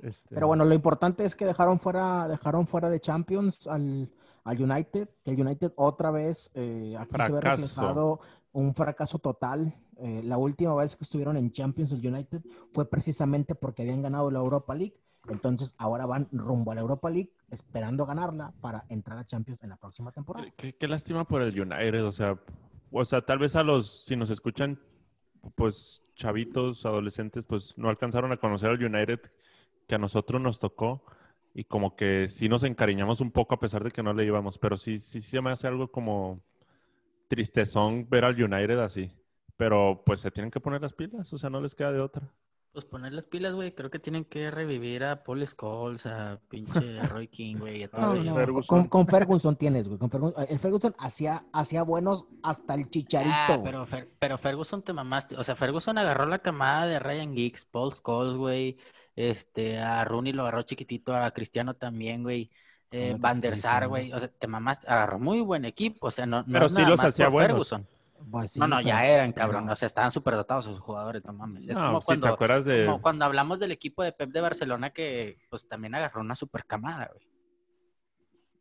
[0.00, 4.08] Este, Pero bueno, lo importante es que dejaron fuera, dejaron fuera de Champions al,
[4.48, 8.20] al United, que el United otra vez eh, aquí se ve reflejado
[8.52, 9.74] un fracaso total.
[9.98, 12.40] Eh, la última vez que estuvieron en Champions el United
[12.72, 14.94] fue precisamente porque habían ganado la Europa League.
[15.28, 19.68] Entonces ahora van rumbo a la Europa League esperando ganarla para entrar a Champions en
[19.68, 20.46] la próxima temporada.
[20.56, 22.40] Qué, qué lástima por el United, o sea,
[22.90, 24.80] o sea, tal vez a los, si nos escuchan,
[25.56, 29.20] pues chavitos, adolescentes, pues no alcanzaron a conocer al United
[29.86, 31.02] que a nosotros nos tocó
[31.58, 34.58] y como que sí nos encariñamos un poco a pesar de que no le íbamos,
[34.58, 36.40] pero sí, sí, sí se me hace algo como
[37.26, 39.10] tristezón ver al United así,
[39.56, 42.32] pero pues se tienen que poner las pilas, o sea, no les queda de otra.
[42.72, 43.74] Pues poner las pilas, güey.
[43.74, 47.78] Creo que tienen que revivir a Paul Scholes, a pinche Roy King, güey.
[47.80, 48.26] y A todos No, ellos.
[48.26, 48.78] no, Ferguson.
[48.82, 49.98] Con, con Ferguson tienes, güey.
[49.98, 53.34] con Ferguson- el Ferguson hacía, hacía buenos hasta el chicharito.
[53.34, 55.34] Ah, pero, Fer- pero Ferguson te mamaste.
[55.36, 58.76] O sea, Ferguson agarró la camada de Ryan Giggs, Paul Scholes, güey.
[59.20, 62.50] Este, a Rooney lo agarró chiquitito, a Cristiano también, güey.
[62.92, 63.88] Eh, Ah, Van pues der Sar, sí.
[63.88, 64.12] güey.
[64.12, 64.86] O sea, te mamaste.
[64.88, 66.06] Agarró muy buen equipo.
[66.06, 67.48] O sea, no, no Pero es sí nada los más hacía buenos.
[67.68, 67.86] Ferguson.
[68.30, 69.64] Pues sí, no, no, ya eran, cabrón.
[69.64, 71.66] pero- O sea, estaban súper dotados esos jugadores, no mames.
[71.66, 72.86] Es No, como si te cuando, acuerdas de...
[72.86, 76.64] como cuando hablamos del equipo de Pep de Barcelona que pues también agarró una super
[76.64, 77.26] camada, güey.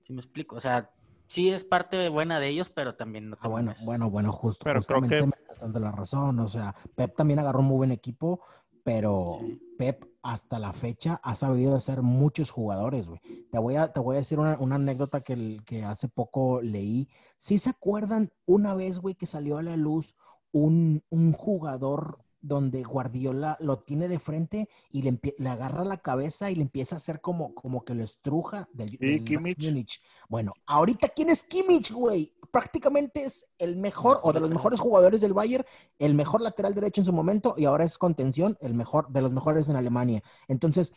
[0.06, 0.56] ¿Sí me explico?
[0.56, 0.92] O sea,
[1.28, 4.64] sí es parte buena de ellos, pero también no te Ah, bueno, bueno, bueno, justo.
[4.64, 6.40] Pero creo que- me estás dando la razón.
[6.40, 8.42] O sea, Pep también agarró un muy buen equipo,
[8.88, 9.62] pero Sí.
[9.78, 13.20] Pep hasta la fecha ha sabido hacer muchos jugadores, güey.
[13.52, 17.10] Te voy a, te voy a decir una, una anécdota que, que hace poco leí.
[17.38, 20.16] ¿Sí se acuerdan una vez, güey, que salió a la luz
[20.54, 25.20] un, un jugador donde Guardiola lo tiene de frente y le,
[25.50, 29.20] agarra la cabeza y le empieza a hacer como, como que lo estruja del, del
[29.24, 30.02] Bayern Kimmich.
[30.30, 32.34] Bueno, ahorita, ¿quién es Kimmich, güey?
[32.52, 35.66] Prácticamente es el mejor o de los mejores jugadores del Bayern,
[36.00, 39.32] el mejor lateral derecho en su momento y ahora es contención, el mejor de los
[39.32, 40.24] mejores en Alemania.
[40.48, 40.94] Entonces,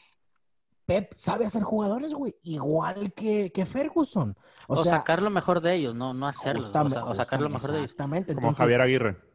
[0.90, 4.36] Pep sabe hacer jugadores, güey, igual que, que Ferguson.
[4.66, 6.60] O, O, sea, sacar lo mejor de ellos, no, no hacerlo.
[6.60, 7.84] O, justamente- sea, o sacar lo mejor de ellos.
[7.84, 8.34] Exactamente.
[8.34, 9.29] Como Javier Aguirre.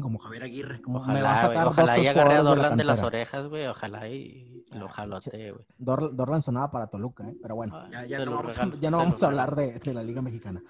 [0.00, 2.42] Como Javier Aguirre, como me va a Ojalá, sacar ojalá tres y agarre a jugadores
[2.42, 3.66] de la Dorlan de, las orejas, güey.
[3.66, 5.64] Ojalá y lo Ah, jalote, güey.
[5.78, 7.36] Dor- Dorlan sonaba para Toluca, ¿eh?
[7.42, 9.30] pero bueno, Ay, ya, no lo vamos, regalo, a, ya no se vamos lo a
[9.30, 10.62] hablar de, de la Liga Mexicana.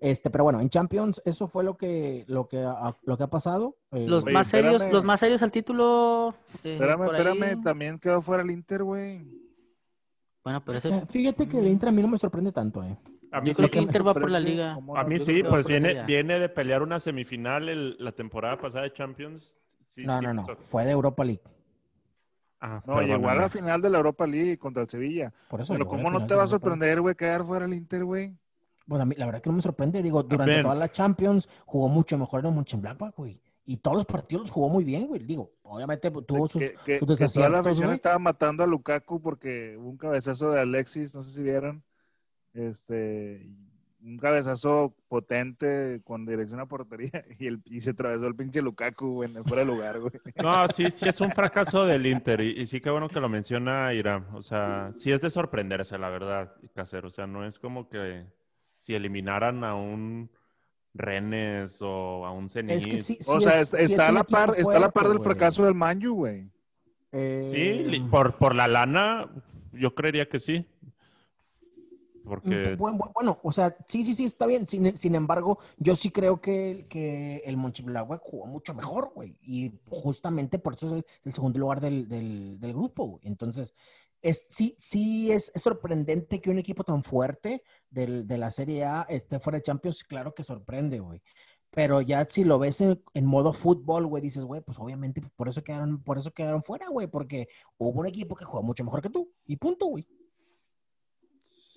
[0.00, 3.30] Este, pero bueno, en Champions eso fue lo que, lo que, ha, lo que ha
[3.30, 3.78] pasado.
[3.90, 6.34] Eh, Los más serios, los más serios al título.
[6.62, 9.26] eh, Espérame, espérame, también quedó fuera el Inter, güey.
[10.44, 10.88] Bueno, pero ese.
[10.88, 12.96] eh, Fíjate que el Inter a mí no me sorprende tanto, ¿eh.
[13.30, 14.72] A mí Yo sí, creo que Inter va por la liga.
[14.96, 18.84] a mí yo sí, pues viene, viene de pelear una semifinal el- la temporada pasada
[18.84, 19.58] de Champions.
[19.88, 21.42] Sí, No, sí, no, no, pues, fue de Europa League.
[22.60, 25.32] Ah, No, llegó a la final de la Europa League contra el Sevilla.
[25.48, 28.34] Por eso Pero ¿cómo no te va a sorprender, güey, quedar fuera el Inter, güey?
[28.86, 30.02] Bueno, a mí la verdad que no me sorprende.
[30.02, 33.40] Digo, durante toda la Champions jugó mucho mejor en el Mönchengladbach, güey.
[33.66, 35.22] Y todos los partidos los jugó muy bien, güey.
[35.22, 37.94] Digo, obviamente pues, tuvo sus, que, que- sus que toda la desaciertos, afición güey.
[37.94, 41.82] estaba matando a Lukaku porque hubo un cabezazo de Alexis, no sé si vieron,
[42.54, 43.46] este,
[44.00, 49.14] un cabezazo potente con dirección a portería y, el, y se atravesó el pinche Lukaku,
[49.14, 50.12] güey, en fuera de lugar, güey.
[50.36, 53.28] No, sí, sí es un fracaso del Inter y, y sí que bueno que lo
[53.28, 54.24] menciona Ira.
[54.34, 57.08] O sea, sí es de sorprenderse, la verdad, Casero.
[57.08, 58.24] O sea, no es como que
[58.78, 60.30] si eliminaran a un
[60.94, 62.76] Rennes o a un Zenit.
[62.76, 64.76] Es que sí, sí o sea, es- es- sí es está, a la par, está
[64.76, 65.24] a la par del güey.
[65.24, 66.48] fracaso del Manju, güey.
[67.12, 69.28] Eh, Sí, por, por la lana,
[69.72, 70.66] yo creería que sí.
[72.28, 74.66] Porque Bu- bu- bueno, o sea, sí, sí, sí, está bien.
[74.66, 79.36] Sin, sin embargo, yo sí creo que, que el Mönchengladbach jugó mucho mejor, güey.
[79.42, 83.22] Y justamente por eso es el, el segundo lugar del, del- grupo, güey.
[83.26, 83.74] Entonces,
[84.22, 88.84] es, sí, sí es, es sorprendente que un equipo tan fuerte del- de la Serie
[88.84, 90.04] A esté fuera de Champions.
[90.04, 91.22] Claro que sorprende, güey.
[91.70, 95.48] Pero ya si lo ves en, en modo fútbol, güey, dices, güey, pues obviamente por
[95.48, 99.02] eso quedaron, por eso quedaron fuera, güey, porque hubo un equipo que jugó mucho mejor
[99.02, 99.30] que tú.
[99.46, 100.06] Y punto, güey.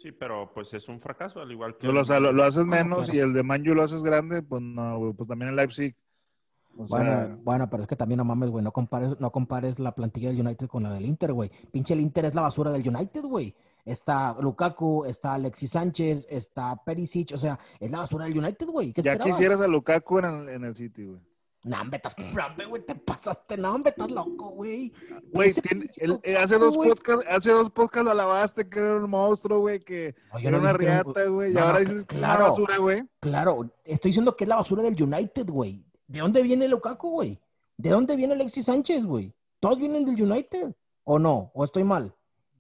[0.02, 1.88] Sí, pero pues es un fracaso, al igual que...
[1.88, 4.42] Pero, o sea, lo, lo haces Bueno, menos y el de Manju lo haces grande,
[4.42, 5.96] pues no, güey, pues también el Leipzig.
[6.78, 9.80] O sea, Bueno, bueno, pero es que también no mames, güey, no compares, no compares
[9.80, 11.52] la plantilla del United con la del Inter, güey.
[11.72, 13.54] Pinche el Inter es la basura del United, güey.
[13.84, 18.94] Está Lukaku, está Alexis Sánchez, está Perisic, o sea, es la basura del United, güey.
[18.94, 19.38] ¿Qué ya esperabas?
[19.38, 21.20] quisieras a Lukaku en el, en el City, güey.
[21.64, 22.16] No, hombre, estás,
[22.70, 24.92] güey, te pasaste, no, hombre, estás loco, güey.
[26.40, 30.40] Hace dos podcasts, hace dos podcasts lo alabaste que era un monstruo, güey, que No,
[30.40, 32.50] era no una riata, güey, y ahora dices que es claro.
[32.50, 33.04] basura, güey.
[33.20, 35.86] Claro, estoy diciendo que es la basura del United, güey.
[36.08, 37.40] ¿De dónde viene Lukaku, güey?
[37.78, 39.34] ¿De dónde viene Alexis Sánchez, güey?
[39.60, 40.74] ¿Todos vienen del United?
[41.04, 41.52] ¿O no?
[41.54, 42.16] ¿O estoy mal?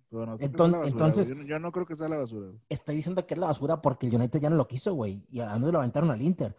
[0.09, 1.37] Pero no creo que Enton- sea la basura, entonces- güey.
[1.39, 2.47] yo, no- yo no creo que sea la basura.
[2.47, 2.59] güey.
[2.69, 5.25] estoy diciendo que es la basura porque el United ya no lo quiso, güey.
[5.29, 6.55] ¿Y a dónde lo aventaron al Inter?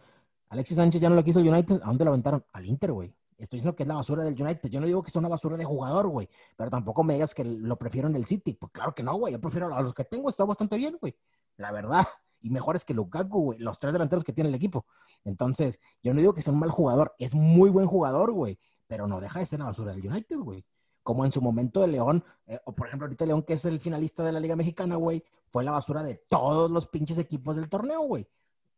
[0.53, 1.81] Alexis Sánchez ya no lo quiso el United.
[1.81, 2.45] ¿A dónde lo aventaron?
[2.53, 3.11] Al Inter, güey.
[3.39, 4.69] Estoy diciendo que es la basura del United.
[4.69, 6.29] Yo no digo que sea una basura de jugador, güey.
[6.55, 8.53] Pero tampoco me digas que lo prefiero en el City.
[8.53, 9.33] Pues claro que no, güey.
[9.33, 10.29] Yo prefiero a los que tengo.
[10.29, 11.15] Está bastante bien, güey.
[11.57, 12.05] La verdad.
[12.39, 13.59] Y mejores que Lukaku, güey.
[13.59, 14.85] Los tres delanteros que tiene el equipo.
[15.23, 17.15] Entonces, yo no digo que sea un mal jugador.
[17.17, 18.59] Es muy buen jugador, güey.
[18.85, 20.63] Pero no deja de ser la basura del United, güey.
[21.01, 23.79] Como en su momento de León, eh, o por ejemplo ahorita León, que es el
[23.79, 27.69] finalista de la Liga Mexicana, güey, fue la basura de todos los pinches equipos del
[27.69, 28.27] torneo, güey.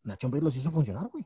[0.04, 1.26] Nacho Ambriz los hizo funcionar, güey.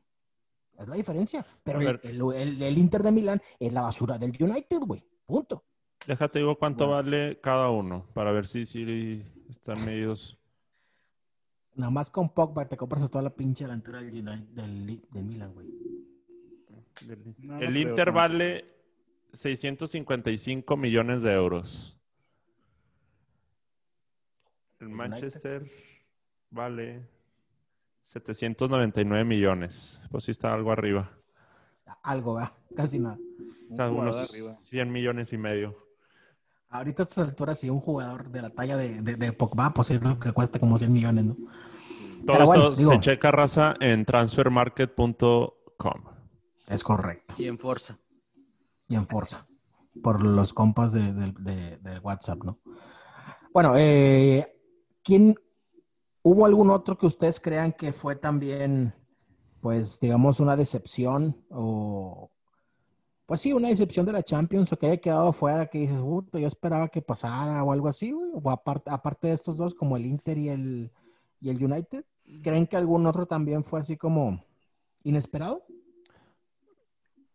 [0.80, 1.44] Es la diferencia.
[1.62, 5.04] Pero el, el- el- el Inter de Milán es la basura del United, güey.
[5.26, 5.64] Punto.
[6.06, 7.02] Déjate digo cuánto Bueno.
[7.02, 10.38] vale cada uno para ver si, si están medidos.
[11.74, 15.24] Nada más con Pogba te compras a toda la pinche delantera del, United, del, del
[15.24, 15.68] Milan, güey.
[17.06, 18.64] Del- No, no el Inter no vale
[19.32, 21.96] 655 millones de euros.
[24.80, 25.70] El El Manchester
[26.50, 27.06] vale
[28.02, 30.00] 799 millones.
[30.10, 31.10] Pues sí está algo arriba.
[32.02, 32.52] Algo, ¿verdad?
[32.76, 33.18] Casi nada.
[33.70, 34.52] Está unos arriba.
[34.52, 35.76] 100 millones y medio.
[36.68, 39.90] Ahorita a estas alturas, si un jugador de la talla de, de, de Pogba, pues
[39.90, 41.34] es lo que cuesta como 100 millones, ¿no?
[41.34, 41.46] Todo
[42.26, 46.04] Pero bueno, esto digo- se checa raza en transfermarket.com.
[46.68, 47.34] Es correcto.
[47.38, 47.98] Y en Forza.
[48.88, 49.44] y en Forza,
[50.02, 52.58] por los compas de, de- de- del WhatsApp, ¿no?
[53.52, 54.46] Bueno, eh,
[55.02, 55.34] ¿quién,
[56.22, 58.94] hubo algún otro que ustedes crean que fue también,
[59.60, 62.30] pues, digamos, una decepción o,
[63.26, 66.38] pues sí, una decepción de la Champions o que haya quedado fuera que dices, "Puta,
[66.38, 69.96] yo esperaba que pasara o algo así, güey", o aparte, aparte de estos dos, como
[69.96, 70.90] el Inter y el,
[71.40, 72.04] y el United,
[72.42, 74.44] ¿creen que algún otro también fue así como
[75.04, 75.64] inesperado?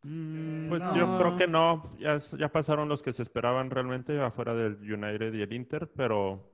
[0.03, 0.95] Mm, Pues no.
[0.95, 5.33] yo creo que no, ya, ya pasaron los que se esperaban realmente afuera del United
[5.33, 6.51] y el Inter, pero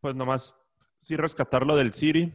[0.00, 0.54] pues nomás
[1.06, 2.32] sí rescatarlo del City,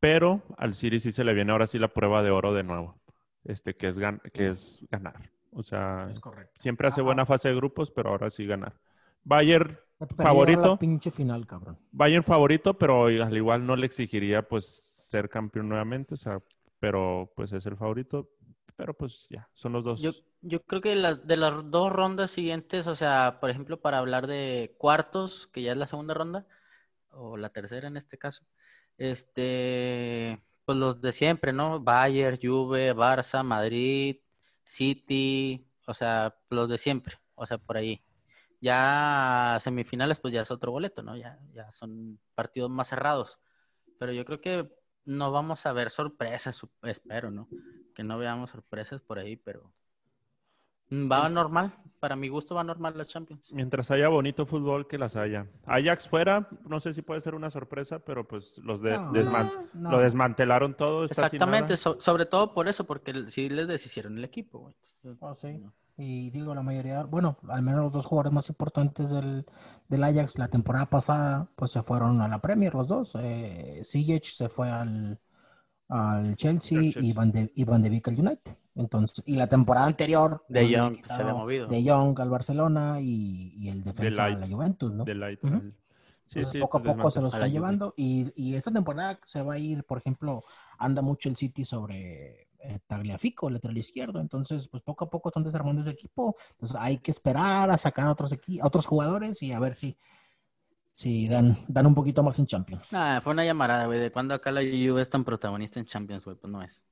[0.00, 3.00] pero al City sí se le viene ahora sí la prueba de oro de nuevo,
[3.44, 5.30] este que es, gan- que es ganar.
[5.52, 6.60] O sea, Es correcto.
[6.60, 7.06] siempre hace Ajá.
[7.06, 8.74] buena fase de grupos, pero ahora sí ganar.
[9.24, 9.78] Bayern,
[10.16, 10.62] ¿Favorito?
[10.62, 11.78] la pinche final, cabrón.
[11.92, 16.40] Bayern favorito, pero al igual no le exigiría pues ser campeón nuevamente, o sea,
[16.78, 18.30] pero pues es el favorito,
[18.76, 20.00] pero pues ya, son los dos.
[20.02, 20.12] Yo,
[20.42, 24.26] yo creo que las de las dos rondas siguientes, o sea, por ejemplo, para hablar
[24.26, 26.46] de cuartos, que ya es la segunda ronda,
[27.18, 28.46] o la tercera en este caso,
[28.96, 31.80] este, pues los de siempre, ¿no?
[31.80, 34.16] Bayern, Juve, Barça, Madrid,
[34.64, 38.02] City, o sea, los de siempre, o sea, por ahí.
[38.60, 41.16] Ya semifinales, pues ya es otro boleto, ¿no?
[41.16, 43.40] Ya, ya son partidos más cerrados.
[43.98, 44.68] Pero yo creo que
[45.04, 47.48] no vamos a ver sorpresas, espero, ¿no?
[47.94, 49.72] Que no veamos sorpresas por ahí, pero
[50.92, 51.72] va normal.
[52.00, 53.52] para mi gusto va normal la Champions.
[53.52, 55.48] Mientras haya bonito fútbol, que las haya.
[55.66, 59.50] Ajax fuera, no sé si puede ser una sorpresa, pero pues los de- No, desman-
[59.74, 59.90] no.
[59.90, 61.04] lo desmantelaron todo.
[61.06, 61.76] está sin Exactamente, nada.
[61.76, 64.74] so- sobre todo por eso, porque sí les deshicieron el equipo, güey.
[65.18, 65.60] Oh, sí.
[65.96, 69.44] Y digo, la mayoría, bueno, al menos los dos jugadores más importantes del,
[69.88, 73.16] del Ajax la temporada pasada, pues se fueron a la Premier los dos.
[73.20, 75.18] Eh, Ziyech se fue al,
[75.88, 77.14] al Chelsea, Al y Chelsea.
[77.14, 78.56] Van de, y Van de Beek al United.
[78.78, 81.66] Entonces, y la temporada anterior, De pues, Jong se quitaron había movido.
[81.68, 84.40] De Jong al Barcelona y, y el defensa a Light.
[84.40, 85.04] la Juventus, ¿no?
[85.04, 85.44] De Light.
[85.44, 85.54] Ujú.
[85.54, 85.74] al-
[86.26, 88.54] Sí, Entonces, sí, poco a pues, poco se lo a la está llevando y, y
[88.54, 90.44] esta temporada se va a ir, por ejemplo,
[90.78, 95.42] anda mucho el City sobre eh, Tagliafico, lateral izquierdo, entonces pues poco a poco están
[95.44, 99.42] desarmando ese equipo, entonces hay que esperar a sacar a otros, equi- a otros jugadores
[99.42, 99.96] y a ver si,
[100.92, 102.92] si dan, dan un poquito más en Champions.
[102.92, 103.98] Nah, fue una llamarada, güey.
[104.00, 106.36] ¿De cuándo acá la Juve es tan protagonista en Champions, güey?
[106.36, 106.82] Pues no es.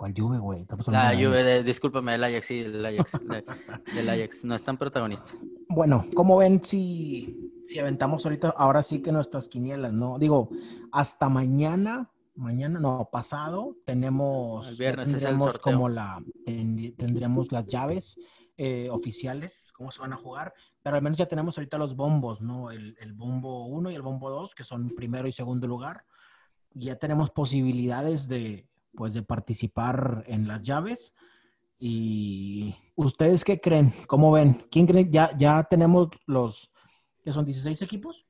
[0.00, 0.64] ¿Cuál Juve, güey?
[0.86, 3.20] La Juve, de, discúlpame, del Ajax, sí, del Ajax.
[3.20, 3.44] de-
[3.94, 4.44] del Ajax.
[4.46, 5.30] No es tan protagonista.
[5.68, 10.18] Bueno, ¿cómo ven si, si aventamos ahorita, ahora sí que nuestras quinielas, ¿no?
[10.18, 10.48] Digo,
[10.90, 17.52] hasta mañana, mañana no, pasado, tenemos, El viernes es el tendremos como la, ten- tendremos
[17.52, 18.16] las llaves
[18.56, 22.40] eh, oficiales, cómo se van a jugar, pero al menos ya tenemos ahorita los bombos,
[22.40, 22.70] ¿no?
[22.70, 26.06] El, el bombo 1 y el bombo 2, que son primero y segundo lugar,
[26.72, 31.12] y ya tenemos posibilidades de, pues, de participar en las llaves.
[31.78, 33.92] ¿Y ustedes qué creen?
[34.06, 34.62] ¿Cómo ven?
[34.70, 35.10] ¿Quién creen?
[35.10, 36.72] Ya, ya tenemos los,
[37.24, 38.26] que son 16 equipos.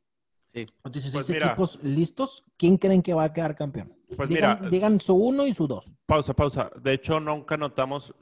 [0.52, 0.64] Sí.
[0.84, 1.46] Los 16 Pues mira.
[1.48, 2.44] equipos listos.
[2.56, 3.92] ¿Quién creen que va a quedar campeón?
[4.16, 5.94] Pues digan, mira, digan su 1 y su 2.
[6.06, 6.70] pausa, pausa.
[6.80, 8.14] De hecho, nunca notamos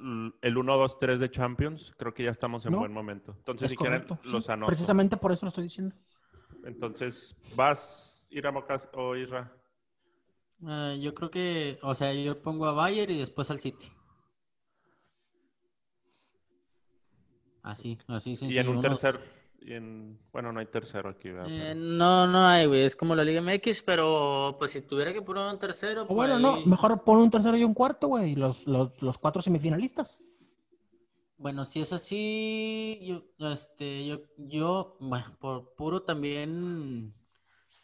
[0.42, 1.94] el 1, 2, 3 de Champions.
[1.98, 2.78] Creo que ya estamos en No.
[2.80, 3.34] buen momento.
[3.38, 4.16] Entonces, Es si correcto.
[4.16, 4.52] quieren, los sí.
[4.52, 4.66] anoto.
[4.68, 5.94] Precisamente por eso lo estoy diciendo.
[6.64, 9.50] Entonces, ¿vas, Iramocas o Isra?
[10.64, 13.86] Ah, yo creo que, o sea, yo pongo a Bayern y después al City.
[17.62, 18.60] Así, así Y sencillo.
[18.62, 19.20] en un uno- tercer,
[19.60, 21.48] y en, bueno, no hay tercero aquí, ¿verdad?
[21.50, 22.82] Eh, no, no hay, güey.
[22.84, 26.16] Es como la Liga MX, pero pues si tuviera que poner un tercero, O pues
[26.16, 28.34] bueno, no, ahí- mejor pon un tercero y un cuarto, güey.
[28.36, 30.20] Los, los, los cuatro semifinalistas.
[31.36, 37.14] Bueno, si es así, yo, este, yo, yo, bueno, por puro también,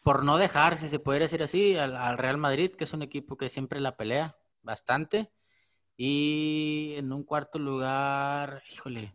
[0.04, 3.02] por no dejar, si se pudiera decir así, al, al Real Madrid, que es un
[3.02, 5.32] equipo que siempre la pelea bastante.
[5.96, 9.14] Y en un cuarto lugar, híjole,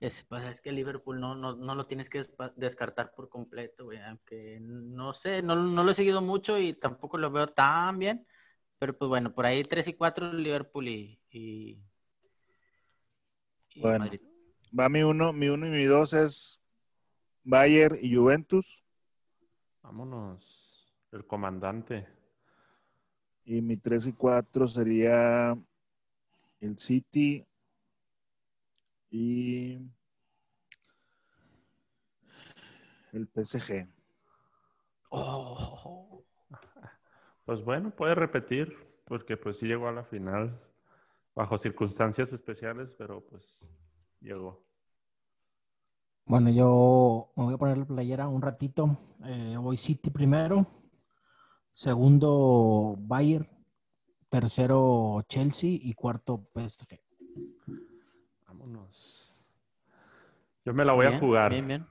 [0.00, 2.26] es, pues, es que Liverpool no, no, no lo tienes que
[2.56, 7.16] descartar por completo, güey, aunque no sé, no, no lo he seguido mucho y tampoco
[7.16, 8.26] lo veo tan bien.
[8.78, 11.78] Pero pues bueno, por ahí 3 y 4 Liverpool y, y,
[13.74, 14.00] y Bueno.
[14.00, 14.20] Madrid.
[14.76, 16.60] Va mi uno, mi uno y mi dos es
[17.44, 18.83] Bayern y Juventus.
[19.84, 20.90] Vámonos.
[21.12, 22.08] El comandante.
[23.46, 25.56] Y mi tres y cuatro sería
[26.60, 27.46] el City
[29.10, 29.78] y
[33.12, 33.86] el PSG.
[35.12, 36.24] Oh,
[37.44, 38.76] Pues bueno, puede repetir,
[39.06, 40.58] porque pues sí llegó a la final
[41.34, 43.68] bajo circunstancias especiales, pero pues
[44.20, 44.64] llegó.
[46.26, 48.98] Bueno, yo me voy a poner la playera un ratito.
[49.24, 50.66] Eh, voy City primero.
[51.72, 53.46] Segundo, Bayern.
[54.30, 55.78] Tercero, Chelsea.
[55.82, 56.98] Y cuarto, PSG.
[58.46, 59.36] Vámonos.
[60.64, 61.50] Yo me la voy a jugar.
[61.50, 61.86] Bien, bien.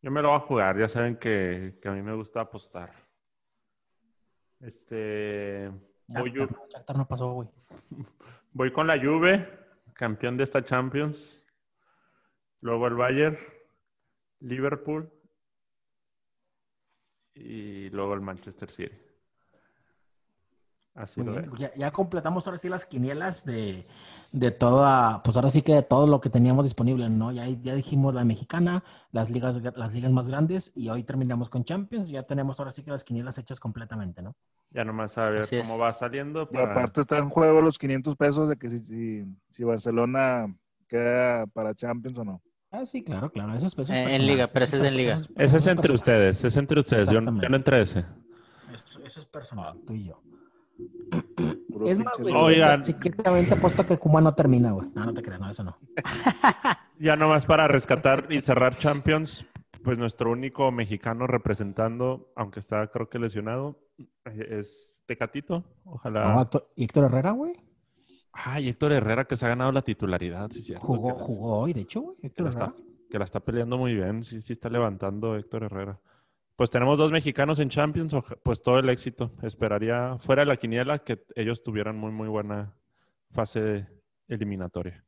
[0.00, 0.78] Yo me lo voy a jugar.
[0.78, 2.90] Ya saben que, que a mí me gusta apostar.
[4.60, 5.70] Este.
[6.06, 7.48] Voy, Shakhtar, no, Shakhtar no pasó, güey.
[8.52, 9.46] voy con la Juve,
[9.92, 11.43] campeón de esta Champions.
[12.62, 13.38] Luego el Bayern,
[14.40, 15.10] Liverpool
[17.34, 18.94] y luego el Manchester City.
[20.94, 21.50] Así Muy lo bien.
[21.58, 23.84] Ya, ya completamos ahora sí las quinielas de,
[24.30, 27.32] de toda, pues ahora sí que de todo lo que teníamos disponible, ¿no?
[27.32, 31.64] Ya, ya dijimos la mexicana, las ligas, las ligas más grandes y hoy terminamos con
[31.64, 32.10] Champions.
[32.10, 34.36] Ya tenemos ahora sí que las quinielas hechas completamente, ¿no?
[34.70, 35.80] Ya nomás a ver Así cómo es.
[35.82, 36.48] va saliendo.
[36.48, 40.46] Y para- aparte está en juego los 500 pesos de que si, si, si Barcelona
[40.94, 42.42] queda para Champions o no.
[42.70, 43.54] Ah, sí, claro, claro.
[43.54, 45.14] Eso es, eso es Eh, en liga, pero ese es en liga.
[45.14, 47.06] eso Ese es eso entre ustedes, es entre ustedes.
[47.06, 47.48] Yo, yo Exactamente.
[47.48, 48.04] no entre ese.
[49.04, 50.20] Eso, es personal, tú y yo.
[51.86, 52.34] Es más, güey.
[52.34, 52.84] Oigan.
[52.84, 54.88] si secretamente apuesto que Kuma no termina, güey.
[54.94, 55.76] No, no te creas, no, eso no.
[56.98, 59.44] Ya nomás para rescatar y cerrar Champions,
[59.82, 65.64] pues nuestro único mexicano representando, aunque está creo que lesionado, eh, es Tecatito.
[65.84, 66.34] Ojalá.
[66.34, 67.52] No, Héctor Herrera, güey.
[68.34, 70.86] Ay, Héctor Herrera que se ha ganado la titularidad, sí, cierto.
[70.86, 72.16] Jugó, que, jugó hoy, de hecho, güey.
[72.16, 72.66] que Héctor la Herrera.
[72.66, 76.00] está, que la está peleando muy bien, sí, sí está levantando Héctor Herrera.
[76.56, 79.32] Pues tenemos dos mexicanos en Champions, pues todo el éxito.
[79.42, 82.76] Esperaría, fuera de la quiniela, que ellos tuvieran muy, muy buena
[83.30, 83.88] fase
[84.28, 85.04] eliminatoria.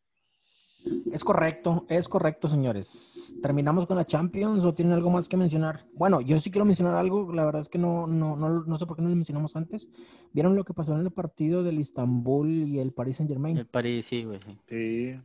[1.10, 3.34] Es correcto, es correcto, señores.
[3.42, 5.86] ¿Terminamos con la Champions o tienen algo más que mencionar?
[5.94, 8.86] Bueno, yo sí quiero mencionar algo, la verdad es que no, no, no, no sé
[8.86, 9.88] por qué no lo mencionamos antes.
[10.32, 13.56] ¿Vieron lo que pasó en el partido del Istanbul y el Paris Saint Germain?
[13.56, 14.38] El París, sí, güey.
[14.40, 14.58] sí.
[14.68, 15.20] Sí.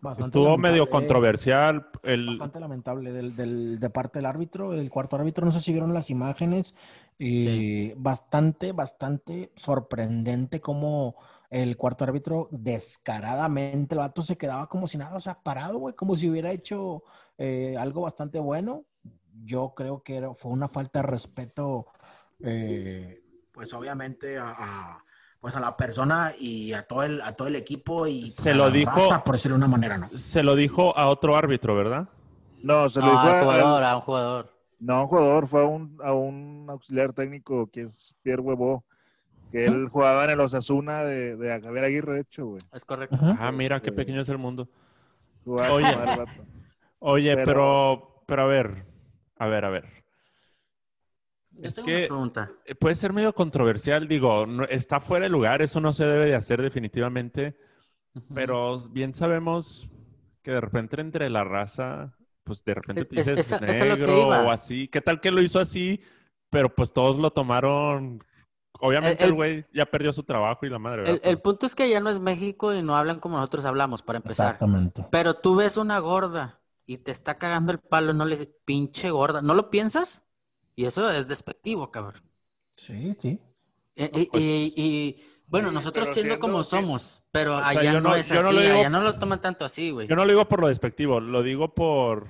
[0.00, 1.86] Bastante Estuvo medio lamentable, controversial.
[2.02, 5.70] El, Bastante lamentable del, del- de parte del árbitro, el cuarto árbitro, no sé si
[5.70, 6.74] vieron las imágenes,
[7.18, 11.14] y bastante, bastante sorprendente cómo
[11.52, 15.94] el cuarto árbitro descaradamente, el vato se quedaba como si nada, o sea, parado, güey,
[15.94, 17.02] como si hubiera hecho
[17.38, 18.84] eh, algo bastante bueno.
[19.44, 21.86] Yo creo que era- fue una falta de respeto,
[22.40, 23.22] eh,
[23.52, 25.04] pues obviamente a, a-
[25.40, 28.50] pues a la persona y a todo el, a todo el equipo y pues, Se
[28.52, 30.08] a lo dijo- raza, por decirlo de una manera, ¿no?
[30.08, 32.08] se lo dijo a otro árbitro, ¿verdad?
[32.62, 34.52] No, se lo No, dijo a- jugador, al- a un jugador.
[34.78, 38.84] No, a un jugador, fue a un, a un auxiliar técnico que es Pierre Huevo,
[39.52, 42.62] que él jugaba en el Osasuna de, de Javier Aguirre, de hecho, güey.
[42.72, 43.16] Es correcto.
[43.20, 44.68] Ah, mira, qué pequeño es el mundo.
[45.44, 45.96] Jugaba- Oye.
[46.98, 48.84] Oye, pero- pero, pero a ver,
[49.38, 49.84] a ver, a ver.
[51.50, 52.50] Yo Es tengo que- una pregunta.
[52.64, 56.26] Eh, Puede ser medio controversial, digo, no- está fuera de lugar, eso no se debe
[56.26, 57.56] de hacer definitivamente,
[58.14, 58.34] Ujú.
[58.34, 59.88] pero bien sabemos
[60.42, 64.50] que de repente entre la raza, pues de repente te Es- dices es negro o
[64.50, 64.88] así.
[64.88, 66.00] ¿Qué tal que lo hizo así?
[66.50, 68.22] Pero pues todos lo tomaron.
[68.80, 71.88] Obviamente El- güey ya perdió su trabajo y la madre, El, el punto es que
[71.88, 74.46] ya no es México y no hablan como nosotros hablamos, para empezar.
[74.46, 75.06] Exactamente.
[75.10, 79.10] Pero tú ves una gorda y te está cagando el palo, no le dices, pinche
[79.10, 79.40] gorda.
[79.42, 80.24] ¿No lo piensas?
[80.74, 82.22] Y eso es despectivo, cabrón.
[82.76, 83.38] Sí, sí.
[83.94, 87.68] Eh, y, pues- y- y, bueno, Sí, nosotros siendo siendo como somos, pero O sea,
[87.68, 90.08] allá no, no- es no así, digo- allá no lo toman tanto así, güey.
[90.08, 92.26] Yo no lo digo por lo despectivo, lo digo por...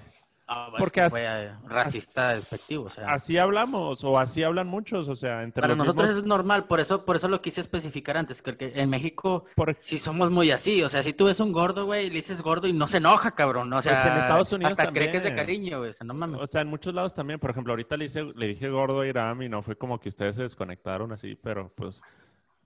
[0.49, 3.09] Ah, es porque que as- fue eh, racista, despectivo, o sea.
[3.13, 6.81] Así hablamos o así hablan muchos, o sea, entre Para nosotros mismos- es normal, por
[6.81, 10.83] eso, por eso lo quise especificar antes, porque en México por- sí somos muy así,
[10.83, 12.97] o sea, si tú ves un gordo, güey, y le dices gordo y no se
[12.99, 15.91] enoja, cabrón, o sea, Pues en Estados Unidos hasta cree que es de cariño, güey,
[15.91, 16.43] o sea, no mames.
[16.43, 17.39] O sea, en muchos lados también.
[17.39, 20.09] Por ejemplo, ahorita le, hice- le dije gordo a Iram y no fue como que
[20.09, 22.03] ustedes se desconectaron así, pero pues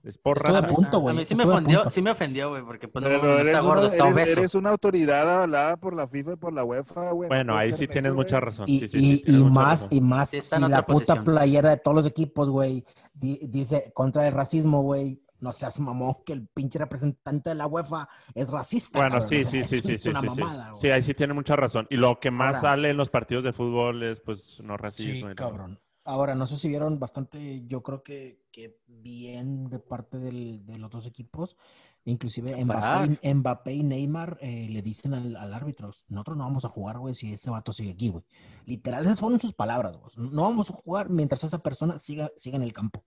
[0.07, 3.09] es por Estuve a mí sí me ofendió, sí me ofendió, güey, porque pues no,
[3.09, 4.39] no eres, está una, gordo, está eres- obeso.
[4.39, 7.29] eres una autoridad avalada por la FIFA y por la UEFA, güey.
[7.29, 8.65] no Bueno, ahí sí en tienes eso, mucha razón.
[8.67, 9.89] Y, Sí, sí, y- sí, más, razón.
[9.91, 10.85] y más, Sí si la puta
[11.15, 11.23] posición.
[11.25, 12.83] playera de todos los equipos, güey,
[13.13, 17.67] di- dice contra el racismo, güey, no seas mamón que el pinche representante de la
[17.67, 18.97] UEFA es racista.
[18.99, 19.29] Bueno, cabrón.
[19.29, 20.39] sí, O sea, sí, sí, sí, es sí, una sí, sí.
[20.41, 20.81] mamada, güey.
[20.81, 21.85] Sí, ahí sí tiene mucha razón.
[21.91, 25.27] Y lo que más Ahora- sale en los partidos de fútbol es, pues, no racismo.
[25.27, 25.49] Sí, y todo.
[25.49, 25.79] cabrón.
[26.07, 30.77] Ahora, no sé si vieron bastante, yo creo que, que bien de parte del- de
[30.77, 31.57] los dos equipos.
[32.05, 32.55] Inclusive.
[32.63, 36.69] Mbappé, y- Mbappé y Neymar eh, le dicen al, al árbitro, nosotros no vamos a
[36.69, 38.23] jugar, güey, si ese vato sigue aquí, güey.
[38.65, 40.29] Literal, esas fueron sus palabras, güey.
[40.31, 43.03] No vamos a jugar mientras esa persona siga, siga en el campo.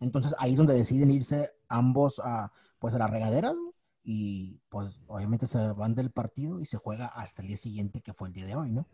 [0.00, 3.72] Entonces, ahí es donde deciden irse ambos a, pues, a la regadera, güey,
[4.04, 8.12] y pues obviamente se van del partido y se juega hasta el día siguiente, que
[8.12, 8.86] fue el día de hoy, ¿no?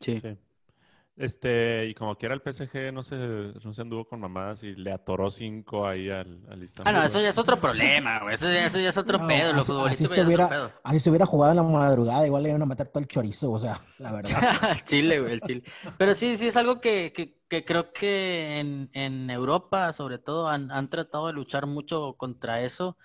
[0.00, 0.20] Sí.
[0.20, 0.38] Sí.
[1.18, 4.92] Este, y como quiera el PSG no se, no se anduvo con mamadas y le
[4.92, 8.66] atoró cinco ahí al, al Ah, no, eso ya es otro problema, güey, eso ya,
[8.66, 10.70] eso ya es otro No, pedo, los así- futbolistas así ya se hubiera-.
[10.84, 13.50] Así se hubiera jugado en la madrugada, igual le iban a matar todo el chorizo,
[13.50, 14.30] o sea, la verdad.
[14.70, 15.62] El Chile, güey, el Chile.
[15.96, 20.46] Pero sí, sí es algo que, que, que creo que en, en Europa, sobre todo,
[20.48, 22.96] han, han tratado de luchar mucho contra eso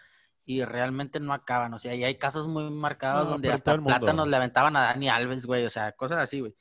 [0.46, 1.74] y realmente no acaban.
[1.74, 5.10] O sea, y hay casos muy marcados No, donde hasta plátanos le aventaban a Dani
[5.10, 6.54] Alves, güey, o sea, cosas así, güey.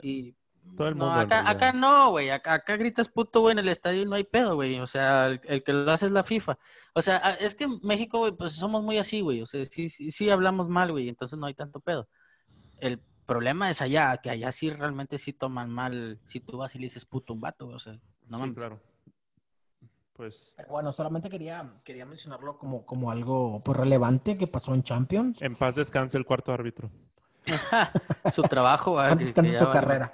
[0.00, 0.34] Y
[0.76, 1.20] Todo el no, mundo.
[1.20, 4.14] en acá, acá no, güey, acá, acá gritas puto, güey, en el estadio y no
[4.14, 4.78] hay pedo, güey.
[4.80, 6.58] O sea, el, el que lo hace es la FIFA.
[6.94, 9.42] O sea, a- es que en México, güey, pues somos muy así, güey.
[9.42, 12.08] O sea, sí, sí, sí hablamos mal, güey, entonces no hay tanto pedo.
[12.78, 16.78] El problema es allá, que allá sí realmente sí toman mal si tú vas y
[16.78, 17.76] le dices puto un vato, güey.
[17.76, 18.00] O sea, no
[18.36, 18.54] Sí, mames.
[18.56, 18.80] claro.
[20.12, 24.82] Pues Pero Bueno, solamente quería, quería mencionarlo como, como algo pues, relevante que pasó en
[24.82, 25.42] Champions.
[25.42, 26.90] en paz descanse el cuarto árbitro.
[28.32, 29.06] Su trabajo, güey.
[29.10, 30.12] Antes que su carrera.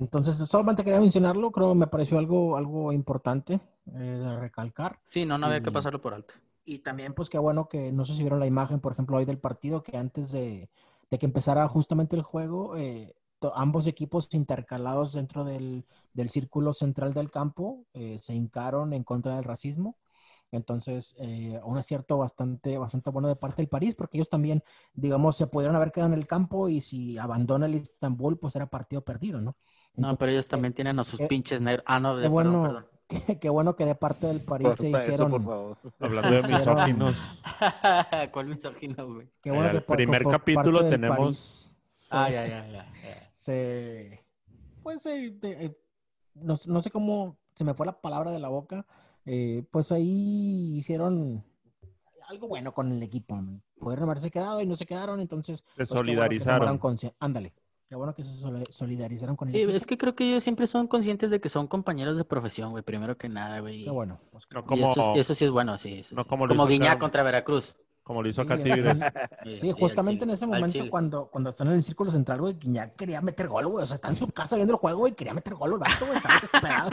[0.00, 3.60] Entonces, solamente quería mencionarlo, creo que me pareció algo, algo importante
[3.94, 4.98] eh, de recalcar.
[5.04, 6.34] Sí, no, no había que pasarlo por alto.
[6.64, 9.24] Y también, pues qué bueno que, no sé si vieron la imagen, por ejemplo, hoy
[9.24, 10.68] del partido, que antes de,
[11.10, 13.14] de que empezara justamente el juego, eh,
[13.54, 19.36] ambos equipos intercalados dentro del, del círculo central del campo eh, se hincaron en contra
[19.36, 19.96] del racismo.
[20.52, 24.62] Entonces, eh, un acierto bastante, bastante bueno de parte del París, porque ellos también,
[24.94, 28.66] digamos, se pudieron haber quedado en el campo y si abandona el Istanbul, pues era
[28.66, 29.56] partido perdido, ¿no?
[29.96, 31.84] No, pero ellos también tienen a sus eh, pinches negros.
[31.86, 32.86] Ah, no, qué de- bueno, perdón, perdón.
[33.26, 35.30] Qué, qué bueno que de parte del París se eso, hicieron.
[35.30, 35.78] por favor.
[36.00, 37.16] Hablando de misóginos.
[38.32, 39.28] ¿Cuál misógino, güey?
[39.40, 42.46] Qué bueno En que el por- primer por capítulo parte tenemos- París se- Ah, ya,
[42.46, 42.92] ya, ya.
[42.92, 43.30] ya.
[43.32, 44.24] se-
[44.82, 45.78] pues eh, de- eh,
[46.34, 48.84] no, no sé cómo se me fue la palabra de la boca.
[49.24, 51.44] eh, pues ahí hicieron
[52.28, 53.40] algo bueno con el equipo.
[53.78, 55.58] Pudieron haberse quedado y no se quedaron, entonces...
[55.58, 56.80] Se pues, bueno que solidarizaron.
[57.20, 57.52] Ándale.
[57.88, 59.76] Qué bueno que se soli- solidarizaron con el Sí, equipo.
[59.76, 62.82] es que creo que ellos siempre son conscientes de que son compañeros de profesión, güey,
[62.82, 63.84] primero que nada, güey.
[63.84, 64.18] Qué bueno.
[64.32, 66.00] pues, No como, eso, es- eso sí es bueno, sí.
[66.00, 66.28] eso no sí.
[66.28, 66.98] como Como, Guiñac acá.
[66.98, 67.76] contra Veracruz.
[68.02, 68.98] como lo hizo Sí, acá Tigres.
[69.44, 72.10] Sí, Sí, y al justamente Chile, en ese momento cuando, cuando están en el círculo
[72.10, 73.82] central, güey, ya quería meter gol, güey.
[73.84, 76.06] O sea, está en su casa viendo el juego y quería meter gol, el vato,
[76.06, 76.16] güey.
[76.16, 76.90] Estaba desesperado.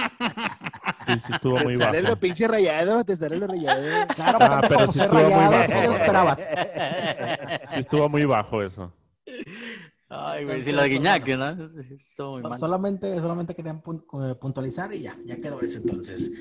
[1.08, 2.14] Sí, sí estuvo muy Te sale bajo.
[2.16, 4.08] lo pinche rayado, te sale lo rayado.
[4.16, 5.68] Claro, Ah, pero pues, sí es estuvo muy rayado, bajo.
[5.68, 6.52] ¿qué esperabas?
[7.70, 8.94] Sí estuvo muy bajo eso.
[10.16, 11.56] Ay, güey, sí, de Guiñac, bueno.
[11.56, 11.82] ¿no?
[11.82, 12.60] Estuvo muy No, mal.
[12.60, 16.32] solamente, solamente querían eh, puntualizar y ya, ya quedó eso entonces.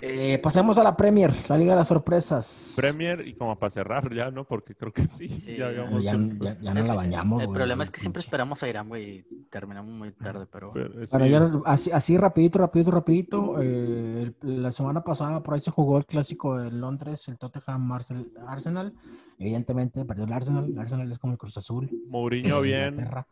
[0.00, 2.74] Eh, pasemos a la Premier, la Liga de las Sorpresas.
[2.76, 4.44] Premier y como para cerrar ya, ¿no?
[4.44, 5.28] Porque creo que sí.
[5.28, 5.56] Sí.
[5.56, 7.40] ya Eh, habíamos- Ya, ya, ya no la bañamos.
[7.40, 10.72] El güey, problema es que siempre esperamos a Irán, güey, y terminamos muy tarde, pero...
[10.72, 11.30] pero, Bueno, sí.
[11.30, 13.56] yo así, así rapidito, rapidito, rapidito.
[13.60, 18.92] eh, la semana pasada por ahí se jugó el clásico de Londres, el Tottenham Arsenal.
[19.38, 20.66] Evidentemente perdió el Arsenal.
[20.70, 21.90] El Arsenal es como el Cruz Azul.
[22.06, 23.26] Mourinho de bien, Inglaterra,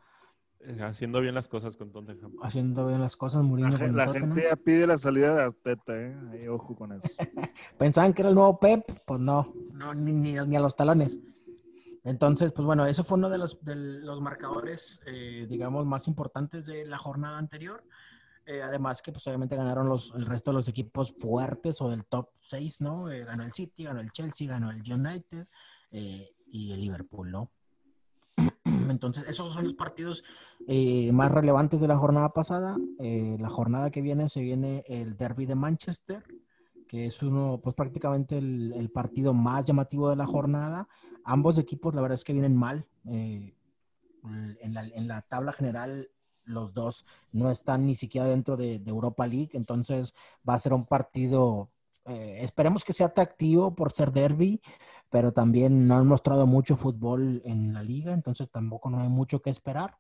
[0.61, 2.35] eh, haciendo bien las cosas con Tottenham.
[2.43, 6.17] haciendo bien las cosas, Mourinho La, con gente ya pide la salida de Arteta, ¿eh?
[6.33, 7.09] Ahí, ojo con eso.
[7.79, 11.19] Pensaban que era el nuevo Pep, pues no, no ni, ni, ni a los talones.
[12.05, 16.67] Entonces, pues bueno, eso fue uno de los, de los marcadores, eh, digamos, más importantes
[16.67, 17.83] de la jornada anterior.
[18.47, 22.05] Eh, además que, pues obviamente ganaron los, el resto de los equipos fuertes o del
[22.07, 23.11] top 6, ¿no?
[23.11, 25.47] Eh, ganó el City, ganó el Chelsea, ganó el United
[25.91, 27.51] eh, y el Liverpool, ¿no?
[28.91, 30.25] Entonces, esos son los partidos
[30.67, 32.77] eh, más relevantes de la jornada pasada.
[32.99, 36.25] Eh, la jornada que viene se viene el Derby de Manchester,
[36.89, 40.89] que es uno, pues prácticamente el, el partido más llamativo de la jornada.
[41.25, 42.87] Ambos equipos, la verdad es que vienen mal.
[43.07, 43.55] Eh,
[44.61, 46.11] en, la, en, la, tabla general,
[46.45, 50.15] los dos no están ni siquiera dentro de, de Europa League, entonces
[50.47, 51.71] va a ser un partido,
[52.07, 54.61] eh, esperemos que sea atractivo por ser derby,
[55.11, 59.41] pero también no han mostrado mucho fútbol en la liga, entonces tampoco no hay mucho
[59.43, 59.97] que esperar.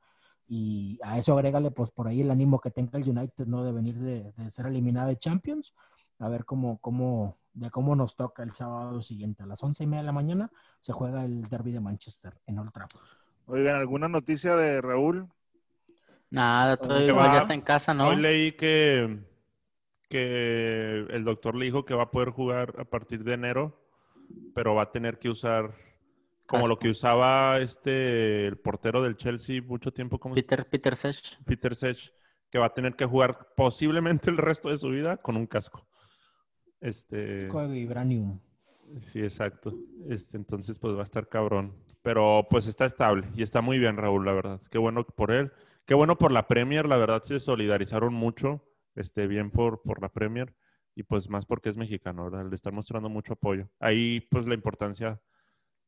[0.46, 3.62] Y a eso agrégale, pues por ahí el ánimo que tenga el United, ¿no?
[3.62, 5.74] De venir de, de ser eliminado de Champions
[6.20, 9.42] a ver cómo, cómo, de cómo nos toca el sábado siguiente.
[9.42, 12.58] A las once y media de la mañana se juega el derby de Manchester en
[12.58, 13.04] Old Trafford.
[13.46, 15.28] Oigan, ¿alguna noticia de Raúl?
[16.30, 17.32] Nada, todo ¿Qué igual va?
[17.32, 18.08] ya está en casa, ¿no?
[18.08, 19.18] Hoy leí que,
[20.10, 23.80] que el doctor le dijo que va a poder jugar a partir de enero,
[24.54, 25.72] pero va a tener que usar
[26.46, 26.80] como lo Casco.
[26.80, 31.38] que usaba este el portero del Chelsea mucho tiempo como Peter, Peter Sech.
[31.44, 32.12] Peter Sech,
[32.50, 35.86] que va a tener que jugar posiblemente el resto de su vida con un casco.
[36.80, 38.40] Este, Casco de Vibranium.
[39.12, 39.72] sí, exacto.
[40.08, 41.76] Este, entonces, pues va a estar cabrón.
[42.02, 44.60] Pero pues está estable y está muy bien, Raúl, la verdad.
[44.70, 45.52] Qué bueno por él.
[45.86, 48.64] Qué bueno por la Premier, la verdad se solidarizaron mucho.
[48.94, 50.54] Este, bien por, por la Premier
[50.94, 52.48] y pues más porque es mexicano, ¿verdad?
[52.48, 53.68] Le están mostrando mucho apoyo.
[53.78, 55.20] Ahí, pues la importancia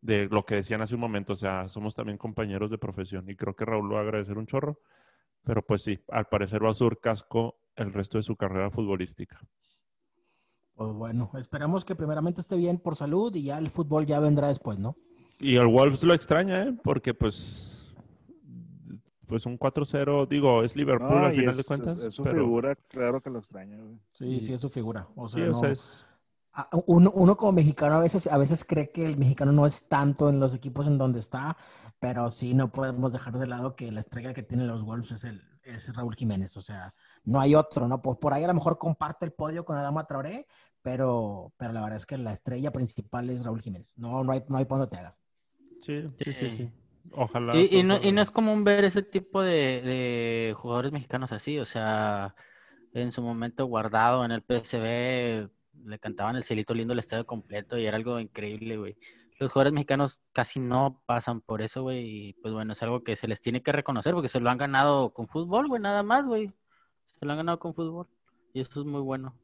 [0.00, 3.36] de lo que decían hace un momento, o sea, somos también compañeros de profesión y
[3.36, 4.80] creo que Raúl lo va a agradecer un chorro.
[5.44, 9.40] Pero pues sí, al parecer va a sur casco el resto de su carrera futbolística.
[10.74, 14.48] Pues bueno, esperamos que primeramente esté bien por salud y ya el fútbol ya vendrá
[14.48, 14.96] después, ¿no?
[15.38, 16.78] Y el Wolves lo extraña, ¿eh?
[16.82, 17.81] Porque pues
[19.32, 21.98] pues un 4-0, digo, es Liverpool No, al final es, de cuentas.
[21.98, 23.98] Es, es su pero- figura, claro que lo extraña, güey.
[24.12, 25.08] Sí, sí, es su figura.
[25.16, 26.06] O sea, sí, o no- sea, es-
[26.52, 29.88] a- uno, uno como mexicano a veces, a veces cree que el mexicano no es
[29.88, 31.56] tanto en los equipos en donde está,
[31.98, 35.24] pero sí no podemos dejar de lado que la estrella que tienen los Wolves es,
[35.24, 36.56] el, es Raúl Jiménez.
[36.56, 38.02] O sea, no hay otro, ¿no?
[38.02, 40.46] Por, por ahí a lo mejor comparte el podio con Adama Traoré,
[40.82, 43.94] pero, pero la verdad es que la estrella principal es Raúl Jiménez.
[43.96, 45.22] No, no hay, no hay por donde te hagas.
[45.86, 46.70] sí, sí, sí, Sí.
[47.10, 47.56] Ojalá.
[47.56, 51.58] Y, y no, y no es común ver ese tipo de, de jugadores mexicanos así,
[51.58, 52.34] o sea,
[52.94, 55.50] en su momento guardado en el PSV,
[55.84, 58.96] le cantaban el cielito lindo el estadio completo y era algo increíble, güey.
[59.38, 63.16] Los jugadores mexicanos casi no pasan por eso, güey, y pues bueno, es algo que
[63.16, 66.26] se les tiene que reconocer porque se lo han ganado con fútbol, güey, nada más,
[66.26, 66.52] güey.
[67.06, 68.06] Se lo han ganado con fútbol
[68.52, 69.34] y eso es muy bueno.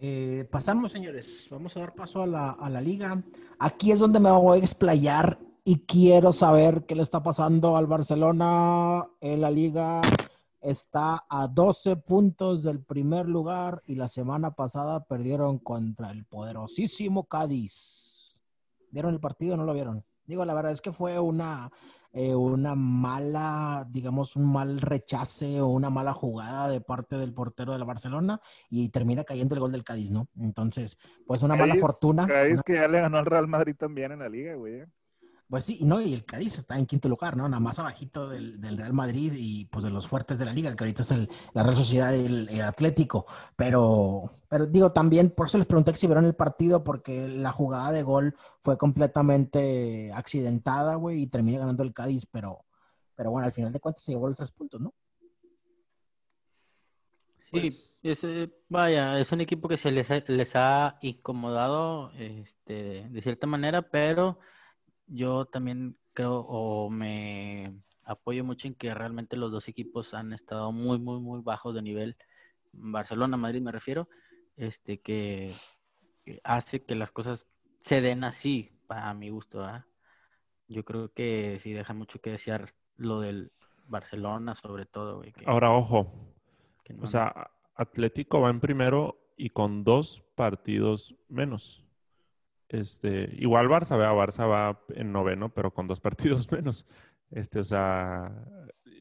[0.00, 1.46] Eh, pasamos, señores.
[1.50, 3.22] Vamos a dar paso a la, a la liga.
[3.60, 7.86] Aquí es donde me voy a explayar y quiero saber qué le está pasando al
[7.86, 10.00] Barcelona en la liga.
[10.60, 17.28] Está a 12 puntos del primer lugar y la semana pasada perdieron contra el poderosísimo
[17.28, 18.42] Cádiz.
[18.90, 20.04] ¿Vieron el partido o no lo vieron?
[20.24, 21.70] Digo, la verdad es que fue una,
[22.12, 27.72] eh, una mala, digamos, un mal rechace o una mala jugada de parte del portero
[27.72, 30.28] de la Barcelona y termina cayendo el gol del Cádiz, ¿no?
[30.38, 32.26] Entonces, pues una mala fortuna.
[32.26, 34.84] Cádiz que ya le ganó al Real Madrid también en la liga, güey.
[35.52, 37.46] Pues sí, no, y el Cádiz está en quinto lugar, ¿no?
[37.46, 40.74] Nada más abajito del, del Real Madrid y pues de los fuertes de la liga,
[40.74, 43.26] que ahorita es el, la Real Sociedad y el, el Atlético.
[43.54, 47.92] Pero, pero digo, también, por eso les pregunté si vieron el partido, porque la jugada
[47.92, 52.64] de gol fue completamente accidentada, güey, y termina ganando el Cádiz, pero,
[53.14, 54.94] pero bueno, al final de cuentas se llevó los tres puntos, ¿no?
[57.40, 62.10] Sí, Pues- es, eh, vaya, es un equipo que se les ha, les ha incomodado
[62.12, 64.38] este, de cierta manera, pero
[65.12, 67.74] yo también creo o me
[68.04, 71.82] apoyo mucho en que realmente los dos equipos han estado muy, muy, muy bajos de
[71.82, 72.16] nivel.
[72.72, 74.08] Barcelona, Madrid me refiero,
[74.56, 75.52] este, que,
[76.24, 77.46] que hace que las cosas
[77.80, 79.84] se den así, para mi gusto, ¿verdad?
[80.68, 83.52] Yo creo que sí deja mucho que desear lo del
[83.88, 86.12] Barcelona, sobre todo, güey, que- Ahora, ojo,
[86.84, 91.81] que o sea, Atlético va en primero y con dos partidos menos.
[92.72, 96.00] Este, igual Barça, vea, Barça va en noveno, pero con dos
[96.46, 96.86] partidos menos.
[97.30, 98.32] Este, o sea,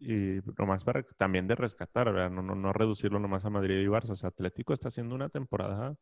[0.02, 2.30] y nomás para también de rescatar, ¿verdad?
[2.30, 4.12] No, no, no reducirlo nomás a Madrid y Barça.
[4.12, 5.96] O sea, Atlético está haciendo una temporada.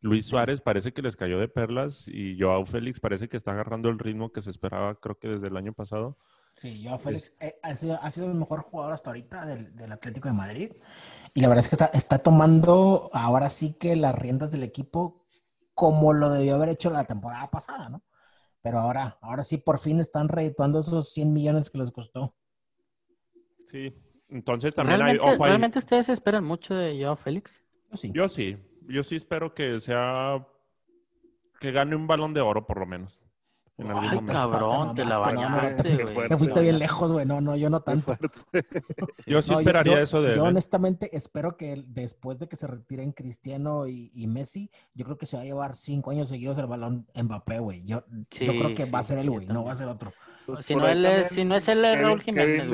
[0.00, 3.88] Luis Suárez parece que les cayó de perlas y Joao Félix parece que está agarrando
[3.88, 6.18] el ritmo que se esperaba, creo que desde el año pasado.
[6.54, 9.92] Sí, yo Félix eh, ha, sido, ha sido el mejor jugador hasta ahorita del, del
[9.92, 10.72] Atlético de Madrid.
[11.32, 15.23] Y la verdad es que está, está tomando ahora sí que las riendas del equipo
[15.74, 18.02] como lo debió haber hecho la temporada pasada, ¿no?
[18.62, 22.34] Pero ahora, ahora sí por fin están redituando esos 100 millones que les costó.
[23.66, 23.94] Sí,
[24.28, 25.50] entonces también hay, ¿Realmente, ojo ahí.
[25.50, 27.62] ¿realmente ustedes esperan mucho de Joao Félix?
[27.90, 28.12] Yo sí.
[28.14, 28.56] Yo sí,
[28.88, 30.46] yo sí espero que sea,
[31.60, 33.23] que gane un balón de oro por lo menos.
[33.76, 34.32] En algún Ay, momento.
[34.32, 36.28] cabrón, te la bañaste, te- güey.
[36.28, 37.26] Te fuiste bien lejos, güey.
[37.26, 38.16] No, no, yo no tanto.
[39.26, 40.36] Yo sí No, esperaría yo- eso de él.
[40.36, 40.48] Yo ¿eh?
[40.48, 45.26] honestamente espero que después de que se retiren Cristiano y, y Messi, yo creo que
[45.26, 47.82] se va a llevar cinco años seguidos el balón Mbappé, güey.
[47.84, 49.88] Yo, yo creo Sí, que va a ser él, güey, yo no va a ser
[49.88, 50.12] otro.
[50.46, 52.68] Pues Si no, él es, si no es Kevin- Raúl Jiménez,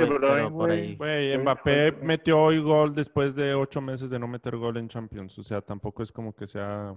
[0.51, 1.39] güey, güey.
[1.39, 5.39] Mbappé metió hoy gol después de ocho meses de no meter gol en Champions.
[5.39, 6.95] O sea, tampoco es como que sea.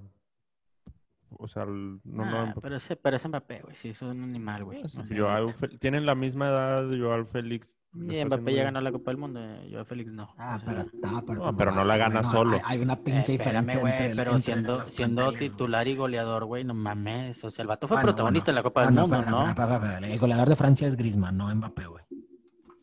[1.38, 2.38] O sea, el- no, no.
[2.38, 4.82] Ah, pero ese, pero ese Mbappé, güey, sí, es un animal, güey.
[5.16, 5.50] Joao.
[5.50, 7.78] Fe- tienen la misma edad, Joao Félix.
[7.96, 10.34] Y Mbappé ya ganó la Copa del Mundo, eh, Joao Félix no.
[10.38, 12.54] Ah, O sea, pero, no, pero, No, te pero no la gana solo.
[12.54, 15.96] Hay, hay una pinche Eh, diferencia espérame, güey, entre, pero entre siendo, siendo titular y
[15.96, 17.44] goleador, güey, no mames.
[17.44, 18.60] O sea, el vato fue Bueno, protagonista bueno.
[18.60, 20.08] en la Copa del Bueno, Mundo, ¿no?
[20.08, 22.04] El goleador de Francia es Griezmann, no Mbappé, güey.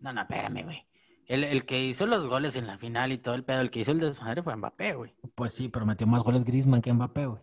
[0.01, 0.86] No, no, espérame, güey.
[1.27, 3.81] El, el que hizo los goles en la final y todo el pedo, el que
[3.81, 5.14] hizo el desmadre fue Mbappé, güey.
[5.36, 7.40] Pues sí, pero metió más goles Griezmann que Mbappé, güey.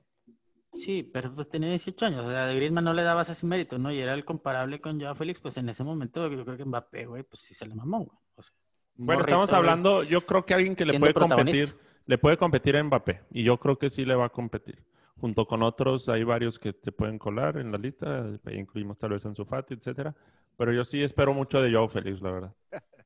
[0.77, 3.77] Sí, pero pues tenía 18 años, o sea, de Griezmann no le dabas ese mérito,
[3.79, 3.91] ¿no?
[3.91, 7.05] Y era el comparable con Joao Félix, pues en ese momento yo creo que Mbappé,
[7.05, 8.17] güey, pues sí se le mamó, güey.
[8.35, 8.53] O sea,
[8.95, 9.57] Bueno, morrito, estamos güey.
[9.59, 11.75] hablando, yo creo que alguien que le puede competir,
[12.05, 13.21] le puede competir a Mbappé.
[13.31, 14.83] Y yo creo que sí le va a competir.
[15.19, 18.25] Junto con otros, hay varios que se pueden colar en la lista.
[18.45, 20.15] Ahí incluimos tal vez a Ansu Fati, etcétera.
[20.57, 22.55] Pero yo sí espero mucho de Joao Félix, la verdad.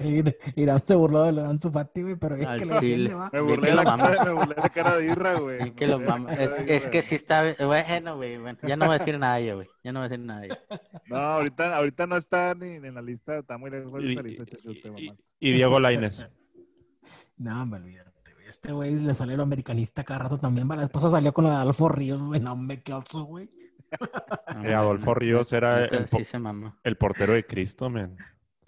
[0.00, 2.80] Ir- Irán se burló de lo de Ansu Fati, güey, pero es Al que lo
[2.80, 2.90] chile.
[3.04, 3.30] defiende, va.
[3.32, 5.58] Me burlé, que de lo la cara, me burlé de la cara de Irra, güey.
[5.60, 6.34] Sí, Me que lo la mama.
[6.34, 9.56] Es, es que sí está, bueno, güey, bueno, ya no voy a decir nada yo,
[9.56, 10.54] güey, ya no voy a decir nada yo.
[11.06, 14.22] No, ahorita, ahorita no está ni en la lista, está muy lejos de Y, esa
[14.22, 16.28] lista, chacho, te y- Diego Lainez.
[17.36, 18.46] No, me olvídate, güey.
[18.46, 20.76] Este güey le sale el americanista cada rato también, va.
[20.76, 22.38] La esposa salió con lo de Adolfo Ríos, güey.
[22.38, 23.48] No, me qué oso, güey.
[24.62, 26.18] Eh, Adolfo Ríos era el Sí.
[26.84, 28.16] El portero de Cristo, man.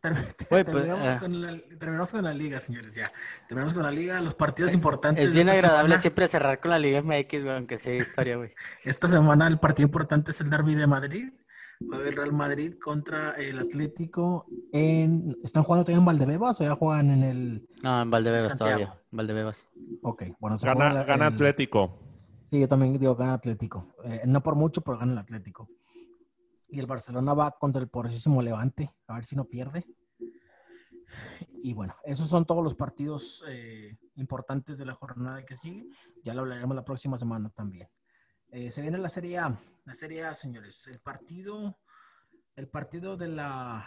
[0.49, 1.19] Pues, terminamos, ah.
[1.20, 3.12] con la, terminamos con la liga, señores, ya.
[3.47, 5.27] Terminamos con la liga, los partidos importantes.
[5.29, 6.01] Es bien agradable semana.
[6.01, 8.53] siempre cerrar con la Liga MX, güey, aunque sea historia, güey.
[8.85, 11.33] Esta semana el partido importante es el Derby de Madrid.
[11.89, 15.37] Juega el Real Madrid contra el Atlético en...
[15.43, 17.69] ¿Están jugando todavía en Valdebebas o ya juegan en el...?
[17.83, 18.70] No, en Valdebebas Santiago.
[18.79, 19.66] todavía, Valdebebas.
[20.03, 21.99] Ok, bueno, se Gana, juega gana el- Atlético.
[22.47, 23.95] Sí, yo también digo gana Atlético.
[24.05, 25.69] Eh, no por mucho, pero gana el Atlético.
[26.73, 29.86] Y el Barcelona va contra el poderosísimo Levante, a ver si no pierde.
[31.62, 35.86] Y bueno, esos son todos los partidos eh, importantes de la jornada que sigue.
[36.24, 37.89] Ya lo hablaremos la próxima semana también.
[38.49, 40.86] Eh, se viene la Serie A, la Serie señores.
[40.86, 41.78] El partido,
[42.57, 43.86] el partido de la,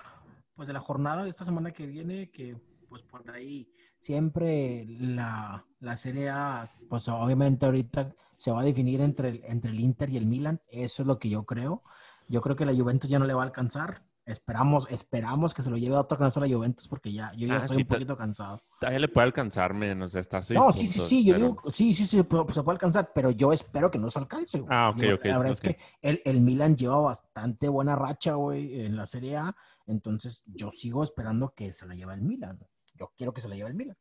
[0.53, 2.56] pues de la jornada de esta semana que viene, que
[2.88, 3.68] pues por ahí
[3.98, 9.72] siempre la, la Serie A, pues obviamente ahorita se va a definir entre el, entre
[9.72, 10.62] el Inter y el Milan.
[10.68, 11.82] Eso es lo que yo creo.
[12.27, 14.03] Yo creo que la Juventus ya no le va a alcanzar.
[14.27, 17.31] Esperamos, esperamos que se lo lleve a otro que no sea la Juventus, porque ya,
[17.35, 18.60] yo ya Ah, estoy sí, un poquito cansado.
[18.80, 20.02] Todavía le puede alcanzar, men.
[20.02, 22.18] O sea, está a seis No, sí, sí, sí, yo pero- digo, sí, sí, sí,
[22.22, 24.60] pu- se puede alcanzar, pero yo espero que no se alcance.
[24.60, 24.69] güey.
[24.73, 28.34] Ah, ok, Digo, ok, La verdad es que el, el Milan lleva bastante buena racha,
[28.34, 32.57] güey, en la Serie A, entonces yo sigo esperando que se la lleve el Milan.
[32.95, 33.97] Yo quiero que se la lleve el Milan.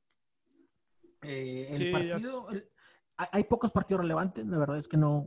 [1.22, 2.70] Eh, el Sí, ya partido, el-
[3.18, 5.26] hay, hay pocos partidos relevantes, la verdad es que no,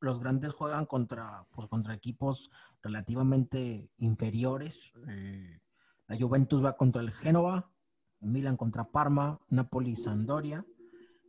[0.00, 2.50] los grandes juegan contra, pues, contra equipos
[2.82, 4.92] relativamente inferiores.
[5.08, 5.60] Eh,
[6.06, 7.70] la Juventus va contra el Génova,
[8.20, 10.64] Milan contra Parma, Napoli Sandoria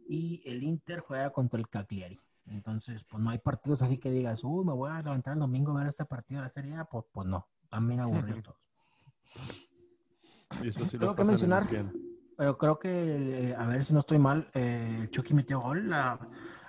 [0.07, 2.19] y el Inter juega contra el Cagliari.
[2.45, 5.71] Entonces, pues no hay partidos así que digas, uy, me voy a levantar el domingo
[5.71, 6.85] a ver este partido de la Serie A.
[6.85, 8.57] Pues, pues no, también aburrido todos.
[10.61, 11.67] Y eso sí Tengo que mencionar-.
[12.37, 15.89] Pero creo que, eh, a ver si no estoy mal, eh, Chucky metió gol.
[15.89, 16.19] la-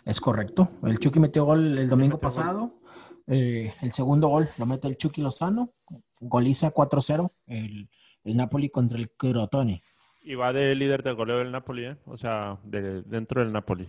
[0.04, 0.68] es correcto.
[0.82, 2.20] El Chucky metió gol el domingo metió gol.
[2.20, 2.80] pasado.
[3.26, 5.72] Eh, el segundo gol lo mete el Chucky Lozano.
[6.20, 7.30] Goliza 4-0.
[7.46, 7.88] El,
[8.24, 9.82] el Napoli contra el Crotone.
[10.22, 11.96] Y va de líder de goleo del Napoli, ¿eh?
[12.06, 13.88] O sea, de, dentro del Napoli.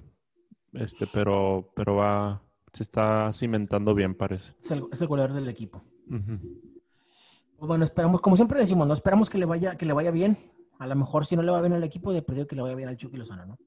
[0.74, 2.42] Este, pero, pero va,
[2.74, 4.54] se está cimentando bien, parece.
[4.62, 5.82] Es el, es el goleador del equipo.
[6.08, 10.38] Pues bueno, esperamos, como siempre decimos, no esperamos que le vaya, que le vaya bien.
[10.78, 12.76] A lo mejor si no le va bien al equipo, de perdido que le vaya
[12.76, 13.58] bien al Chucky Lozano, ¿no?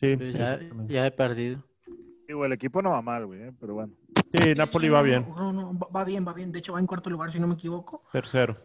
[0.00, 1.64] Sí, Pues ya, ya he perdido.
[2.26, 3.94] Digo, el equipo no va mal, güey, eh, pero bueno.
[4.32, 5.26] sí, Napoli va bien.
[5.28, 6.52] No, no, no, va- bien, va bien.
[6.52, 8.04] De hecho, va en cuarto lugar, si no me equivoco.
[8.12, 8.56] Tercero.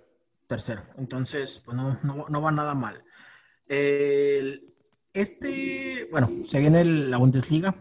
[0.47, 0.83] Tercero.
[0.97, 3.03] Entonces, pues no, no, no va nada mal.
[3.67, 4.73] El-
[5.13, 7.75] este, bueno, se viene el- la Bundesliga.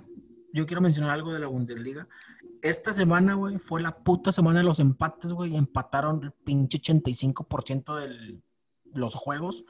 [0.53, 2.07] Yo quiero mencionar algo de la Bundesliga.
[2.63, 5.53] Esta semana, güey, fue la puta semana de los empates, güey.
[5.53, 8.39] y Empataron el pinche 85% de
[8.95, 9.65] los juegos.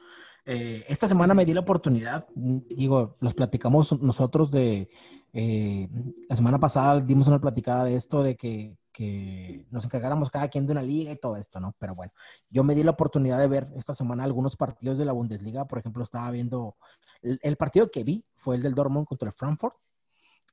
[0.45, 4.89] Eh, esta semana me di la oportunidad, digo, los platicamos nosotros de,
[5.31, 5.87] eh,
[6.27, 10.65] la semana pasada dimos una platicada de esto, de que, que nos encargáramos cada quien
[10.65, 11.73] de una liga y todo esto, ¿no?
[11.79, 12.11] Pero bueno,
[12.49, 15.65] yo me di la oportunidad de ver esta semana algunos partidos de la Bundesliga.
[15.65, 16.75] Por ejemplo, estaba viendo,
[17.21, 19.75] el, el partido que vi fue el del Dortmund contra el Frankfurt,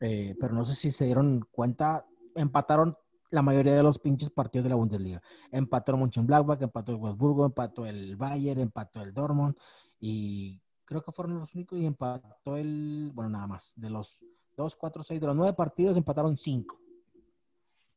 [0.01, 2.97] eh, pero no sé si se dieron cuenta, empataron
[3.31, 5.23] la mayoría de los pinches partidos de la Bundesliga.
[5.51, 9.57] Empató el Mönchengladbach, empató el Wolfsburgo, empató el Bayern, empató el Dortmund
[10.01, 14.25] y creo que fueron los únicos y empató el, bueno, nada más, de los
[14.57, 16.81] dos, cuatro, seis, de los nueve partidos empataron cinco.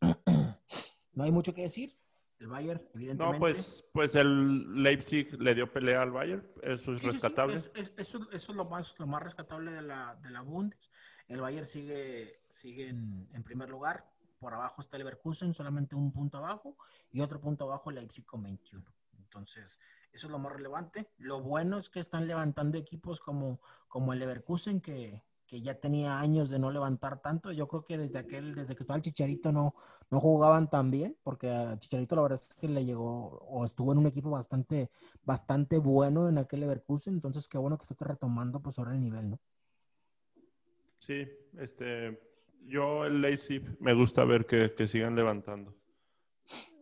[1.14, 1.98] no hay mucho que decir.
[2.40, 3.36] El Bayern, evidentemente.
[3.38, 6.46] No, pues, pues el Leipzig le dio pelea al Bayern.
[6.62, 7.56] Eso es Sí, sí, sí, rescatable.
[7.56, 10.92] es- es- eso, eso es lo más, lo más rescatable de la, de la Bundes.
[11.30, 14.12] El Bayern sigue, sigue en, en primer lugar.
[14.44, 16.76] Por abajo está el Leverkusen, solamente un punto abajo.
[17.14, 18.84] Y otro punto abajo el Leipzig con 21.
[19.18, 19.80] Entonces,
[20.12, 21.08] eso es lo más relevante.
[21.18, 26.20] Lo bueno es que están levantando equipos como, como el Leverkusen, que, que ya tenía
[26.20, 27.54] años de no levantar tanto.
[27.54, 29.76] Yo creo que desde aquel, desde que estaba el Chicharito no,
[30.10, 33.94] no jugaban tan bien, porque a Chicharito la verdad es que le llegó o estuvo
[33.94, 34.92] en un equipo bastante,
[35.24, 39.30] bastante bueno en aquel Leverkusen, entonces qué bueno que esté retomando pues ahora el nivel,
[39.30, 39.40] ¿no?
[41.00, 41.26] Sí,
[41.58, 42.33] este,
[42.68, 45.76] yo el Leipzig me gusta ver que, que sigan levantando.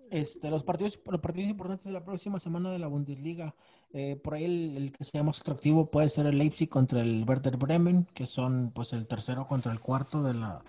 [0.10, 3.56] Este, los partidos, los partidos importantes de la próxima semana de la Bundesliga,
[3.94, 7.24] eh, por ahí el, el que sea más atractivo puede ser el Leipzig contra el
[7.26, 10.64] Werder Bremen, que son pues el tercero contra el cuarto de la,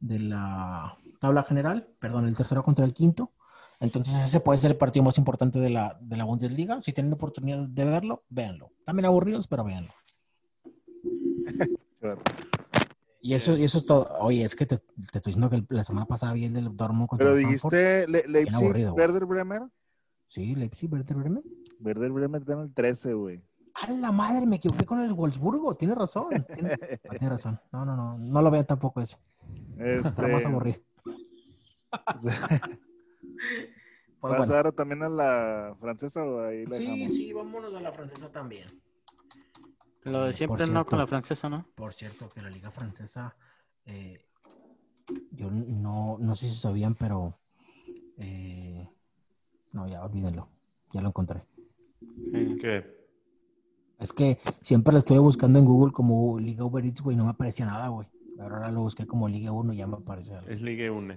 [0.00, 3.32] de la tabla general, perdón, el tercero contra el quinto.
[3.80, 6.80] Entonces ese puede ser el partido más importante de la, de la Bundesliga.
[6.80, 8.72] Si tienen oportunidad de verlo, véanlo.
[8.84, 9.92] También aburridos, pero véanlo.
[13.28, 14.08] Y eso, y eso es todo.
[14.20, 17.08] Oye, es que te, te estoy diciendo que la semana pasada vi el del Dortmund
[17.08, 17.74] contra Pero Frankfurt.
[17.74, 18.94] dijiste Le- Leipzig, aburrido.
[18.94, 19.62] Werder Bremer.
[20.28, 21.42] Sí, Leipzig, Werder Bremen.
[21.80, 23.42] Werder Bremer está en el 13, güey.
[23.74, 24.46] ¡A la madre!
[24.46, 25.74] Me equivoqué con el Wolfsburgo.
[25.74, 26.28] Tiene razón.
[26.54, 27.60] Tiene, ah, tiene razón.
[27.70, 28.16] No, no, no.
[28.16, 29.18] No lo vean tampoco ese.
[29.78, 30.78] Está más Este, aburrido.
[34.20, 34.52] Pues ¿Vas a bueno.
[34.54, 37.14] dar también a la francesa o ahí la Sí, dejamos?
[37.14, 38.64] sí, vámonos a la francesa también.
[40.08, 41.66] Lo de siempre no con la francesa, ¿no?
[41.74, 43.36] Por cierto, que la liga francesa,
[43.86, 44.26] eh,
[45.32, 47.38] yo no, no sé si sabían, pero
[48.16, 48.88] eh,
[49.72, 50.48] no, ya olvídenlo.
[50.92, 51.44] Ya lo encontré.
[52.32, 52.84] Que
[53.98, 57.30] Es que siempre lo estuve buscando en Google como Liga Uber Eats, güey, no me
[57.30, 58.08] aparecía nada, güey.
[58.36, 60.48] Pero ahora lo busqué como Liga 1 y ya me aparece algo.
[60.48, 61.14] es Ligue 1.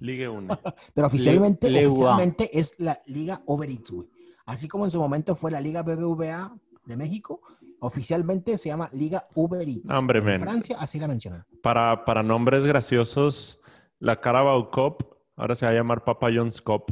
[0.00, 0.58] Ligue 1.
[0.94, 4.08] Pero oficialmente, oficialmente es la Liga Uber Eats, güey.
[4.44, 7.40] Así como en su momento fue la Liga BBVA de México,
[7.86, 9.90] oficialmente se llama Liga Uber Eats.
[9.92, 10.40] Hombre, en.
[10.40, 11.44] Francia así la mencionan.
[11.62, 13.60] Para, para nombres graciosos,
[13.98, 16.84] la Carabao Cup ahora se va a llamar Papa John's Cup.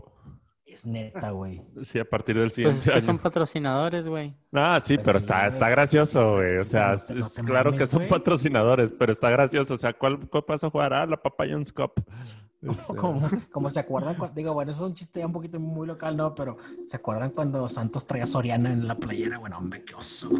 [0.64, 1.62] Es neta, güey.
[1.82, 3.00] Sí, a partir del Pues siguiente es que año.
[3.00, 4.34] son patrocinadores, güey.
[4.54, 6.56] Ah, sí, Pues pero está, está gracioso, Sí, güey.
[6.58, 8.08] O sea, no te- no es te claro que son güey.
[8.08, 9.74] patrocinadores, pero está gracioso.
[9.74, 10.94] O sea, ¿cuál copa vas a jugar?
[10.94, 11.92] Ah, la Papa John's Cup.
[12.64, 13.20] Este, Como,
[13.52, 16.16] como se acuerdan, cu- digo, bueno, eso es un chiste ya un poquito muy local,
[16.16, 16.34] ¿no?
[16.34, 16.56] Pero
[16.86, 19.36] ¿se acuerdan cuando Santos traía a Soriana en la playera?
[19.36, 20.30] Bueno, hombre, qué oso.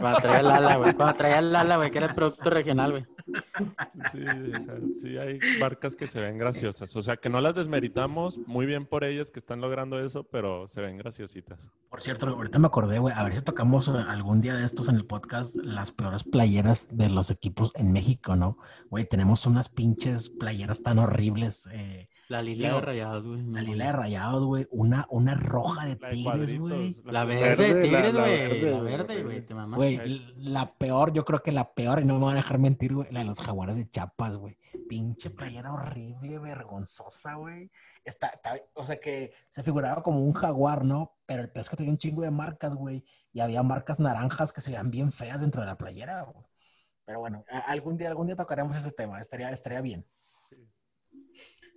[0.00, 0.94] Cuando traía el ala, güey.
[0.94, 3.04] Cuando traía el ala, güey, que era el producto regional, güey.
[4.12, 6.94] Sí, o sea, sí hay marcas que se ven graciosas.
[6.94, 10.68] O sea, que no las desmeritamos, muy bien por ellas que están logrando eso, pero
[10.68, 11.58] se ven graciositas.
[11.90, 14.88] Por cierto, ahorita me acordé, güey, a ver si tocamos eh, algún día de estos
[14.88, 18.58] en el podcast las peores playeras de los equipos en México, ¿no?
[18.90, 21.68] Güey, tenemos unas pinches playeras tan horribles.
[21.70, 23.42] eh, La lila de rayados, güey.
[23.46, 27.00] la lila de rayados, güey, una, una roja de tigres, güey.
[27.04, 27.42] La verde.
[27.44, 28.62] verde de Tigres, güey.
[28.62, 29.46] La verde, güey.
[29.46, 29.76] Te mamaste.
[29.76, 32.92] Güey, la peor, yo creo que la peor, y no me van a dejar mentir,
[32.92, 34.58] güey, la de los jaguares de Chiapas, güey.
[34.88, 37.70] Pinche playera horrible, vergonzosa, güey.
[38.04, 41.12] Está, está- o sea que se figuraba como un jaguar, ¿no?
[41.24, 43.04] Pero el que tenía un chingo de marcas, güey.
[43.34, 46.46] Y había marcas naranjas que se veían bien feas dentro de la playera, güey.
[47.04, 50.06] Pero bueno, algún día, algún día tocaremos ese tema, estaría, estaría bien.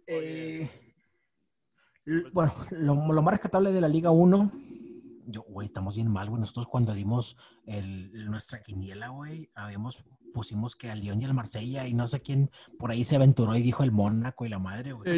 [0.07, 0.69] Eh,
[2.05, 4.51] l- bueno, lo, lo más rescatable de la Liga 1,
[5.25, 6.39] yo, güey, estamos bien mal, güey.
[6.39, 7.35] Nosotros cuando dimos
[7.65, 12.21] el, nuestra quiniela, güey, habíamos, pusimos que al Lyon y al Marsella y no sé
[12.21, 15.09] quién por ahí se aventuró y dijo el Mónaco y la madre, güey.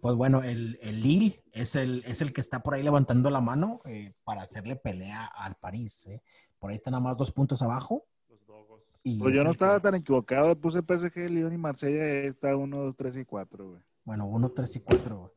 [0.00, 3.40] Pues bueno, el, el Lille es el, es el que está por ahí levantando la
[3.40, 6.22] mano eh, para hacerle pelea al París, ¿eh?
[6.58, 8.06] Por ahí están nada más dos puntos abajo.
[8.28, 8.84] Los dogos.
[9.02, 10.58] Y Pues es yo no que- estaba tan equivocado.
[10.60, 12.04] Puse PSG, Lyon y Marsella.
[12.24, 13.82] Está 1, 2, 3 y 4, güey.
[14.04, 15.18] Bueno, uno, tres y cuatro.
[15.18, 15.32] güey.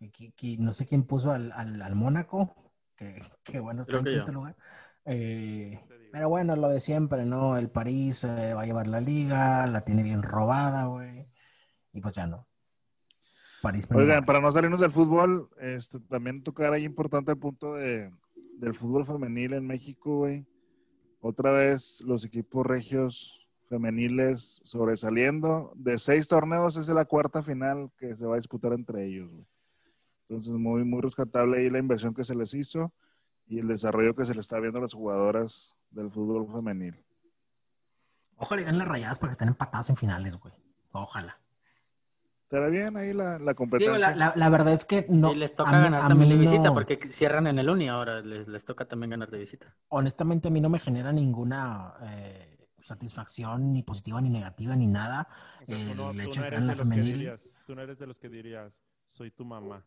[0.00, 2.54] Y qui- qui- no sé quién puso al, al, al Mónaco,
[2.96, 4.56] que, que bueno, está Creo en quinto lugar.
[5.04, 5.80] Eh,
[6.12, 7.56] pero bueno, lo de siempre, ¿no?
[7.56, 11.28] El París eh, va a llevar la liga, la tiene bien robada, güey.
[11.92, 12.46] Y pues ya no.
[13.62, 18.12] París Oigan, para no salirnos del fútbol, este, también tocar ahí importante el punto de,
[18.58, 20.44] del fútbol femenil en México, güey.
[21.20, 25.72] Otra vez los equipos regios femeniles sobresaliendo.
[25.76, 29.30] De seis torneos, esa es la cuarta final que se va a disputar entre ellos,
[29.30, 29.46] güey.
[30.28, 32.92] Entonces, muy, muy rescatable ahí la inversión que se les hizo
[33.46, 37.04] y el desarrollo que se le está viendo a las jugadoras del fútbol femenil.
[38.36, 40.54] Ojalá ganen las rayadas para que estén empatadas en finales, güey.
[40.92, 41.38] Ojalá.
[42.52, 43.98] Estará bien ahí la, la Digo, competencia.
[43.98, 45.32] la, la- la verdad es que no.
[45.32, 47.88] y les toca a mí- ganar también de visita, no- porque cierran en el Uni
[47.88, 48.20] ahora.
[48.20, 49.74] Les, les toca también ganar de visita.
[49.88, 55.28] honestamente a mí no me genera ninguna eh, satisfacción ni positiva ni negativa ni nada.
[55.62, 56.76] O sea, tú no, El tú hecho no de que eres en de la los
[56.76, 58.72] que femenil- dirías, tú no eres de los que dirías,
[59.06, 59.82] soy tu mamá.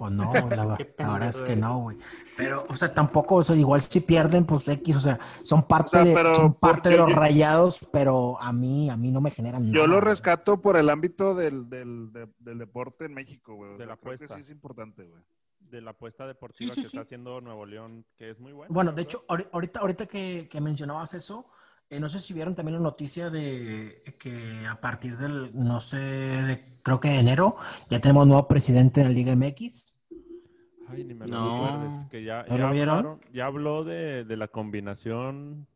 [0.00, 1.98] Pues no, la, verdad es que no, güey.
[2.34, 5.88] Pero, o sea, tampoco, o sea, igual si pierden, pues X, o sea, son parte,
[5.88, 9.10] O sea, de, pero son parte de los yo- rayados, pero a mí, a mí
[9.10, 10.04] no me generan Yo nada, lo güey.
[10.06, 13.68] rescato por el ámbito del, del, de- del deporte en México, güey.
[13.68, 14.34] O De sea, la creo que apuesta.
[14.36, 15.22] sí es importante, güey.
[15.58, 16.96] De la apuesta deportiva Sí, sí, que sí.
[16.96, 18.72] está haciendo Nuevo León, que es muy buena.
[18.72, 21.46] Bueno, de hecho, ahori- ahorita, ahorita que, que mencionabas eso,
[21.90, 25.98] eh, no sé si vieron también la noticia de que a partir del, no sé,
[25.98, 27.56] de, creo que de enero,
[27.88, 29.89] ya tenemos nuevo presidente en la Liga MX.
[30.90, 31.64] Ay, ni me lo No.
[31.78, 32.98] recuerdes, que ya, ¿No ya lo vieron?
[32.98, 35.66] hablaron- ya habló de, de la combinación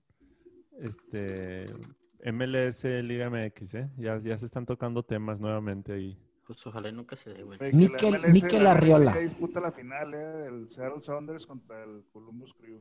[0.81, 1.67] este
[2.33, 3.91] MLS Liga MX, ¿eh?
[3.97, 6.19] Ya, ya se están tocando temas nuevamente ahí.
[6.47, 7.59] Pues ojalá y nunca se dé, güey.
[7.73, 9.17] Mikel- MLS Arriola.
[9.17, 12.81] Disputa la final, eh, el Seattle Sounders contra el Columbus Crew.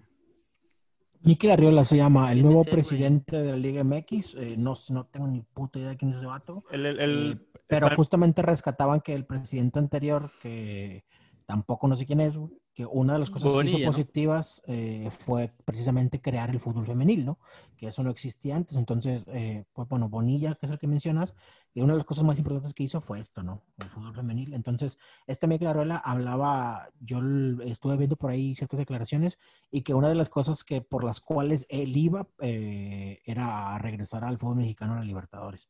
[1.22, 4.36] Mikel Arriola se llama, el ¿Quién nuevo presidente de la Liga MX.
[4.36, 6.66] eh, no, no tengo ni puta idea de quién es ese vato.
[6.72, 11.06] El, el- el- Eh, pero justamente rescataban que el presidente anterior, que
[11.54, 13.86] tampoco no sé quién es, güey, que una de las cosas que hizo ¿no?
[13.86, 17.38] positivas eh, fue precisamente crear el fútbol femenil, ¿no?
[17.78, 18.76] Que eso no existía antes.
[18.76, 21.36] Entonces, eh, pues bueno, Bonilla, que es el que mencionas,
[21.72, 23.62] y una de las cosas más importantes que hizo fue esto, ¿no?
[23.78, 24.56] El fútbol femenil.
[24.56, 24.98] Entonces,
[25.28, 27.20] este Mikel Arriola hablaba, yo
[27.66, 29.38] estuve viendo por ahí ciertas declaraciones,
[29.70, 34.24] y que una de las cosas que por las cuales él iba eh, era regresar
[34.24, 35.70] al fútbol mexicano a la Libertadores.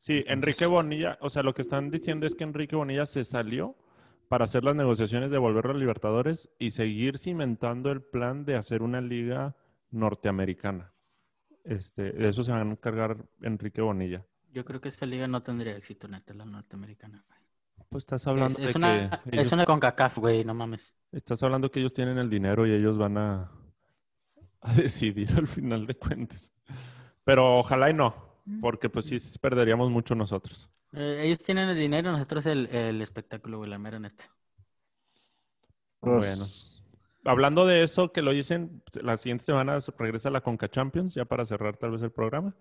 [0.00, 3.76] Sí, Enrique Bonilla, o sea, lo que están diciendo es que Enrique Bonilla se salió
[4.28, 8.56] para hacer las negociaciones de volver a los Libertadores y seguir cimentando el plan de
[8.56, 9.56] hacer una liga
[9.90, 10.92] norteamericana.
[11.64, 14.24] Este, de eso se van a encargar Enrique Bonilla.
[14.50, 17.24] Yo creo que esta liga no tendría éxito, neta, la norteamericana.
[17.88, 20.94] Pues estás Es, hablando es de una, que es ellos, una CONCACAF, güey, no mames.
[21.12, 23.50] estás hablando que ellos tienen el dinero y ellos van a,
[24.60, 26.52] a decidir al final de cuentas.
[27.24, 28.14] Pero ojalá y no,
[28.60, 30.70] porque pues sí perderíamos mucho nosotros.
[30.92, 34.24] Eh, ellos tienen el dinero, nosotros el, el espectáculo, güey, la mera neta.
[36.00, 36.44] Pues, Bueno.
[37.24, 41.44] Hablando de eso, que lo dicen, la siguiente semana regresa la Conca Champions, ya para
[41.44, 42.54] cerrar tal vez el programa.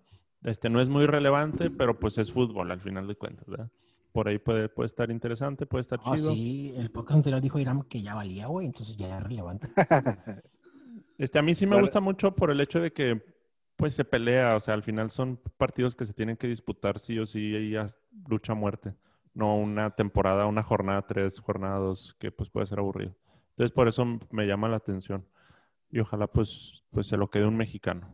[0.43, 3.69] Este no es muy relevante, pero pues es fútbol al final de cuentas, ¿verdad?
[4.11, 6.33] Por ahí puede, puede estar interesante, puede estar Ah, chido.
[6.33, 9.69] sí, el podcast anterior dijo Irán que ya valía, güey, entonces ya es relevante.
[11.17, 13.23] Este, a mí sí me gusta mucho por el hecho de que
[13.77, 17.17] pues se pelea, o sea, al final son partidos que se tienen que disputar sí
[17.19, 17.75] o sí y
[18.27, 18.95] lucha a muerte,
[19.33, 23.15] no una temporada, una jornada tres, jornada dos, que pues puede ser aburrido.
[23.51, 25.25] Entonces por eso me llama la atención
[25.91, 28.13] y ojalá pues, pues se lo quede un mexicano.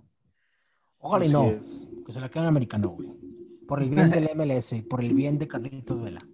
[1.00, 1.62] Ojalá y no, es.
[2.06, 3.10] que se la quede el americano, güey.
[3.66, 6.28] por el bien del MLS, por el bien de Carlitos Vela.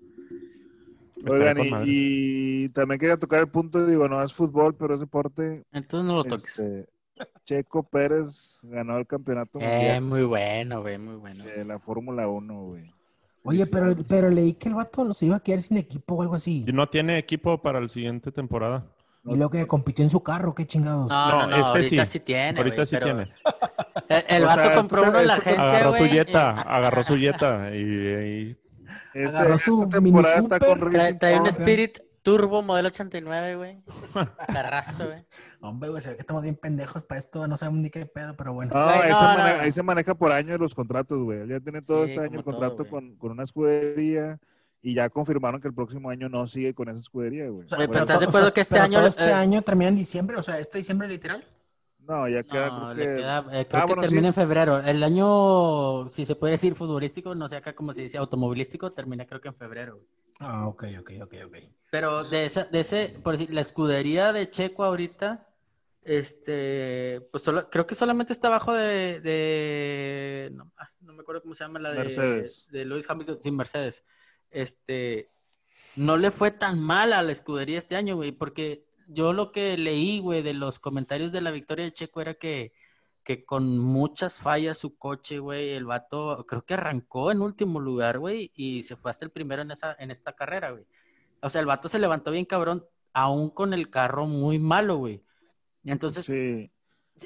[1.30, 5.64] Oigan, y, también quería tocar el punto, digo, no es fútbol, pero es deporte.
[5.72, 6.48] Entonces no lo toques.
[6.48, 6.88] Este,
[7.46, 11.44] Checo Pérez ganó el campeonato Eh, mundial muy bueno, güey, muy bueno.
[11.44, 12.94] de la Fórmula 1, güey.
[13.44, 16.22] Oye, pero, pero leí que el vato no se iba a quedar sin equipo o
[16.22, 16.66] algo así.
[16.68, 18.86] Y no tiene equipo para la siguiente temporada.
[19.26, 21.08] Y lo que compitió en su carro, qué chingados.
[21.10, 22.20] No, no, No, no, este ahorita sí, sí.
[22.22, 22.58] tiene.
[22.58, 23.34] Ahorita sí pero tiene.
[24.28, 27.18] El, vato sea, compró uno en la esto- agencia, Agarró su yeta, eh, agarró su
[27.18, 28.58] yeta y, y-
[29.14, 31.48] Este- Agarró su esta temporada Mini está Cooper, con Trae, trae un.
[31.48, 33.82] Spirit Turbo modelo 89, güey.
[34.48, 35.26] Carrazo, güey.
[35.62, 38.36] Hombre, güey, se ve que estamos bien pendejos para esto, no sabemos ni qué pedo,
[38.36, 38.74] pero bueno.
[38.74, 39.62] No, Güey, ahí, no, se no, maneja, no.
[39.64, 41.48] ahí se maneja por año los contratos, güey.
[41.48, 44.40] Ya tiene todo Sí, este año el todo, contrato con, con una escudería
[44.82, 47.66] y ya confirmaron que el próximo año no sigue con esa escudería, güey.
[47.66, 49.08] O sea, Güey, Por pero ¿estás de o acuerdo sea, que este pero año- todo
[49.08, 50.38] este eh, año termina en diciembre?
[50.38, 51.46] O sea, ¿este diciembre literal?
[52.00, 54.28] No, ya queda, No, creo le que- queda, eh, creo Ah, que bueno, sí termina
[54.28, 54.80] en es- febrero.
[54.80, 59.26] El año, si se puede decir futbolístico, no sé acá como se dice automovilístico, termina
[59.26, 60.00] creo que en febrero.
[60.40, 61.56] Ah, ok, ok, ok, ok.
[61.90, 65.48] Pero de esa, de ese, por decir, la escudería de Checo ahorita,
[66.03, 71.41] este, pues solo, creo que solamente está abajo de, de no, ah, no me acuerdo
[71.41, 72.68] cómo se llama la de, Mercedes.
[72.72, 74.03] de Lewis Hamilton, sin Mercedes.
[74.52, 75.30] Este,
[75.95, 79.78] no le fue tan mal a la escudería este año, güey, porque yo lo que
[79.78, 82.74] leí, güey, de los comentarios de la victoria de Checo era que,
[83.24, 88.20] que con muchas fallas su coche, güey, el vato, creo que arrancó en último lugar,
[88.20, 90.86] güey, y se fue hasta el primero en esa, en esta carrera, güey.
[91.41, 95.24] O sea, el vato se levantó bien cabrón, aún con el carro muy malo, güey.
[95.84, 96.72] Entonces, sí.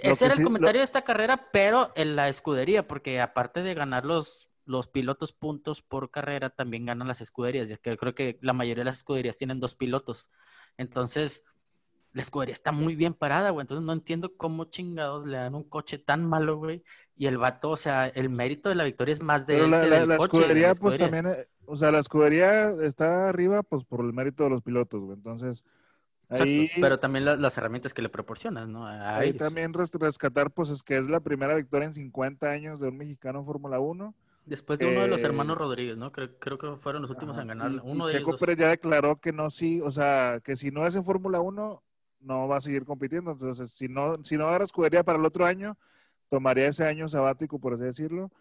[0.01, 4.05] ese era el comentario de esta carrera, pero en la escudería, porque aparte de ganar
[4.05, 8.53] los, los pilotos puntos por carrera, también ganan las escuderías, ya que creo que la
[8.53, 10.27] mayoría de las escuderías tienen dos pilotos.
[10.77, 11.45] Entonces,
[12.13, 13.63] la escudería está muy bien parada, güey.
[13.63, 16.83] Entonces, no entiendo cómo chingados le dan un coche tan malo, güey.
[17.15, 19.71] Y el vato, o sea, el mérito de la victoria es más de Pero él
[19.71, 21.99] la, que la- del la coche, de la escudería, pues también, eh, o sea, la
[21.99, 25.13] escudería está arriba, pues por el mérito de los pilotos, güey.
[25.15, 25.63] Entonces,
[26.29, 28.87] Exacto, ahí, Pero también la- las herramientas que le proporcionas, ¿no?
[28.87, 29.39] A ahí ellos.
[29.43, 32.97] también res- rescatar, pues es que es la primera victoria en 50 años de un
[32.97, 34.15] mexicano en Fórmula 1.
[34.45, 36.11] Después de uno de los Eh, hermanos Rodríguez, ¿no?
[36.11, 37.81] Creo, creo que fueron los últimos Ajá, en ganar.
[37.83, 38.21] Uno de ellos.
[38.21, 38.39] Checo dos.
[38.39, 41.83] Pérez ya declaró que no, sí, o sea, que si no es en Fórmula 1,
[42.21, 43.31] no va a seguir compitiendo.
[43.31, 45.77] Entonces, si no, si no agarra escudería para el otro año,
[46.29, 48.31] tomaría ese año sabático, por así decirlo,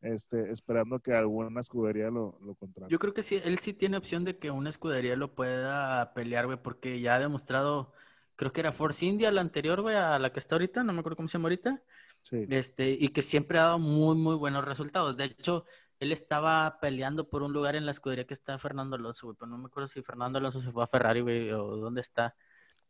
[0.00, 2.90] este, esperando que alguna escudería lo, lo contrate.
[2.90, 6.46] Yo creo que sí, él sí tiene opción de que una escudería lo pueda pelear,
[6.46, 7.92] güey, porque ya ha demostrado,
[8.36, 11.00] creo que era Force India la anterior, güey, a la que está ahorita, no me
[11.00, 11.82] acuerdo cómo se llama ahorita,
[12.22, 12.46] Sí.
[12.50, 15.16] este, y que siempre ha dado muy, muy buenos resultados.
[15.16, 15.64] De hecho,
[16.00, 19.50] él estaba peleando por un lugar en la escudería que está Fernando Alonso, güey, pero
[19.50, 22.34] no me acuerdo si Fernando Alonso se fue a Ferrari, güey, o dónde está.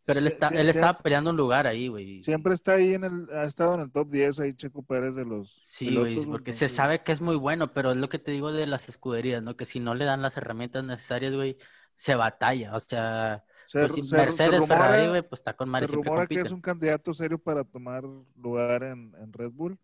[0.08, 0.70] Pero él, está, sí, él sí.
[0.70, 2.22] estaba peleando un lugar ahí, güey.
[2.22, 5.24] Siempre está ahí en el, ha estado en el top 10 ahí Checo Pérez de
[5.26, 8.30] los Sí, güey, porque se sabe que es muy bueno, pero es lo que te
[8.30, 9.56] digo de las escuderías, ¿no?
[9.56, 11.58] Que si no le dan las herramientas necesarias, güey,
[11.94, 12.74] se batalla.
[12.74, 15.72] O sea, se- pues si se- se Mercedes, rumora- Ferrari, güey, pues está con Se
[15.72, 18.04] Mario siempre rumora que es un candidato serio para tomar
[18.36, 19.78] lugar en, en Red Bull.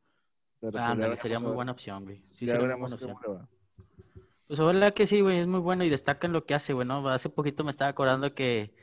[0.60, 2.24] veremos sería muy buena opción, güey.
[2.30, 3.16] Sí, ya sería muy buena opción.
[3.28, 3.48] va.
[4.46, 6.86] Pues ojalá que sí, güey, es muy bueno y destaca en lo que hace, güey,
[6.86, 7.06] ¿no?
[7.08, 8.74] Hace poquito me estaba acordando que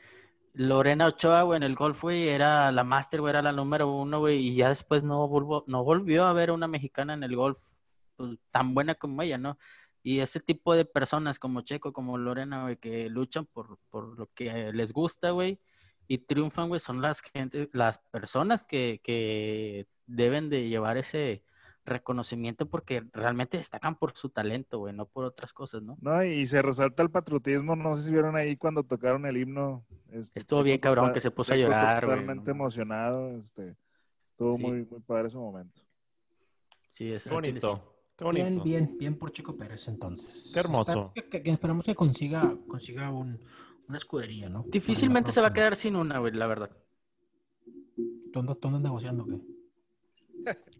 [0.54, 4.18] Lorena Ochoa, güey, en el golf, güey, era la máster, güey, era la número uno,
[4.20, 7.70] güey, y ya después no, volvo, no volvió a ver una mexicana en el golf
[8.16, 9.58] pues, tan buena como ella, ¿no?
[10.02, 14.26] Y ese tipo de personas como Checo, como Lorena, güey, que luchan por, por lo
[14.34, 15.58] que les gusta, güey,
[16.06, 21.44] y triunfan, güey, son las gente, las personas que, que deben de llevar ese
[21.84, 25.96] reconocimiento porque realmente destacan por su talento, güey, no por otras cosas, ¿no?
[26.00, 27.74] No, y se resalta el patriotismo.
[27.76, 29.84] No sé si vieron ahí cuando tocaron el himno.
[30.10, 33.30] este, Estuvo bien cabrón que se puso a llorar, güey, Totalmente no emocionado.
[33.38, 33.76] Este,
[34.30, 34.62] estuvo Sí.
[34.62, 35.80] muy, muy padre ese momento.
[36.92, 37.88] Sí, es bonito.
[38.16, 38.44] Qué bonito.
[38.46, 40.50] Bien, bien, bien por Chico Pérez entonces.
[40.54, 40.90] Qué hermoso.
[40.90, 43.40] Espero que, que- que esperamos que consiga, consiga un,
[43.88, 44.64] una escudería, ¿no?
[44.68, 46.70] Difícilmente se va a quedar sin una, güey, la verdad.
[48.32, 49.38] ¿Tú andas, tú andas negociando qué?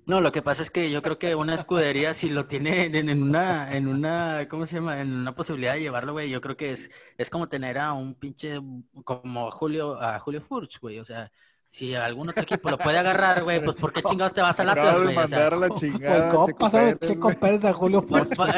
[0.05, 3.23] No, lo que pasa es que yo creo que una escudería, si lo tiene en,
[3.23, 5.01] una, en una, ¿cómo se llama?
[5.01, 8.15] En una posibilidad de llevarlo, güey, yo creo que es, es como tener a un
[8.15, 8.61] pinche,
[9.05, 11.31] como Julio, Julio Furch, güey, o sea,
[11.73, 14.69] si algún otro equipo lo puede agarrar, güey, pues ¿por qué chingados te vas al
[14.69, 15.17] Atlas, de güey?
[15.17, 16.29] O sea, la chingada.
[16.29, 17.33] ¿Cómo pasó de Pérez, Checo.
[17.33, 18.05] Pérez a Julio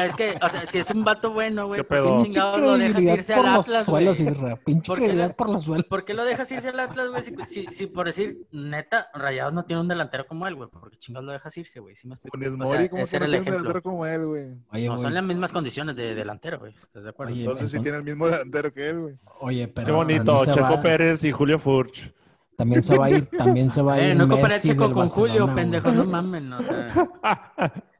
[0.05, 2.77] es que, o sea, si es un vato bueno, güey, ¿Qué ¿por qué chingados lo
[2.77, 4.55] dejas irse por al los Atlas, suelos, güey?
[4.65, 5.85] Pinche ¿Por qué credibilidad por los suelos.
[5.85, 7.23] ¿Por qué lo dejas irse al Atlas, güey?
[7.23, 10.69] Si, si, si por decir, neta, Rayados no tiene un delantero como él, güey.
[10.69, 11.95] ¿Por qué chingados lo dejas irse, güey?
[11.95, 12.37] ¿Sí me explico?
[12.37, 13.81] O sea, ¿cómo ese era no el tiene un delantero ejemplo.
[13.81, 14.43] como él, güey?
[14.73, 16.73] Oye, No, güey, son las mismas condiciones de delantero, güey.
[16.73, 17.31] ¿Estás de acuerdo?
[17.31, 19.15] Oye, Entonces sí entonces- tiene el mismo delantero que él, güey.
[19.39, 20.45] oye, pero Qué bonito.
[20.45, 22.11] Checo Pérez y Julio Furch.
[22.57, 24.11] También se va a ir, también se va a ir.
[24.11, 25.55] Eh, no comparé a Messi Checo con Julio, güey.
[25.55, 27.09] pendejo, no mamen, o sea.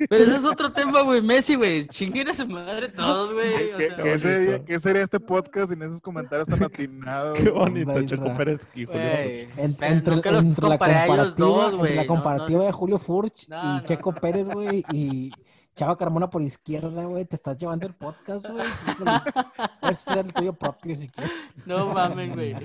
[0.10, 1.22] Pero ese es otro tema, güey.
[1.22, 1.88] Messi, güey.
[1.88, 3.74] Chinguen a su madre todos, güey.
[3.74, 7.38] O ¿Qué, sea, qué sería, qué sería este podcast sin esos comentarios tan atinados?
[7.38, 8.38] Qué bonito, Checo Isra.
[8.38, 9.58] Pérez y Julio Furch.
[9.58, 12.66] entre, los entre la comparé a ellos comparativa, dos, entre la comparativa no.
[12.66, 13.84] de Julio Furch No, y no.
[13.84, 15.32] Checo Pérez, güey, y
[15.76, 18.64] Chava Carmona por izquierda, güey, te estás llevando el podcast, güey.
[19.82, 21.54] Puedes ser el tuyo propio si quieres.
[21.66, 22.56] No mamen, güey.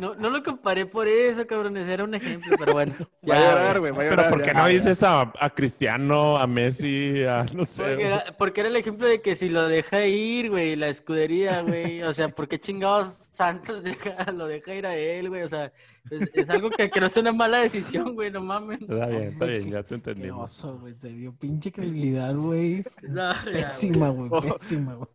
[0.00, 1.88] No, no lo comparé por eso, cabrones.
[1.88, 2.94] Era un ejemplo, pero bueno.
[3.30, 3.92] Va a llorar, güey.
[3.94, 4.28] Pero.
[4.28, 4.54] ¿por qué ya.
[4.54, 7.82] no dices a, a Cristiano, a Messi, a no sé?
[7.84, 11.62] Porque era, porque era el ejemplo de que si lo deja ir, güey, la escudería,
[11.62, 12.02] güey.
[12.02, 15.42] O sea, ¿por qué chingados Santos deja- lo deja ir a él, güey?
[15.42, 15.72] O sea,
[16.10, 18.80] es, es algo que, que no es una mala decisión, güey, no mames.
[18.82, 20.50] Está bien, está bien, ya te Qué entendimos.
[20.50, 20.94] oso, güey.
[20.98, 22.82] Se dio pinche credibilidad, güey.
[23.02, 23.32] No.
[23.44, 24.30] Pésima, güey.
[24.42, 25.08] Pésima, güey.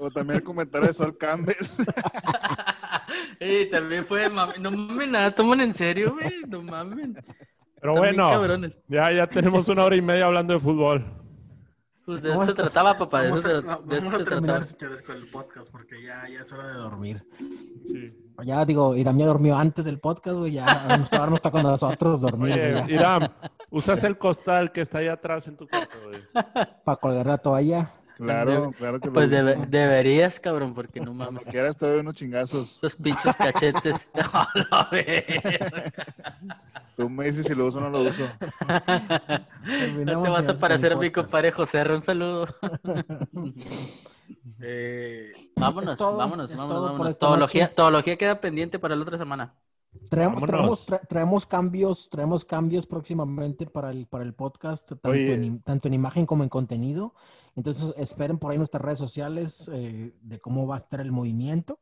[0.00, 1.56] O también el comentario de Sol Campbell.
[3.40, 7.10] Ey, también fue, mame- no mames nada, toman en serio, güey, no mames.
[7.80, 8.78] Pero También bueno, cabrones.
[8.88, 11.04] ya, ya tenemos una hora y media hablando de fútbol.
[12.04, 14.40] Pues de eso se trataba, papá, de eso se, de vamos eso a se terminar,
[14.60, 14.62] trataba.
[14.64, 17.24] señores, con el podcast porque ya, ya es hora de dormir.
[17.86, 18.14] Sí.
[18.44, 20.52] Ya digo, Irán ya durmió antes del podcast, güey.
[20.52, 22.52] Ya ahora no está, ahora no está con nosotros dormir.
[22.52, 22.84] Oye, ya.
[22.94, 23.32] Irán,
[23.70, 26.20] usas el costal que está ahí atrás en tu cuarto, güey.
[26.84, 27.90] Para colgar la toalla.
[28.16, 29.36] Claro, claro que lo Pues uso.
[29.36, 31.44] debe- deberías, cabrón, porque no mames.
[31.44, 32.78] quieras te doy unos chingazos.
[32.82, 34.08] Los pinches cachetes.
[34.70, 35.84] No, verga.
[36.96, 38.24] Tú me dices si lo uso o no lo uso.
[40.04, 41.80] No te vas a parecer a mi compadre José.
[41.92, 42.46] Un saludo.
[44.60, 47.18] Eh, Vámonos, es todo, vámonos, es vámonos, todo vámonos.
[47.18, 49.54] Teología, teología queda pendiente para la otra semana.
[50.10, 55.62] Traemos, traemos, tra- traemos cambios, traemos cambios próximamente para el, para el podcast, tanto en,
[55.62, 57.14] tanto en imagen como en contenido.
[57.56, 61.80] Entonces, esperen por ahí nuestras redes sociales eh, de cómo va a estar el movimiento.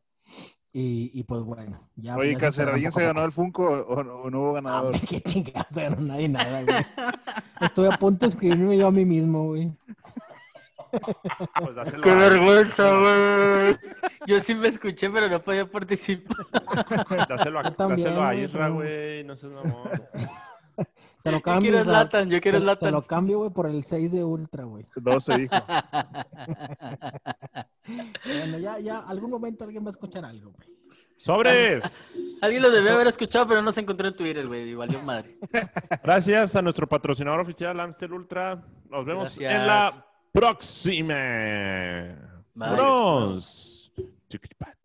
[0.73, 2.16] Y, y pues bueno, ya.
[2.16, 4.55] Oye, ya Cáceres, ¿alguien se a ganó el Funko o, o- o no hubo Ah,
[4.60, 4.85] ganador?
[4.94, 6.77] hombre, qué chingados, no ganó nadie nada, güey.
[7.60, 9.73] Estuve a punto de escribirme yo a mí mismo, güey.
[11.58, 13.76] Pues ¡Qué vergüenza, güey!
[14.26, 16.36] Yo sí me escuché, pero no podía participar.
[17.28, 19.24] Dáselo a, Yo también, dáselo a güey, Isra, güey.
[19.24, 19.90] No seas mamón.
[21.22, 21.70] Te lo Yo cambio.
[21.72, 24.64] quiero Ra- Zlatan, yo quiero te- Te lo cambio, güey, por el 6 de Ultra,
[24.64, 24.86] güey.
[24.94, 25.54] 12, dijo.
[28.24, 30.68] Bueno, ya, ya, algún momento alguien va a escuchar algo, güey.
[31.18, 32.38] ¡Sobres!
[32.42, 34.68] Alguien lo debió haber escuchado, pero no se encontró en Twitter, güey.
[34.70, 35.38] y Valió madre.
[36.04, 38.62] Gracias a nuestro patrocinador oficial, Amstel Ultra.
[38.90, 39.52] Nos vemos Gracias.
[39.54, 40.05] en la
[40.36, 41.14] próxima.
[42.54, 42.76] Bye.
[44.28, 44.76] Tucupa.